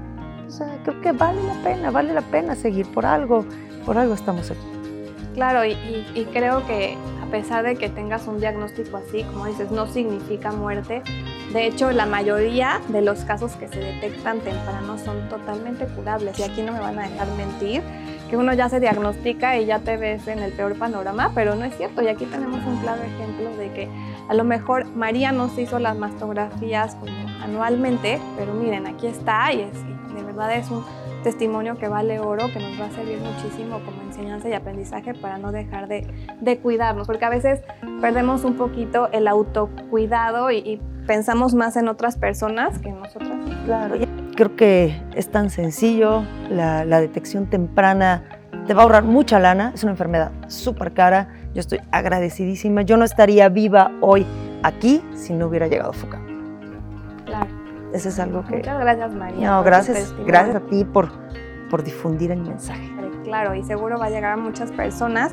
O 0.46 0.50
sea, 0.50 0.68
creo 0.84 1.00
que 1.02 1.12
vale 1.12 1.42
la 1.42 1.54
pena, 1.62 1.90
vale 1.90 2.14
la 2.14 2.22
pena 2.22 2.54
seguir 2.54 2.86
por 2.86 3.04
algo, 3.04 3.44
por 3.84 3.98
algo 3.98 4.14
estamos 4.14 4.50
aquí. 4.50 4.60
Claro, 5.34 5.64
y, 5.64 5.72
y- 5.72 6.06
y 6.14 6.24
creo 6.32 6.64
que 6.66 6.96
a 7.22 7.30
pesar 7.30 7.64
de 7.64 7.76
que 7.76 7.88
tengas 7.88 8.26
un 8.26 8.40
diagnóstico 8.40 8.96
así, 8.96 9.22
como 9.24 9.46
dices, 9.46 9.70
no 9.70 9.86
significa 9.86 10.50
muerte. 10.50 11.02
De 11.52 11.66
hecho, 11.66 11.90
la 11.92 12.06
mayoría 12.06 12.80
de 12.88 13.02
los 13.02 13.20
casos 13.24 13.52
que 13.56 13.68
se 13.68 13.78
detectan 13.80 14.38
temprano 14.40 14.98
son 14.98 15.28
totalmente 15.28 15.84
curables. 15.86 16.38
Y 16.38 16.42
aquí 16.44 16.62
no 16.62 16.72
me 16.72 16.80
van 16.80 16.98
a 16.98 17.02
dejar 17.08 17.28
mentir, 17.36 17.82
que 18.30 18.36
uno 18.36 18.54
ya 18.54 18.68
se 18.68 18.78
diagnostica 18.78 19.58
y 19.58 19.66
ya 19.66 19.80
te 19.80 19.96
ves 19.96 20.28
en 20.28 20.38
el 20.38 20.52
peor 20.52 20.78
panorama, 20.78 21.32
pero 21.34 21.56
no 21.56 21.64
es 21.64 21.76
cierto. 21.76 22.00
Y 22.00 22.06
aquí 22.06 22.26
tenemos 22.26 22.64
un 22.64 22.76
claro 22.78 23.02
ejemplo 23.02 23.50
de 23.56 23.72
que 23.72 23.88
a 24.28 24.34
lo 24.34 24.44
mejor 24.44 24.86
María 24.94 25.32
no 25.32 25.48
se 25.48 25.62
hizo 25.62 25.80
las 25.80 25.98
mastografías 25.98 26.94
como 26.94 27.12
anualmente, 27.42 28.20
pero 28.38 28.54
miren, 28.54 28.86
aquí 28.86 29.08
está 29.08 29.52
y, 29.52 29.62
es, 29.62 29.72
de 30.14 30.22
verdad 30.22 30.54
es 30.54 30.70
un 30.70 30.84
testimonio 31.24 31.76
que 31.76 31.88
vale 31.88 32.20
oro, 32.20 32.46
que 32.52 32.60
nos 32.60 32.80
va 32.80 32.86
a 32.86 32.90
servir 32.92 33.18
muchísimo 33.18 33.80
como 33.80 34.00
enseñanza 34.02 34.48
y 34.48 34.52
aprendizaje 34.52 35.12
para 35.12 35.36
no 35.36 35.50
dejar 35.50 35.88
de, 35.88 36.06
de 36.40 36.58
cuidarnos, 36.58 37.08
porque 37.08 37.24
a 37.24 37.30
veces 37.30 37.60
perdemos 38.00 38.44
un 38.44 38.54
poquito 38.54 39.10
el 39.10 39.26
autocuidado 39.26 40.52
y 40.52 40.80
pensamos 41.10 41.56
más 41.56 41.76
en 41.76 41.88
otras 41.88 42.16
personas 42.16 42.78
que 42.78 42.88
en 42.88 43.00
nosotras. 43.00 43.32
Claro, 43.64 43.96
creo 44.36 44.54
que 44.54 45.02
es 45.16 45.28
tan 45.28 45.50
sencillo, 45.50 46.22
la, 46.48 46.84
la 46.84 47.00
detección 47.00 47.50
temprana 47.50 48.22
te 48.68 48.74
va 48.74 48.82
a 48.82 48.84
ahorrar 48.84 49.02
mucha 49.02 49.40
lana, 49.40 49.72
es 49.74 49.82
una 49.82 49.90
enfermedad 49.90 50.30
súper 50.46 50.92
cara, 50.92 51.26
yo 51.52 51.58
estoy 51.58 51.80
agradecidísima, 51.90 52.82
yo 52.82 52.96
no 52.96 53.04
estaría 53.04 53.48
viva 53.48 53.90
hoy 54.00 54.24
aquí 54.62 55.02
si 55.14 55.32
no 55.32 55.48
hubiera 55.48 55.66
llegado 55.66 55.92
FUCAM. 55.92 56.22
Claro. 57.26 57.50
Eso 57.92 58.08
es 58.08 58.20
algo 58.20 58.44
que... 58.44 58.58
Muchas 58.58 58.78
gracias, 58.78 59.12
María. 59.12 59.50
No, 59.50 59.64
gracias, 59.64 60.14
gracias 60.24 60.54
a 60.54 60.60
ti 60.60 60.84
por, 60.84 61.10
por 61.70 61.82
difundir 61.82 62.30
el 62.30 62.42
mensaje. 62.42 62.88
Claro, 63.24 63.56
y 63.56 63.64
seguro 63.64 63.98
va 63.98 64.06
a 64.06 64.10
llegar 64.10 64.34
a 64.34 64.36
muchas 64.36 64.70
personas. 64.70 65.32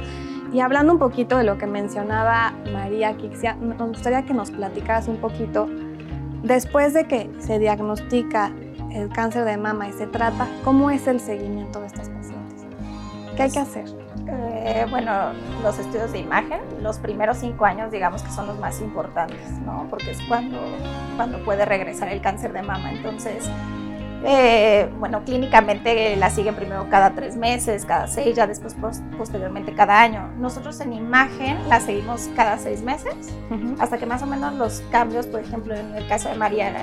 Y 0.54 0.62
hablando 0.62 0.94
un 0.94 1.00
poquito 1.00 1.38
de 1.38 1.44
lo 1.44 1.58
que 1.58 1.68
mencionaba 1.68 2.54
María 2.72 3.16
Kixia, 3.18 3.56
nos 3.56 3.90
gustaría 3.90 4.24
que 4.24 4.34
nos 4.34 4.52
platicaras 4.52 5.08
un 5.08 5.18
poquito, 5.18 5.68
después 6.44 6.94
de 6.94 7.06
que 7.06 7.30
se 7.40 7.60
diagnostica 7.60 8.52
el 8.92 9.10
cáncer 9.10 9.44
de 9.46 9.58
mama 9.58 9.90
y 9.90 9.94
se 9.94 10.08
trata, 10.08 10.48
¿cómo 10.64 10.90
es 10.90 11.08
el 11.08 11.20
seguimiento 11.20 11.82
de 11.82 11.88
estas 11.88 12.10
pacientes? 12.10 12.66
¿Qué 13.36 13.44
hay 13.44 13.52
que 13.52 13.60
hacer? 13.60 13.86
Eh, 14.30 14.86
bueno, 14.90 15.12
los 15.64 15.80
estudios 15.80 16.12
de 16.12 16.20
imagen, 16.20 16.60
los 16.82 16.98
primeros 17.00 17.38
cinco 17.38 17.66
años 17.66 17.92
digamos 17.92 18.24
que 18.24 18.32
son 18.32 18.48
los 18.48 18.60
más 18.60 18.82
importantes, 18.82 19.52
¿no? 19.66 19.88
Porque 19.90 20.12
es 20.12 20.22
cuando, 20.28 20.60
cuando 21.16 21.44
puede 21.44 21.66
regresar 21.66 22.10
el 22.10 22.22
cáncer 22.22 22.52
de 22.52 22.62
mama. 22.62 22.92
Entonces, 22.92 23.50
eh, 24.24 24.90
bueno, 25.00 25.24
clínicamente 25.24 26.16
la 26.16 26.30
siguen 26.30 26.56
primero 26.56 26.88
cada 26.90 27.14
tres 27.14 27.36
meses, 27.36 27.86
cada 27.86 28.08
seis, 28.08 28.36
ya 28.36 28.48
después 28.48 28.74
pos- 28.74 29.02
posteriormente 29.18 29.74
cada 29.74 30.02
año. 30.02 30.32
Nosotros 30.38 30.80
en 30.82 30.94
imagen 30.94 31.58
la 31.70 31.80
seguimos 31.80 32.30
cada 32.36 32.58
seis 32.58 32.82
meses, 32.82 33.16
hasta 33.80 33.98
que 33.98 34.06
más 34.06 34.22
o 34.24 34.26
menos 34.26 34.54
los 34.56 34.82
cambios, 34.92 35.28
por 35.28 35.40
ejemplo, 35.42 35.76
en 35.76 35.96
el 35.96 36.08
caso 36.08 36.30
de 36.30 36.36
María, 36.36 36.70
eh, 36.70 36.74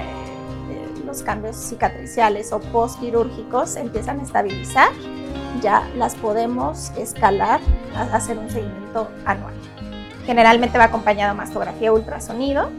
eh, 0.70 1.02
los 1.04 1.22
cambios 1.22 1.56
cicatriciales 1.56 2.52
o 2.52 2.60
postquirúrgicos 2.60 3.76
empiezan 3.76 4.20
a 4.20 4.22
estabilizar, 4.22 4.88
ya 5.60 5.88
las 5.96 6.14
podemos 6.14 6.92
escalar 6.96 7.60
a 7.96 8.16
hacer 8.16 8.38
un 8.38 8.50
seguimiento 8.50 9.08
anual. 9.24 9.54
Generalmente 10.26 10.78
va 10.78 10.84
acompañado 10.84 11.32
de 11.32 11.38
mastografía 11.38 11.92
ultrasonido. 11.92 12.70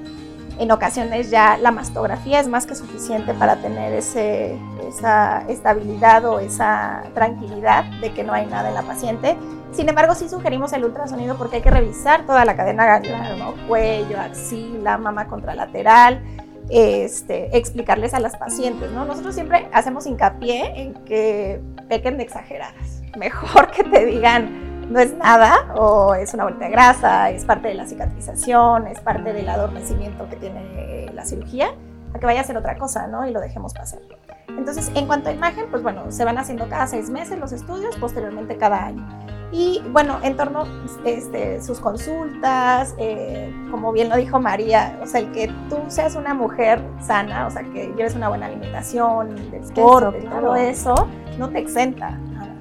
En 0.58 0.72
ocasiones 0.72 1.30
ya 1.30 1.58
la 1.58 1.72
mastografía 1.72 2.40
es 2.40 2.48
más 2.48 2.66
que 2.66 2.76
suficiente 2.76 3.34
para 3.34 3.58
tener 3.58 3.94
ese, 3.94 4.58
esa 4.88 5.44
estabilidad 5.50 6.24
o 6.26 6.40
esa 6.40 7.04
tranquilidad 7.14 7.84
de 8.00 8.14
que 8.14 8.24
no 8.24 8.32
hay 8.34 8.46
nada 8.46 8.70
en 8.70 8.76
la 8.76 8.84
paciente. 8.84 9.36
Sin 9.74 9.90
embargo, 9.90 10.16
sí 10.16 10.30
sugerimos 10.30 10.72
el 10.72 10.86
ultrasonido 10.86 11.38
porque 11.38 11.58
hay 11.58 11.62
que 11.62 11.72
revisar 11.72 12.26
toda 12.26 12.46
la 12.46 12.56
cadena 12.56 12.86
ganglionar, 12.86 13.38
¿no? 13.38 13.54
cuello, 13.68 14.20
axila, 14.20 14.98
mama 14.98 15.28
contralateral, 15.28 16.24
este, 16.70 17.58
explicarles 17.58 18.14
a 18.14 18.22
las 18.22 18.38
pacientes. 18.38 18.90
¿no? 18.92 19.04
Nosotros 19.04 19.36
siempre 19.36 19.68
hacemos 19.74 20.08
hincapié 20.08 20.82
en 20.82 20.94
que 21.06 21.62
pequen 21.90 22.18
de 22.18 22.24
exageradas. 22.24 23.02
Mejor 23.18 23.72
que 23.72 23.84
te 23.84 24.06
digan 24.06 24.75
no 24.90 25.00
es 25.00 25.14
nada 25.18 25.74
o 25.76 26.14
es 26.16 26.34
una 26.34 26.44
vuelta 26.44 26.66
de 26.66 26.72
grasa, 26.72 27.30
es 27.32 27.46
parte 27.46 27.70
de 27.70 27.74
la 27.76 27.86
cicatrización, 27.86 28.88
es 28.88 29.00
parte 29.00 29.34
del 29.34 29.48
adormecimiento 29.50 30.30
que 30.30 30.36
tiene 30.36 31.12
la 31.14 31.26
cirugía, 31.26 31.70
a 32.14 32.20
que 32.20 32.26
vaya 32.26 32.42
a 32.42 32.44
ser 32.44 32.58
otra 32.58 32.78
cosa, 32.78 33.08
¿no? 33.08 33.26
Y 33.28 33.32
lo 33.32 33.40
dejemos 33.40 33.74
pasar. 33.74 34.00
Entonces, 34.48 34.92
en 34.96 35.08
cuanto 35.08 35.30
a 35.30 35.34
imagen, 35.34 35.66
pues 35.70 35.84
bueno, 35.84 36.12
se 36.12 36.24
van 36.24 36.38
haciendo 36.38 36.70
cada 36.70 36.88
seis 36.88 37.10
meses 37.10 37.40
los 37.40 37.52
estudios, 37.52 37.98
posteriormente 37.98 38.58
cada 38.58 38.86
año. 38.86 39.06
Y 39.52 39.82
bueno, 39.92 40.20
en 40.24 40.36
torno 40.36 40.62
a 40.62 40.68
este, 41.06 41.62
sus 41.62 41.80
consultas, 41.80 42.96
eh, 42.98 43.54
como 43.72 43.92
bien 43.92 44.10
lo 44.10 44.18
dijo 44.18 44.40
María, 44.40 45.00
o 45.02 45.06
sea, 45.06 45.22
el 45.22 45.32
que 45.32 45.48
tú 45.70 45.78
seas 45.88 46.16
una 46.16 46.34
mujer 46.34 46.82
sana, 47.00 47.48
o 47.48 47.52
sea, 47.52 47.64
que 47.64 47.94
lleves 47.96 48.16
una 48.16 48.30
buena 48.30 48.48
alimentación, 48.48 49.36
deporte, 49.52 50.28
todo 50.30 50.56
eso, 50.56 51.08
no 51.38 51.50
te 51.50 51.60
exenta, 51.60 52.12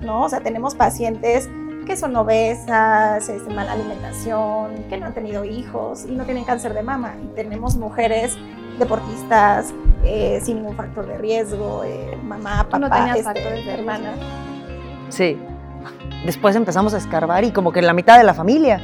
¿no? 0.02 0.22
O 0.22 0.28
sea, 0.28 0.40
tenemos 0.40 0.74
pacientes 0.74 1.48
que 1.84 1.96
son 1.96 2.14
obesas, 2.16 3.28
este, 3.28 3.52
mala 3.52 3.72
alimentación, 3.72 4.84
que 4.88 4.96
no 4.96 5.06
han 5.06 5.14
tenido 5.14 5.44
hijos 5.44 6.04
y 6.06 6.12
no 6.12 6.24
tienen 6.24 6.44
cáncer 6.44 6.74
de 6.74 6.82
mama. 6.82 7.14
Y 7.22 7.34
tenemos 7.34 7.76
mujeres 7.76 8.36
deportistas 8.78 9.72
eh, 10.04 10.40
sin 10.42 10.56
ningún 10.56 10.76
factor 10.76 11.06
de 11.06 11.18
riesgo, 11.18 11.82
eh, 11.84 12.18
mamá, 12.22 12.66
papá, 12.68 12.78
no 12.78 12.86
este, 13.08 13.22
factores 13.22 13.64
de 13.64 13.72
hermana. 13.72 14.14
Sí. 15.08 15.38
Después 16.24 16.56
empezamos 16.56 16.94
a 16.94 16.98
escarbar 16.98 17.44
y 17.44 17.50
como 17.50 17.72
que 17.72 17.82
la 17.82 17.92
mitad 17.92 18.18
de 18.18 18.24
la 18.24 18.34
familia. 18.34 18.80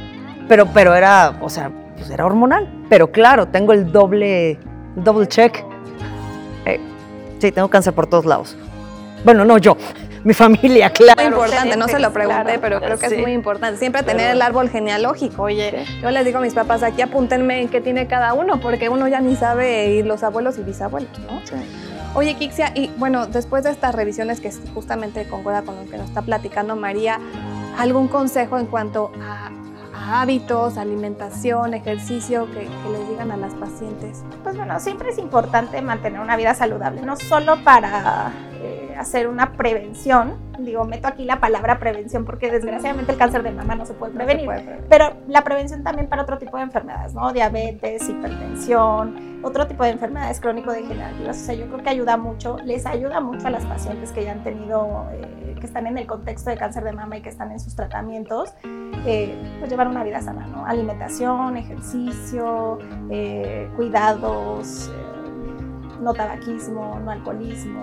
Pero, 0.47 0.67
pero 0.67 0.93
era, 0.95 1.37
o 1.41 1.49
sea, 1.49 1.71
pues 1.95 2.09
era 2.09 2.25
hormonal. 2.25 2.85
Pero 2.89 3.11
claro, 3.11 3.47
tengo 3.47 3.73
el 3.73 3.91
doble, 3.91 4.59
double 4.95 5.27
check. 5.27 5.63
Eh, 6.65 6.79
sí, 7.39 7.51
tengo 7.51 7.69
cáncer 7.69 7.93
por 7.93 8.07
todos 8.07 8.25
lados. 8.25 8.57
Bueno, 9.23 9.45
no 9.45 9.57
yo, 9.57 9.77
mi 10.23 10.33
familia, 10.33 10.89
claro. 10.91 11.21
Muy 11.21 11.31
importante, 11.31 11.77
no 11.77 11.87
se 11.87 11.99
lo 11.99 12.13
pregunté, 12.13 12.59
pero 12.59 12.79
creo 12.79 12.97
que 12.97 13.07
es 13.07 13.17
muy 13.19 13.31
importante. 13.31 13.79
Siempre 13.79 14.03
tener 14.03 14.31
el 14.31 14.41
árbol 14.41 14.69
genealógico. 14.69 15.43
Oye, 15.43 15.85
yo 16.01 16.11
les 16.11 16.25
digo 16.25 16.37
a 16.37 16.41
mis 16.41 16.53
papás, 16.53 16.83
aquí 16.83 17.01
apúntenme 17.01 17.61
en 17.61 17.69
qué 17.69 17.81
tiene 17.81 18.07
cada 18.07 18.33
uno, 18.33 18.59
porque 18.59 18.89
uno 18.89 19.07
ya 19.07 19.19
ni 19.19 19.35
sabe 19.35 19.89
ir 19.91 20.05
los 20.05 20.23
abuelos 20.23 20.57
y 20.57 20.63
bisabuelos, 20.63 21.17
¿no? 21.19 21.41
Sí. 21.43 21.55
Oye, 22.13 22.35
Kixia, 22.35 22.73
y 22.75 22.89
bueno, 22.97 23.25
después 23.25 23.63
de 23.63 23.71
estas 23.71 23.95
revisiones 23.95 24.41
que 24.41 24.51
justamente 24.73 25.25
concuerda 25.27 25.61
con 25.61 25.77
lo 25.77 25.89
que 25.89 25.97
nos 25.97 26.09
está 26.09 26.21
platicando 26.21 26.75
María, 26.75 27.19
¿algún 27.77 28.09
consejo 28.09 28.59
en 28.59 28.65
cuanto 28.65 29.11
a, 29.21 29.49
hábitos, 30.21 30.77
alimentación, 30.77 31.73
ejercicio 31.73 32.47
que, 32.47 32.59
que, 32.61 32.89
les 32.91 33.07
digan 33.07 33.31
a 33.31 33.37
las 33.37 33.53
pacientes? 33.53 34.23
Pues 34.43 34.57
bueno, 34.57 34.77
siempre 34.81 35.09
es 35.09 35.17
importante 35.19 35.81
mantener 35.81 36.19
una 36.19 36.35
vida 36.35 36.53
saludable, 36.53 37.01
no 37.01 37.15
solo 37.15 37.63
para 37.63 38.33
hacer 38.95 39.27
una 39.27 39.53
prevención, 39.53 40.35
digo, 40.59 40.85
meto 40.85 41.07
aquí 41.07 41.25
la 41.25 41.39
palabra 41.39 41.79
prevención 41.79 42.25
porque 42.25 42.51
desgraciadamente 42.51 43.11
el 43.11 43.17
cáncer 43.17 43.43
de 43.43 43.51
mama 43.51 43.75
no 43.75 43.85
se 43.85 43.93
puede 43.93 44.13
prevenir, 44.13 44.49
pero 44.89 45.13
la 45.27 45.43
prevención 45.43 45.83
también 45.83 46.07
para 46.07 46.23
otro 46.23 46.37
tipo 46.37 46.57
de 46.57 46.63
enfermedades, 46.63 47.13
¿no? 47.13 47.31
Diabetes, 47.33 48.07
hipertensión, 48.07 49.39
otro 49.43 49.67
tipo 49.67 49.83
de 49.83 49.91
enfermedades 49.91 50.39
crónico-degenerativas. 50.39 51.37
O 51.37 51.45
sea, 51.45 51.55
yo 51.55 51.65
creo 51.67 51.83
que 51.83 51.89
ayuda 51.89 52.17
mucho, 52.17 52.57
les 52.63 52.85
ayuda 52.85 53.19
mucho 53.19 53.47
a 53.47 53.49
las 53.49 53.65
pacientes 53.65 54.11
que 54.11 54.23
ya 54.23 54.33
han 54.33 54.43
tenido, 54.43 55.07
eh, 55.11 55.55
que 55.59 55.65
están 55.65 55.87
en 55.87 55.97
el 55.97 56.07
contexto 56.07 56.49
de 56.49 56.57
cáncer 56.57 56.83
de 56.83 56.91
mama 56.91 57.17
y 57.17 57.21
que 57.21 57.29
están 57.29 57.51
en 57.51 57.59
sus 57.59 57.75
tratamientos, 57.75 58.53
eh, 59.05 59.35
pues 59.59 59.69
llevar 59.69 59.87
una 59.87 60.03
vida 60.03 60.21
sana, 60.21 60.45
¿no? 60.47 60.65
Alimentación, 60.65 61.57
ejercicio, 61.57 62.77
eh, 63.09 63.69
cuidados, 63.75 64.91
no 66.01 66.13
tabaquismo, 66.13 66.99
no 66.99 67.11
alcoholismo, 67.11 67.81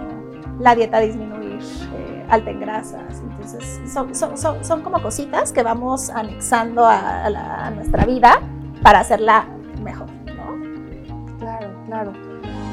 la 0.59 0.75
dieta 0.75 1.01
disminuir, 1.01 1.61
eh, 1.95 2.27
alta 2.29 2.51
en 2.51 2.61
grasas. 2.61 3.21
Entonces, 3.21 3.81
son, 3.93 4.15
son, 4.15 4.37
son, 4.65 4.83
como 4.83 5.01
cositas 5.01 5.53
que 5.53 5.63
vamos 5.63 6.11
anexando 6.11 6.85
a, 6.85 7.71
nuestra 7.75 8.05
vida 8.05 8.41
para 8.83 9.01
hacerla 9.01 9.47
mejor, 9.83 10.09
¿no? 10.27 11.39
Claro, 11.39 11.71
claro. 11.87 12.13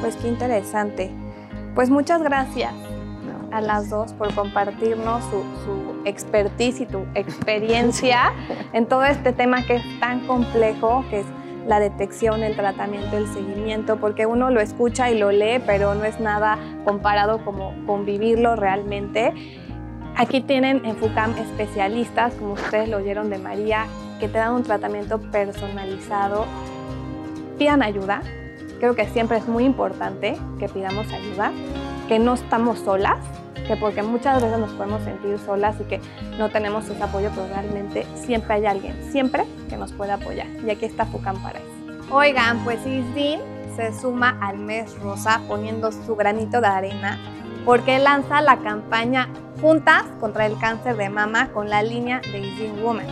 Pues 0.02 0.16
qué 0.18 0.28
interesante. 0.28 1.12
Pues 1.74 1.90
muchas 1.90 2.22
gracias 2.22 2.74
a 3.52 3.62
las 3.62 3.90
dos 3.90 4.14
por 4.14 4.34
compartirnos 4.34 5.24
su, 5.26 5.44
su 5.64 6.02
expertise 6.06 6.82
y 6.82 6.86
tu 6.86 7.06
experiencia 7.16 8.34
en 8.74 8.86
todo 8.86 9.06
este 9.06 9.32
tema 9.32 9.66
que 9.66 9.76
es 9.78 10.00
tan 10.00 10.26
complejo, 10.28 11.06
que 11.10 11.24
la 11.68 11.80
detección, 11.80 12.44
el 12.44 12.56
tratamiento, 12.56 13.18
el 13.18 13.28
seguimiento, 13.28 13.98
porque 13.98 14.26
uno 14.26 14.50
lo 14.50 14.62
escucha 14.62 15.10
y 15.10 15.18
lo 15.18 15.32
lee, 15.32 15.62
pero 15.66 15.96
no 15.96 16.04
es 16.06 16.20
nada 16.20 16.58
comparado 16.84 17.44
como 17.44 17.74
convivirlo 17.86 18.56
realmente. 18.56 19.34
Aquí 20.16 20.42
tienen 20.42 20.86
en 20.86 20.96
FUCAM 20.96 21.38
especialistas, 21.38 22.36
como 22.36 22.54
ustedes 22.54 22.88
lo 22.88 22.98
oyeron 22.98 23.30
de 23.30 23.38
María, 23.38 23.86
que 24.20 24.28
te 24.28 24.38
dan 24.38 24.54
un 24.54 24.64
tratamiento 24.64 25.20
personalizado. 25.20 26.46
Pidan 27.58 27.84
ayuda. 27.84 28.22
Creo 28.80 28.96
que 28.96 29.06
siempre 29.08 29.38
es 29.38 29.48
muy 29.48 29.66
importante 29.66 30.38
que 30.60 30.70
pidamos 30.70 31.12
ayuda, 31.12 31.52
que 32.08 32.20
no 32.20 32.34
estamos 32.34 32.80
solas, 32.80 33.18
que 33.68 33.76
porque 33.76 34.04
muchas 34.04 34.42
veces 34.42 34.60
nos 34.60 34.72
podemos 34.74 35.04
sentir 35.04 35.38
solas 35.40 35.76
y 35.80 35.84
que 35.86 36.02
no 36.38 36.50
tenemos 36.50 36.88
ese 36.90 37.02
apoyo, 37.02 37.30
pero 37.34 37.48
realmente 37.48 38.06
siempre 38.16 38.56
hay 38.56 38.66
alguien, 38.66 38.96
siempre 39.12 39.46
que 39.70 39.78
nos 39.78 39.92
puede 39.92 40.12
apoyar. 40.12 40.48
Y 40.66 40.70
aquí 40.70 40.86
está 40.86 41.06
FUCAM 41.06 41.42
para 41.42 41.60
eso. 41.60 41.68
Oigan, 42.12 42.64
pues 42.64 42.86
Isdin 42.86 43.40
se 43.76 43.94
suma 44.00 44.38
al 44.42 44.58
mes 44.58 44.98
rosa 45.00 45.42
poniendo 45.48 45.92
su 45.92 46.16
granito 46.16 46.62
de 46.62 46.68
arena 46.68 47.20
porque 47.66 48.00
lanza 48.00 48.42
la 48.42 48.58
campaña 48.58 49.28
Juntas 49.60 50.04
contra 50.20 50.46
el 50.46 50.58
cáncer 50.60 50.98
de 50.98 51.10
mama 51.10 51.50
con 51.54 51.70
la 51.70 51.82
línea 51.82 52.20
de 52.20 52.40
Isdin 52.40 52.84
Woman. 52.84 53.08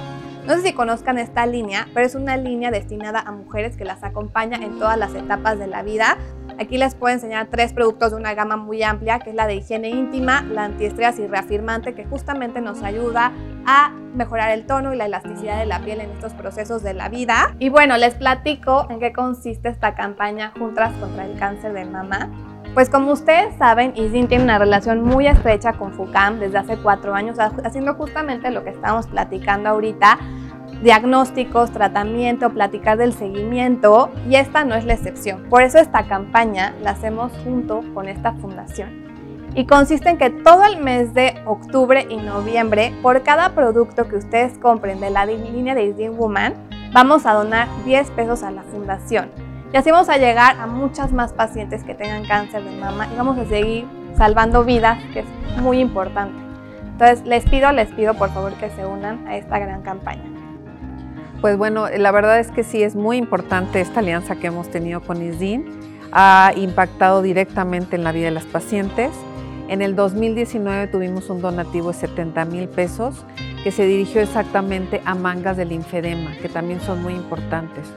No 0.46 0.56
sé 0.56 0.62
si 0.62 0.74
conozcan 0.74 1.18
esta 1.18 1.46
línea, 1.46 1.88
pero 1.94 2.06
es 2.06 2.16
una 2.16 2.36
línea 2.36 2.70
destinada 2.70 3.22
a 3.22 3.32
mujeres 3.32 3.78
que 3.78 3.86
las 3.86 4.04
acompaña 4.04 4.58
en 4.58 4.78
todas 4.78 4.98
las 4.98 5.16
etapas 5.16 5.58
de 5.58 5.68
la 5.68 5.84
vida 5.84 6.18
Aquí 6.60 6.78
les 6.78 6.96
puedo 6.96 7.14
enseñar 7.14 7.48
tres 7.50 7.74
productos 7.74 8.12
de 8.12 8.18
una 8.18 8.34
gama 8.34 8.58
muy 8.58 8.84
amplia, 8.84 9.20
que 9.20 9.32
es 9.32 9.36
la 9.36 9.48
de 9.48 9.56
higiene 9.56 9.90
íntima, 9.90 10.44
la 10.44 10.66
antiestrés 10.66 11.20
y 11.20 11.28
reafirmante, 11.28 11.94
que 11.94 12.06
justamente 12.06 12.62
nos 12.62 12.84
ayuda 12.84 13.32
a 13.66 13.92
mejorar 14.14 14.52
el 14.52 14.66
tono 14.66 14.94
y 14.94 14.98
la 14.98 15.06
elasticidad 15.06 15.60
de 15.60 15.66
la 15.66 15.80
piel 15.80 16.02
en 16.02 16.12
estos 16.12 16.34
procesos 16.34 16.84
de 16.84 16.94
la 16.94 17.10
vida. 17.10 17.56
Y 17.60 17.70
bueno, 17.70 17.98
les 17.98 18.16
platico 18.16 18.88
en 18.90 19.00
qué 19.00 19.14
consiste 19.14 19.70
esta 19.70 19.96
campaña 19.96 20.54
Juntas 20.58 20.94
contra 21.00 21.26
el 21.26 21.38
cáncer 21.38 21.74
de 21.74 21.86
mama. 21.86 22.30
Pues 22.74 22.90
como 22.90 23.12
ustedes 23.12 23.56
saben, 23.58 23.94
Isin 23.96 24.28
tiene 24.28 24.44
una 24.44 24.58
relación 24.58 25.04
muy 25.04 25.28
estrecha 25.28 25.74
con 25.74 25.94
FUCAM 25.94 26.40
desde 26.40 26.58
hace 26.58 26.78
cuatro 26.78 27.14
años, 27.14 27.38
haciendo 27.40 27.94
justamente 27.94 28.50
lo 28.50 28.64
que 28.64 28.72
estamos 28.72 29.06
platicando 29.06 29.70
ahorita, 29.70 30.18
diagnósticos, 30.84 31.72
tratamiento, 31.72 32.50
platicar 32.50 32.98
del 32.98 33.14
seguimiento 33.14 34.12
y 34.30 34.36
esta 34.36 34.66
no 34.66 34.76
es 34.76 34.84
la 34.86 34.94
excepción. 34.94 35.44
Por 35.50 35.64
eso 35.64 35.80
esta 35.80 36.08
campaña 36.08 36.76
la 36.82 36.92
hacemos 36.92 37.32
junto 37.44 37.82
con 37.94 38.10
esta 38.10 38.34
fundación. 38.34 39.04
Y 39.56 39.66
consiste 39.66 40.10
en 40.10 40.18
que 40.18 40.30
todo 40.30 40.66
el 40.66 40.84
mes 40.84 41.14
de 41.14 41.42
octubre 41.46 42.06
y 42.10 42.18
noviembre, 42.18 42.94
por 43.02 43.24
cada 43.24 43.50
producto 43.56 44.10
que 44.10 44.18
ustedes 44.18 44.58
compren 44.58 45.00
de 45.00 45.10
la 45.10 45.26
línea 45.26 45.74
de 45.74 45.86
Isdin 45.86 46.18
Woman, 46.18 46.54
vamos 46.92 47.26
a 47.26 47.34
donar 47.34 47.68
10 47.86 48.12
pesos 48.12 48.44
a 48.44 48.52
la 48.52 48.64
fundación. 48.64 49.32
Y 49.72 49.78
así 49.78 49.90
vamos 49.90 50.10
a 50.10 50.18
llegar 50.18 50.60
a 50.60 50.68
muchas 50.68 51.14
más 51.14 51.34
pacientes 51.34 51.84
que 51.84 51.96
tengan 51.96 52.26
cáncer 52.26 52.64
de 52.64 52.72
mama 52.72 53.08
y 53.12 53.16
vamos 53.16 53.38
a 53.38 53.46
seguir 53.46 53.88
salvando 54.18 54.64
vidas, 54.64 55.02
que 55.14 55.20
es 55.20 55.26
muy 55.62 55.80
importante. 55.80 56.36
Entonces, 56.92 57.26
les 57.26 57.46
pido, 57.46 57.72
les 57.72 57.92
pido 57.92 58.16
por 58.16 58.30
favor 58.32 58.54
que 58.54 58.70
se 58.72 58.86
unan 58.86 59.28
a 59.28 59.38
esta 59.38 59.60
gran 59.60 59.82
campaña. 59.82 60.43
Pues 61.44 61.58
bueno, 61.58 61.90
la 61.90 62.12
verdad 62.12 62.40
es 62.40 62.52
que 62.52 62.64
sí 62.64 62.84
es 62.84 62.96
muy 62.96 63.18
importante 63.18 63.82
esta 63.82 64.00
alianza 64.00 64.38
que 64.38 64.48
hemos 64.48 64.72
tenido 64.72 65.02
con 65.02 65.22
ISDIN. 65.22 65.66
Ha 66.14 66.54
impactado 66.56 67.22
directamente 67.22 67.98
en 67.98 68.06
la 68.06 68.14
vida 68.14 68.28
de 68.28 68.32
las 68.32 68.46
pacientes. 68.46 69.12
En 69.68 69.82
el 69.82 69.94
2019 69.94 70.88
tuvimos 70.88 71.30
un 71.30 71.42
donativo 71.42 71.90
de 71.90 71.96
70 71.96 72.46
mil 72.46 72.70
pesos 72.70 73.26
que 73.62 73.74
se 73.74 73.86
dirigió 73.86 74.22
exactamente 74.22 75.02
a 75.04 75.16
mangas 75.16 75.58
de 75.58 75.66
linfedema, 75.66 76.32
que 76.42 76.48
también 76.48 76.80
son 76.80 77.04
muy 77.04 77.12
importantes. 77.12 77.92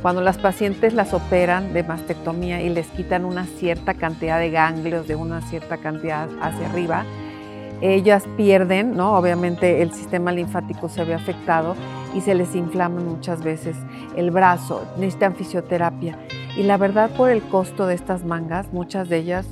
Cuando 0.00 0.22
las 0.22 0.38
pacientes 0.38 0.94
las 0.94 1.12
operan 1.12 1.72
de 1.72 1.82
mastectomía 1.82 2.62
y 2.62 2.68
les 2.68 2.86
quitan 2.86 3.24
una 3.24 3.46
cierta 3.46 3.94
cantidad 3.94 4.38
de 4.38 4.52
ganglios 4.52 5.08
de 5.08 5.16
una 5.16 5.40
cierta 5.40 5.78
cantidad 5.78 6.28
hacia 6.40 6.70
arriba, 6.70 7.04
ellas 7.80 8.22
pierden, 8.36 8.96
¿no? 8.96 9.16
Obviamente 9.16 9.82
el 9.82 9.92
sistema 9.92 10.30
linfático 10.30 10.88
se 10.88 11.02
ve 11.02 11.14
afectado 11.14 11.74
y 12.14 12.20
se 12.20 12.34
les 12.34 12.54
inflama 12.54 13.00
muchas 13.00 13.42
veces 13.42 13.76
el 14.16 14.30
brazo, 14.30 14.84
necesitan 14.96 15.34
fisioterapia. 15.34 16.18
Y 16.56 16.64
la 16.64 16.76
verdad 16.76 17.10
por 17.16 17.30
el 17.30 17.42
costo 17.42 17.86
de 17.86 17.94
estas 17.94 18.24
mangas, 18.24 18.72
muchas 18.72 19.08
de 19.08 19.18
ellas 19.18 19.46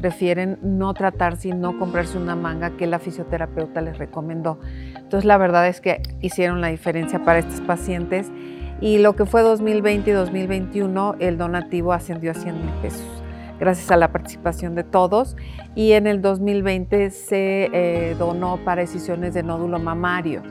prefieren 0.00 0.58
no 0.62 0.92
tratarse 0.92 1.48
y 1.48 1.52
no 1.52 1.78
comprarse 1.78 2.18
una 2.18 2.36
manga 2.36 2.76
que 2.76 2.86
la 2.86 2.98
fisioterapeuta 2.98 3.80
les 3.80 3.96
recomendó. 3.96 4.58
Entonces 4.96 5.24
la 5.24 5.38
verdad 5.38 5.66
es 5.68 5.80
que 5.80 6.02
hicieron 6.20 6.60
la 6.60 6.68
diferencia 6.68 7.24
para 7.24 7.38
estas 7.38 7.62
pacientes 7.62 8.30
y 8.80 8.98
lo 8.98 9.16
que 9.16 9.24
fue 9.24 9.40
2020 9.42 10.10
y 10.10 10.12
2021 10.12 11.16
el 11.20 11.38
donativo 11.38 11.92
ascendió 11.92 12.32
a 12.32 12.34
100 12.34 12.60
mil 12.60 12.70
pesos 12.82 13.24
gracias 13.58 13.90
a 13.90 13.96
la 13.96 14.10
participación 14.10 14.74
de 14.74 14.84
todos 14.84 15.36
y 15.74 15.92
en 15.92 16.06
el 16.06 16.20
2020 16.20 17.10
se 17.10 17.70
eh, 17.72 18.16
donó 18.18 18.58
para 18.64 18.82
decisiones 18.82 19.32
de 19.32 19.42
nódulo 19.42 19.78
mamario 19.78 20.42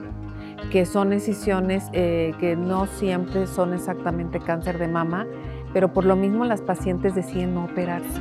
que 0.71 0.85
son 0.85 1.09
decisiones 1.09 1.85
eh, 1.93 2.33
que 2.39 2.55
no 2.55 2.87
siempre 2.87 3.47
son 3.47 3.73
exactamente 3.73 4.39
cáncer 4.39 4.77
de 4.77 4.87
mama, 4.87 5.25
pero 5.73 5.93
por 5.93 6.05
lo 6.05 6.15
mismo 6.15 6.45
las 6.45 6.61
pacientes 6.61 7.15
deciden 7.15 7.55
no 7.55 7.65
operarse 7.65 8.19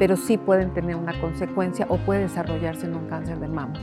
pero 0.00 0.16
sí 0.16 0.36
pueden 0.38 0.72
tener 0.72 0.96
una 0.96 1.20
consecuencia 1.20 1.86
o 1.90 1.98
puede 1.98 2.22
desarrollarse 2.22 2.86
en 2.86 2.94
un 2.94 3.06
cáncer 3.06 3.38
de 3.38 3.48
mama. 3.48 3.74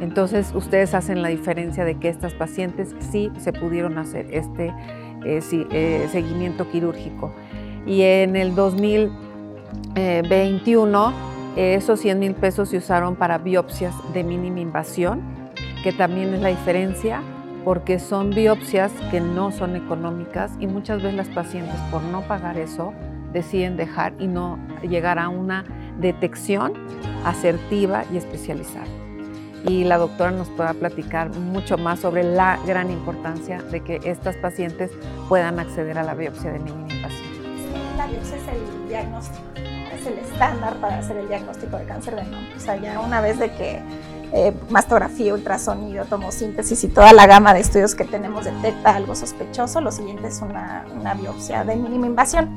Entonces, 0.00 0.52
ustedes 0.54 0.94
hacen 0.94 1.20
la 1.20 1.28
diferencia 1.28 1.84
de 1.84 1.96
que 1.96 2.08
estas 2.08 2.32
pacientes 2.32 2.96
sí 2.98 3.30
se 3.38 3.52
pudieron 3.52 3.98
hacer 3.98 4.26
este 4.30 4.72
eh, 5.26 5.42
eh, 5.52 6.08
seguimiento 6.10 6.66
quirúrgico. 6.70 7.30
Y 7.86 8.00
en 8.02 8.36
el 8.36 8.54
2021, 8.54 11.12
esos 11.56 12.00
100 12.00 12.18
mil 12.18 12.32
pesos 12.34 12.70
se 12.70 12.78
usaron 12.78 13.16
para 13.16 13.36
biopsias 13.36 13.94
de 14.14 14.24
mínima 14.24 14.60
invasión, 14.60 15.20
que 15.82 15.92
también 15.92 16.32
es 16.32 16.40
la 16.40 16.48
diferencia 16.48 17.20
porque 17.66 17.98
son 17.98 18.30
biopsias 18.30 18.92
que 19.10 19.20
no 19.20 19.50
son 19.50 19.74
económicas 19.74 20.52
y 20.60 20.68
muchas 20.68 21.02
veces 21.02 21.16
las 21.16 21.26
pacientes 21.26 21.74
por 21.90 22.00
no 22.00 22.22
pagar 22.22 22.56
eso 22.58 22.94
deciden 23.32 23.76
dejar 23.76 24.12
y 24.20 24.28
no 24.28 24.56
llegar 24.88 25.18
a 25.18 25.28
una 25.28 25.64
detección 25.98 26.74
asertiva 27.24 28.04
y 28.12 28.18
especializada. 28.18 28.86
Y 29.66 29.82
la 29.82 29.98
doctora 29.98 30.30
nos 30.30 30.48
pueda 30.50 30.74
platicar 30.74 31.30
mucho 31.30 31.76
más 31.76 31.98
sobre 31.98 32.22
la 32.22 32.56
gran 32.68 32.88
importancia 32.88 33.60
de 33.60 33.80
que 33.80 33.98
estas 34.04 34.36
pacientes 34.36 34.92
puedan 35.28 35.58
acceder 35.58 35.98
a 35.98 36.04
la 36.04 36.14
biopsia 36.14 36.52
de 36.52 36.60
mínima 36.60 36.86
invasión. 36.88 37.26
la 37.96 38.06
biopsia 38.06 38.36
es 38.36 38.42
el 38.46 38.88
diagnóstico, 38.88 39.44
es 39.92 40.06
el 40.06 40.18
estándar 40.18 40.76
para 40.76 40.98
hacer 40.98 41.16
el 41.16 41.26
diagnóstico 41.26 41.78
de 41.78 41.84
cáncer 41.84 42.14
de 42.14 42.22
mama. 42.22 42.46
O 42.56 42.60
sea, 42.60 42.76
ya 42.76 43.00
una 43.00 43.20
vez 43.20 43.40
de 43.40 43.50
que 43.50 43.82
eh, 44.38 44.52
mastografía, 44.68 45.32
ultrasonido, 45.32 46.04
tomosíntesis 46.04 46.84
y 46.84 46.88
toda 46.88 47.14
la 47.14 47.26
gama 47.26 47.54
de 47.54 47.60
estudios 47.60 47.94
que 47.94 48.04
tenemos 48.04 48.44
detecta 48.44 48.94
algo 48.94 49.14
sospechoso, 49.14 49.80
lo 49.80 49.90
siguiente 49.90 50.28
es 50.28 50.42
una, 50.42 50.84
biopsia 51.18 51.64
de 51.64 51.74
mínima 51.74 52.06
invasión. 52.06 52.50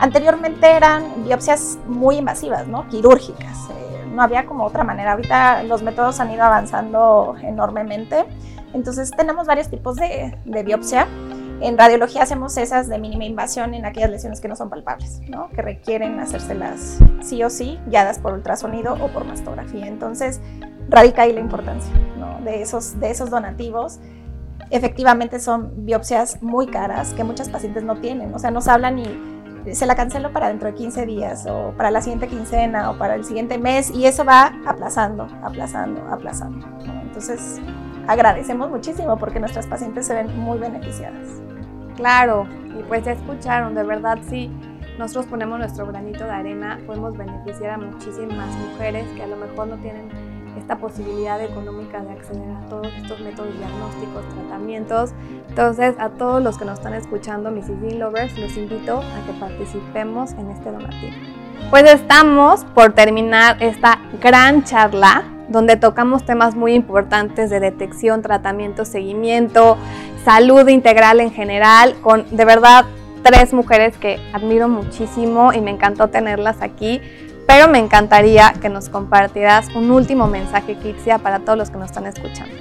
Anteriormente 0.00 0.66
eran 0.66 1.26
biopsias 1.26 1.76
muy 1.86 2.16
invasivas, 2.16 2.66
¿no? 2.66 2.88
quirúrgicas. 2.88 3.68
Eh, 3.68 4.06
no 4.14 4.22
había 4.22 4.46
como 4.46 4.64
otra 4.64 4.82
manera. 4.82 5.12
Ahorita 5.12 5.62
los 5.64 5.82
métodos 5.82 6.20
han 6.20 6.30
ido 6.30 6.42
avanzando 6.42 7.34
enormemente. 7.42 8.24
Entonces 8.72 9.10
tenemos 9.10 9.46
varios 9.46 9.68
tipos 9.68 9.96
de, 9.96 10.38
biopsia. 10.64 11.06
En 11.60 11.76
radiología 11.76 12.22
hacemos 12.22 12.56
esas 12.56 12.88
de 12.88 12.98
mínima 12.98 13.24
invasión 13.24 13.74
en 13.74 13.84
aquellas 13.84 14.08
lesiones 14.08 14.40
que 14.40 14.48
no 14.48 14.56
son 14.56 14.70
palpables, 14.70 15.20
que 15.54 15.60
requieren 15.60 16.18
hacérselas 16.18 16.98
sí 17.20 17.42
o 17.44 17.50
sí, 17.50 17.78
guiadas 17.88 18.18
por 18.18 18.32
ultrasonido 18.32 18.94
o 18.94 19.08
por 19.08 19.26
mastografía. 19.26 19.86
Entonces, 19.86 20.40
radica 20.88 21.22
ahí 21.22 21.32
la 21.32 21.40
importancia 21.40 21.92
¿no? 22.18 22.40
de, 22.44 22.62
esos, 22.62 22.98
de 23.00 23.10
esos 23.10 23.30
donativos. 23.30 23.98
Efectivamente 24.70 25.38
son 25.38 25.84
biopsias 25.84 26.42
muy 26.42 26.66
caras 26.66 27.12
que 27.14 27.24
muchas 27.24 27.48
pacientes 27.48 27.84
no 27.84 27.96
tienen, 27.96 28.34
o 28.34 28.38
sea, 28.38 28.50
nos 28.50 28.66
hablan 28.68 28.98
y 28.98 29.74
se 29.74 29.86
la 29.86 29.96
cancelo 29.96 30.32
para 30.32 30.48
dentro 30.48 30.68
de 30.68 30.74
15 30.74 31.06
días 31.06 31.46
o 31.46 31.72
para 31.76 31.90
la 31.90 32.00
siguiente 32.00 32.28
quincena 32.28 32.90
o 32.90 32.98
para 32.98 33.14
el 33.14 33.24
siguiente 33.24 33.58
mes 33.58 33.90
y 33.90 34.06
eso 34.06 34.24
va 34.24 34.52
aplazando, 34.66 35.26
aplazando, 35.42 36.02
aplazando. 36.08 36.66
Entonces 37.02 37.60
agradecemos 38.06 38.70
muchísimo 38.70 39.18
porque 39.18 39.40
nuestras 39.40 39.66
pacientes 39.66 40.06
se 40.06 40.14
ven 40.14 40.38
muy 40.38 40.58
beneficiadas. 40.58 41.28
Claro, 41.96 42.46
y 42.78 42.82
pues 42.84 43.04
ya 43.04 43.12
escucharon, 43.12 43.74
de 43.74 43.82
verdad 43.82 44.18
sí, 44.28 44.50
nosotros 44.98 45.26
ponemos 45.26 45.58
nuestro 45.58 45.86
granito 45.86 46.24
de 46.24 46.30
arena, 46.30 46.78
podemos 46.86 47.16
beneficiar 47.16 47.72
a 47.72 47.78
muchísimas 47.78 48.54
mujeres 48.56 49.06
que 49.16 49.22
a 49.22 49.26
lo 49.26 49.36
mejor 49.36 49.68
no 49.68 49.76
tienen 49.76 50.08
esta 50.58 50.76
posibilidad 50.78 51.40
económica 51.42 52.00
de 52.00 52.12
acceder 52.12 52.50
a 52.50 52.68
todos 52.68 52.88
estos 52.96 53.20
métodos 53.20 53.56
diagnósticos, 53.58 54.24
tratamientos. 54.34 55.10
Entonces, 55.48 55.94
a 55.98 56.10
todos 56.10 56.42
los 56.42 56.58
que 56.58 56.64
nos 56.64 56.78
están 56.78 56.94
escuchando, 56.94 57.50
mis 57.50 57.66
Dean 57.66 57.98
Lovers, 57.98 58.36
los 58.38 58.56
invito 58.56 58.98
a 58.98 59.26
que 59.26 59.32
participemos 59.38 60.32
en 60.32 60.50
este 60.50 60.70
donativo. 60.70 61.14
Pues 61.70 61.84
estamos 61.84 62.64
por 62.74 62.92
terminar 62.92 63.62
esta 63.62 63.98
gran 64.20 64.64
charla 64.64 65.24
donde 65.48 65.76
tocamos 65.76 66.24
temas 66.24 66.54
muy 66.56 66.74
importantes 66.74 67.50
de 67.50 67.60
detección, 67.60 68.22
tratamiento, 68.22 68.84
seguimiento, 68.84 69.76
salud 70.24 70.66
integral 70.68 71.20
en 71.20 71.30
general, 71.30 71.94
con 72.02 72.24
de 72.36 72.44
verdad 72.44 72.84
tres 73.22 73.52
mujeres 73.52 73.96
que 73.96 74.20
admiro 74.32 74.68
muchísimo 74.68 75.52
y 75.52 75.60
me 75.60 75.70
encantó 75.70 76.08
tenerlas 76.08 76.62
aquí 76.62 77.00
pero 77.46 77.68
me 77.68 77.78
encantaría 77.78 78.52
que 78.60 78.68
nos 78.68 78.88
compartieras 78.88 79.68
un 79.74 79.90
último 79.90 80.26
mensaje, 80.26 80.76
Kitsia, 80.76 81.18
para 81.18 81.40
todos 81.40 81.56
los 81.56 81.70
que 81.70 81.78
nos 81.78 81.90
están 81.90 82.06
escuchando. 82.06 82.54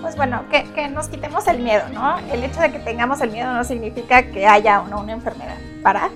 Pues 0.00 0.16
bueno, 0.16 0.44
que, 0.50 0.88
nos 0.88 1.08
quitemos 1.08 1.46
el 1.48 1.58
miedo, 1.60 1.82
¿no? 1.92 2.18
El 2.30 2.44
hecho 2.44 2.60
de 2.60 2.70
que 2.70 2.78
tengamos 2.78 3.20
el 3.20 3.30
miedo 3.30 3.52
no 3.52 3.64
significa 3.64 4.22
que 4.22 4.46
haya 4.46 4.80
o 4.80 4.88
no 4.88 5.00
una 5.00 5.12
enfermedad. 5.12 5.56
Para 5.82 6.10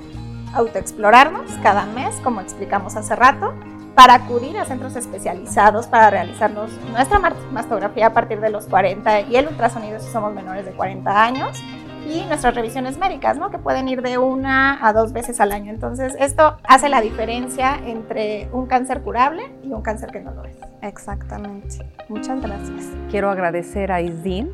autoexplorarnos 0.55 1.51
cada 1.62 1.86
mes, 1.86 2.14
como 2.22 2.40
explicamos 2.40 2.96
hace 2.96 3.16
rato, 3.16 3.55
para 3.94 4.14
acudir 4.14 4.57
a 4.59 4.64
centros 4.64 4.94
especializados 4.94 5.88
para 5.88 6.09
realizarnos 6.09 6.70
nuestra 6.92 7.18
mastografía 7.51 8.07
a 8.07 8.12
partir 8.12 8.38
de 8.40 8.49
los 8.49 8.66
40 8.66 9.22
y 9.22 9.36
el 9.36 9.49
ultrasonido 9.49 9.99
si 9.99 10.09
somos 10.12 10.32
menores 10.32 10.64
de 10.64 10.70
40 10.70 11.20
años 11.20 11.61
y 12.09 12.24
nuestras 12.24 12.54
revisiones 12.54 12.98
médicas, 12.98 13.36
¿no? 13.36 13.50
Que 13.50 13.59
pueden 13.59 13.88
ir 13.88 14.02
de 14.02 14.18
una 14.18 14.86
a 14.86 14.92
dos 14.92 15.12
veces 15.12 15.40
al 15.40 15.52
año. 15.52 15.70
Entonces, 15.70 16.16
esto 16.18 16.56
hace 16.64 16.88
la 16.88 17.00
diferencia 17.00 17.78
entre 17.84 18.48
un 18.52 18.66
cáncer 18.66 19.02
curable 19.02 19.52
y 19.62 19.72
un 19.72 19.82
cáncer 19.82 20.11
que 20.11 20.20
no 20.20 20.32
lo 20.32 20.44
es. 20.44 20.56
Exactamente. 20.82 21.78
Muchas 22.09 22.40
gracias. 22.40 22.86
Quiero 23.11 23.30
agradecer 23.30 23.92
a 23.92 24.00
Isdin 24.00 24.50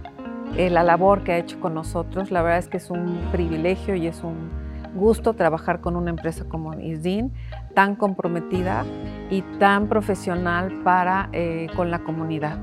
eh, 0.57 0.71
la 0.71 0.83
labor 0.83 1.23
que 1.23 1.33
ha 1.33 1.39
hecho 1.39 1.61
con 1.61 1.75
nosotros. 1.75 2.31
La 2.31 2.43
verdad 2.43 2.59
es 2.59 2.69
que 2.69 2.79
es 2.79 2.91
un 2.91 3.21
privilegio 3.31 3.95
y 3.95 4.09
es 4.09 4.23
un 4.25 4.51
gusto 4.95 5.35
trabajar 5.35 5.81
con 5.81 5.97
una 5.97 6.11
empresa 6.11 6.45
como 6.49 6.75
Isdin, 6.75 7.33
tan 7.75 7.97
comprometida 7.97 8.85
y 9.31 9.43
tan 9.59 9.89
profesional 9.89 10.73
para 10.85 11.29
eh, 11.33 11.69
con 11.77 11.91
la 11.91 12.01
comunidad. 12.01 12.59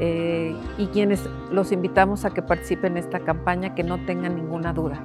Eh, 0.00 0.56
y 0.78 0.86
quienes 0.86 1.28
los 1.50 1.72
invitamos 1.72 2.24
a 2.24 2.30
que 2.30 2.40
participen 2.40 2.92
en 2.92 3.04
esta 3.04 3.20
campaña, 3.20 3.74
que 3.74 3.82
no 3.82 3.98
tengan 4.06 4.34
ninguna 4.34 4.72
duda 4.72 4.98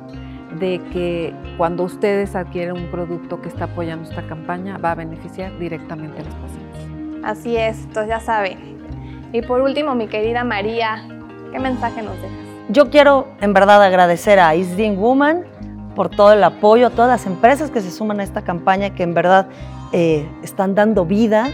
de 0.59 0.79
que 0.93 1.33
cuando 1.57 1.83
ustedes 1.83 2.35
adquieren 2.35 2.77
un 2.77 2.89
producto 2.89 3.41
que 3.41 3.49
está 3.49 3.65
apoyando 3.65 4.09
esta 4.09 4.25
campaña, 4.27 4.77
va 4.77 4.91
a 4.91 4.95
beneficiar 4.95 5.57
directamente 5.59 6.21
a 6.21 6.23
los 6.23 6.33
pacientes. 6.35 7.25
Así 7.25 7.57
es, 7.57 7.79
entonces 7.79 8.07
ya 8.07 8.19
saben. 8.19 8.57
Y 9.33 9.41
por 9.41 9.61
último, 9.61 9.95
mi 9.95 10.07
querida 10.07 10.43
María, 10.43 11.05
¿qué 11.51 11.59
mensaje 11.59 12.01
nos 12.01 12.15
dejas? 12.21 12.37
Yo 12.69 12.89
quiero 12.89 13.27
en 13.41 13.53
verdad 13.53 13.83
agradecer 13.83 14.39
a 14.39 14.55
Isdin 14.55 14.97
Woman 14.97 15.43
por 15.93 16.09
todo 16.09 16.33
el 16.33 16.43
apoyo, 16.43 16.87
a 16.87 16.89
todas 16.89 17.09
las 17.09 17.25
empresas 17.25 17.69
que 17.69 17.81
se 17.81 17.91
suman 17.91 18.19
a 18.19 18.23
esta 18.23 18.43
campaña, 18.43 18.91
que 18.91 19.03
en 19.03 19.13
verdad 19.13 19.47
eh, 19.91 20.27
están 20.41 20.75
dando 20.75 21.05
vida 21.05 21.49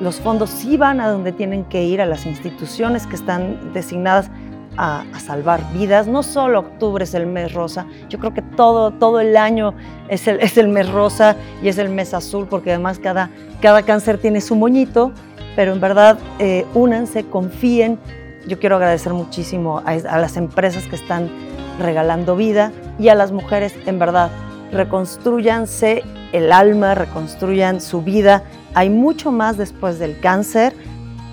los 0.00 0.20
fondos 0.20 0.50
sí 0.50 0.76
van 0.76 1.00
a 1.00 1.08
donde 1.08 1.32
tienen 1.32 1.64
que 1.64 1.84
ir, 1.84 2.00
a 2.00 2.06
las 2.06 2.26
instituciones 2.26 3.06
que 3.06 3.16
están 3.16 3.72
designadas 3.72 4.30
a, 4.76 5.04
salvar 5.20 5.60
vidas. 5.72 6.06
No 6.06 6.22
solo 6.22 6.60
octubre 6.60 7.04
es 7.04 7.14
el 7.14 7.26
mes 7.26 7.52
rosa, 7.52 7.86
yo 8.08 8.18
creo 8.18 8.32
que 8.32 8.42
todo, 8.42 8.92
todo 8.92 9.20
el 9.20 9.36
año 9.36 9.74
es 10.08 10.26
el, 10.26 10.40
es 10.40 10.56
el 10.56 10.68
mes 10.68 10.90
rosa 10.90 11.36
y 11.62 11.68
es 11.68 11.78
el 11.78 11.90
mes 11.90 12.14
azul, 12.14 12.46
porque 12.48 12.70
además 12.70 12.98
cada, 12.98 13.30
cada 13.60 13.82
cáncer 13.82 14.18
tiene 14.18 14.40
su 14.40 14.56
moñito, 14.56 15.12
pero 15.54 15.72
en 15.72 15.80
verdad 15.80 16.18
eh, 16.38 16.64
únanse, 16.74 17.24
confíen. 17.24 17.98
Yo 18.46 18.58
quiero 18.58 18.76
agradecer 18.76 19.12
muchísimo 19.12 19.82
a, 19.84 19.90
a 19.90 20.18
las 20.18 20.36
empresas 20.38 20.86
que 20.86 20.96
están 20.96 21.28
regalando 21.78 22.36
vida 22.36 22.72
y 22.98 23.08
a 23.08 23.14
las 23.14 23.32
mujeres, 23.32 23.74
en 23.84 23.98
verdad, 23.98 24.30
reconstruyanse 24.72 26.02
el 26.32 26.52
alma, 26.52 26.94
reconstruyan 26.94 27.80
su 27.80 28.02
vida 28.02 28.44
hay 28.74 28.90
mucho 28.90 29.32
más 29.32 29.56
después 29.56 29.98
del 29.98 30.18
cáncer. 30.20 30.74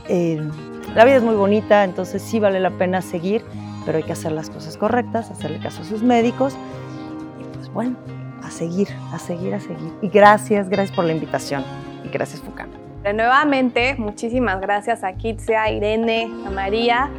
Eh, 0.09 0.41
la 0.95 1.05
vida 1.05 1.17
es 1.17 1.23
muy 1.23 1.35
bonita, 1.35 1.83
entonces 1.83 2.21
sí 2.21 2.39
vale 2.39 2.59
la 2.59 2.71
pena 2.71 3.01
seguir, 3.01 3.43
pero 3.85 3.97
hay 3.97 4.03
que 4.03 4.13
hacer 4.13 4.31
las 4.31 4.49
cosas 4.49 4.77
correctas, 4.77 5.29
hacerle 5.29 5.59
caso 5.59 5.81
a 5.81 5.85
sus 5.85 6.01
médicos. 6.01 6.57
Y 7.39 7.55
pues 7.55 7.71
bueno, 7.71 7.95
a 8.43 8.49
seguir, 8.49 8.87
a 9.11 9.19
seguir, 9.19 9.53
a 9.53 9.59
seguir. 9.59 9.93
Y 10.01 10.09
gracias, 10.09 10.69
gracias 10.69 10.95
por 10.95 11.05
la 11.05 11.13
invitación. 11.13 11.63
Y 12.03 12.09
gracias, 12.09 12.41
Fucam. 12.41 12.69
Nuevamente, 13.03 13.95
muchísimas 13.97 14.59
gracias 14.59 15.03
a 15.03 15.13
Kitsia, 15.13 15.63
a 15.63 15.71
Irene, 15.71 16.29
a 16.45 16.49
María. 16.49 17.09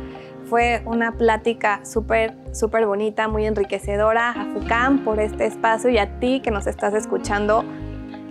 Fue 0.48 0.82
una 0.86 1.12
plática 1.12 1.80
súper, 1.84 2.34
súper 2.52 2.86
bonita, 2.86 3.28
muy 3.28 3.46
enriquecedora. 3.46 4.30
A 4.30 4.46
FUCAM 4.46 5.04
por 5.04 5.20
este 5.20 5.46
espacio 5.46 5.90
y 5.90 5.98
a 5.98 6.18
ti 6.18 6.40
que 6.40 6.50
nos 6.50 6.66
estás 6.66 6.94
escuchando. 6.94 7.64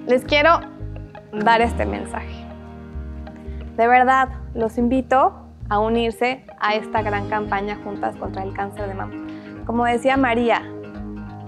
Les 0.08 0.24
quiero 0.24 0.60
dar 1.32 1.62
este 1.62 1.86
mensaje. 1.86 2.46
De 3.76 3.88
verdad, 3.88 4.30
los 4.54 4.78
invito 4.78 5.48
a 5.70 5.80
unirse 5.80 6.46
a 6.60 6.76
esta 6.76 7.02
gran 7.02 7.30
campaña 7.30 7.78
Juntas 7.84 8.16
contra 8.16 8.44
el 8.44 8.54
Cáncer 8.54 8.88
de 8.88 8.94
Mama. 8.94 9.14
Como 9.66 9.86
decía 9.86 10.18
María, 10.18 10.64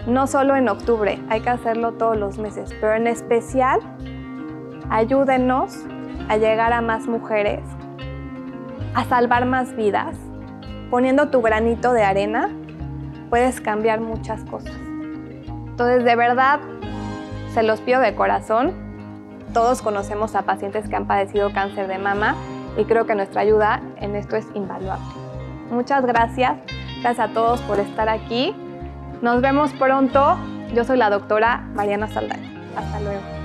no 0.07 0.27
solo 0.27 0.55
en 0.55 0.69
octubre, 0.69 1.19
hay 1.29 1.41
que 1.41 1.49
hacerlo 1.49 1.93
todos 1.93 2.17
los 2.17 2.37
meses, 2.37 2.75
pero 2.79 2.95
en 2.95 3.07
especial 3.07 3.79
ayúdenos 4.89 5.85
a 6.27 6.37
llegar 6.37 6.73
a 6.73 6.81
más 6.81 7.07
mujeres, 7.07 7.61
a 8.93 9.05
salvar 9.05 9.45
más 9.45 9.75
vidas 9.75 10.17
poniendo 10.89 11.29
tu 11.29 11.41
granito 11.41 11.93
de 11.93 12.03
arena, 12.03 12.49
puedes 13.29 13.61
cambiar 13.61 14.01
muchas 14.01 14.43
cosas. 14.45 14.75
Entonces, 15.45 16.03
de 16.03 16.15
verdad, 16.15 16.59
se 17.53 17.63
los 17.63 17.79
pido 17.81 18.01
de 18.01 18.15
corazón. 18.15 18.73
Todos 19.53 19.81
conocemos 19.81 20.35
a 20.35 20.43
pacientes 20.43 20.87
que 20.87 20.95
han 20.95 21.07
padecido 21.07 21.51
cáncer 21.51 21.87
de 21.87 21.97
mama 21.97 22.35
y 22.77 22.85
creo 22.85 23.05
que 23.05 23.15
nuestra 23.15 23.41
ayuda 23.41 23.81
en 23.97 24.15
esto 24.15 24.35
es 24.35 24.45
invaluable. 24.53 25.05
Muchas 25.71 26.05
gracias. 26.05 26.57
Gracias 27.01 27.29
a 27.29 27.33
todos 27.33 27.61
por 27.61 27.79
estar 27.79 28.09
aquí. 28.09 28.55
Nos 29.21 29.41
vemos 29.41 29.71
pronto. 29.73 30.37
Yo 30.73 30.83
soy 30.83 30.97
la 30.97 31.09
doctora 31.09 31.67
Mariana 31.73 32.07
Saldaña. 32.07 32.49
Hasta 32.75 32.99
luego. 33.01 33.38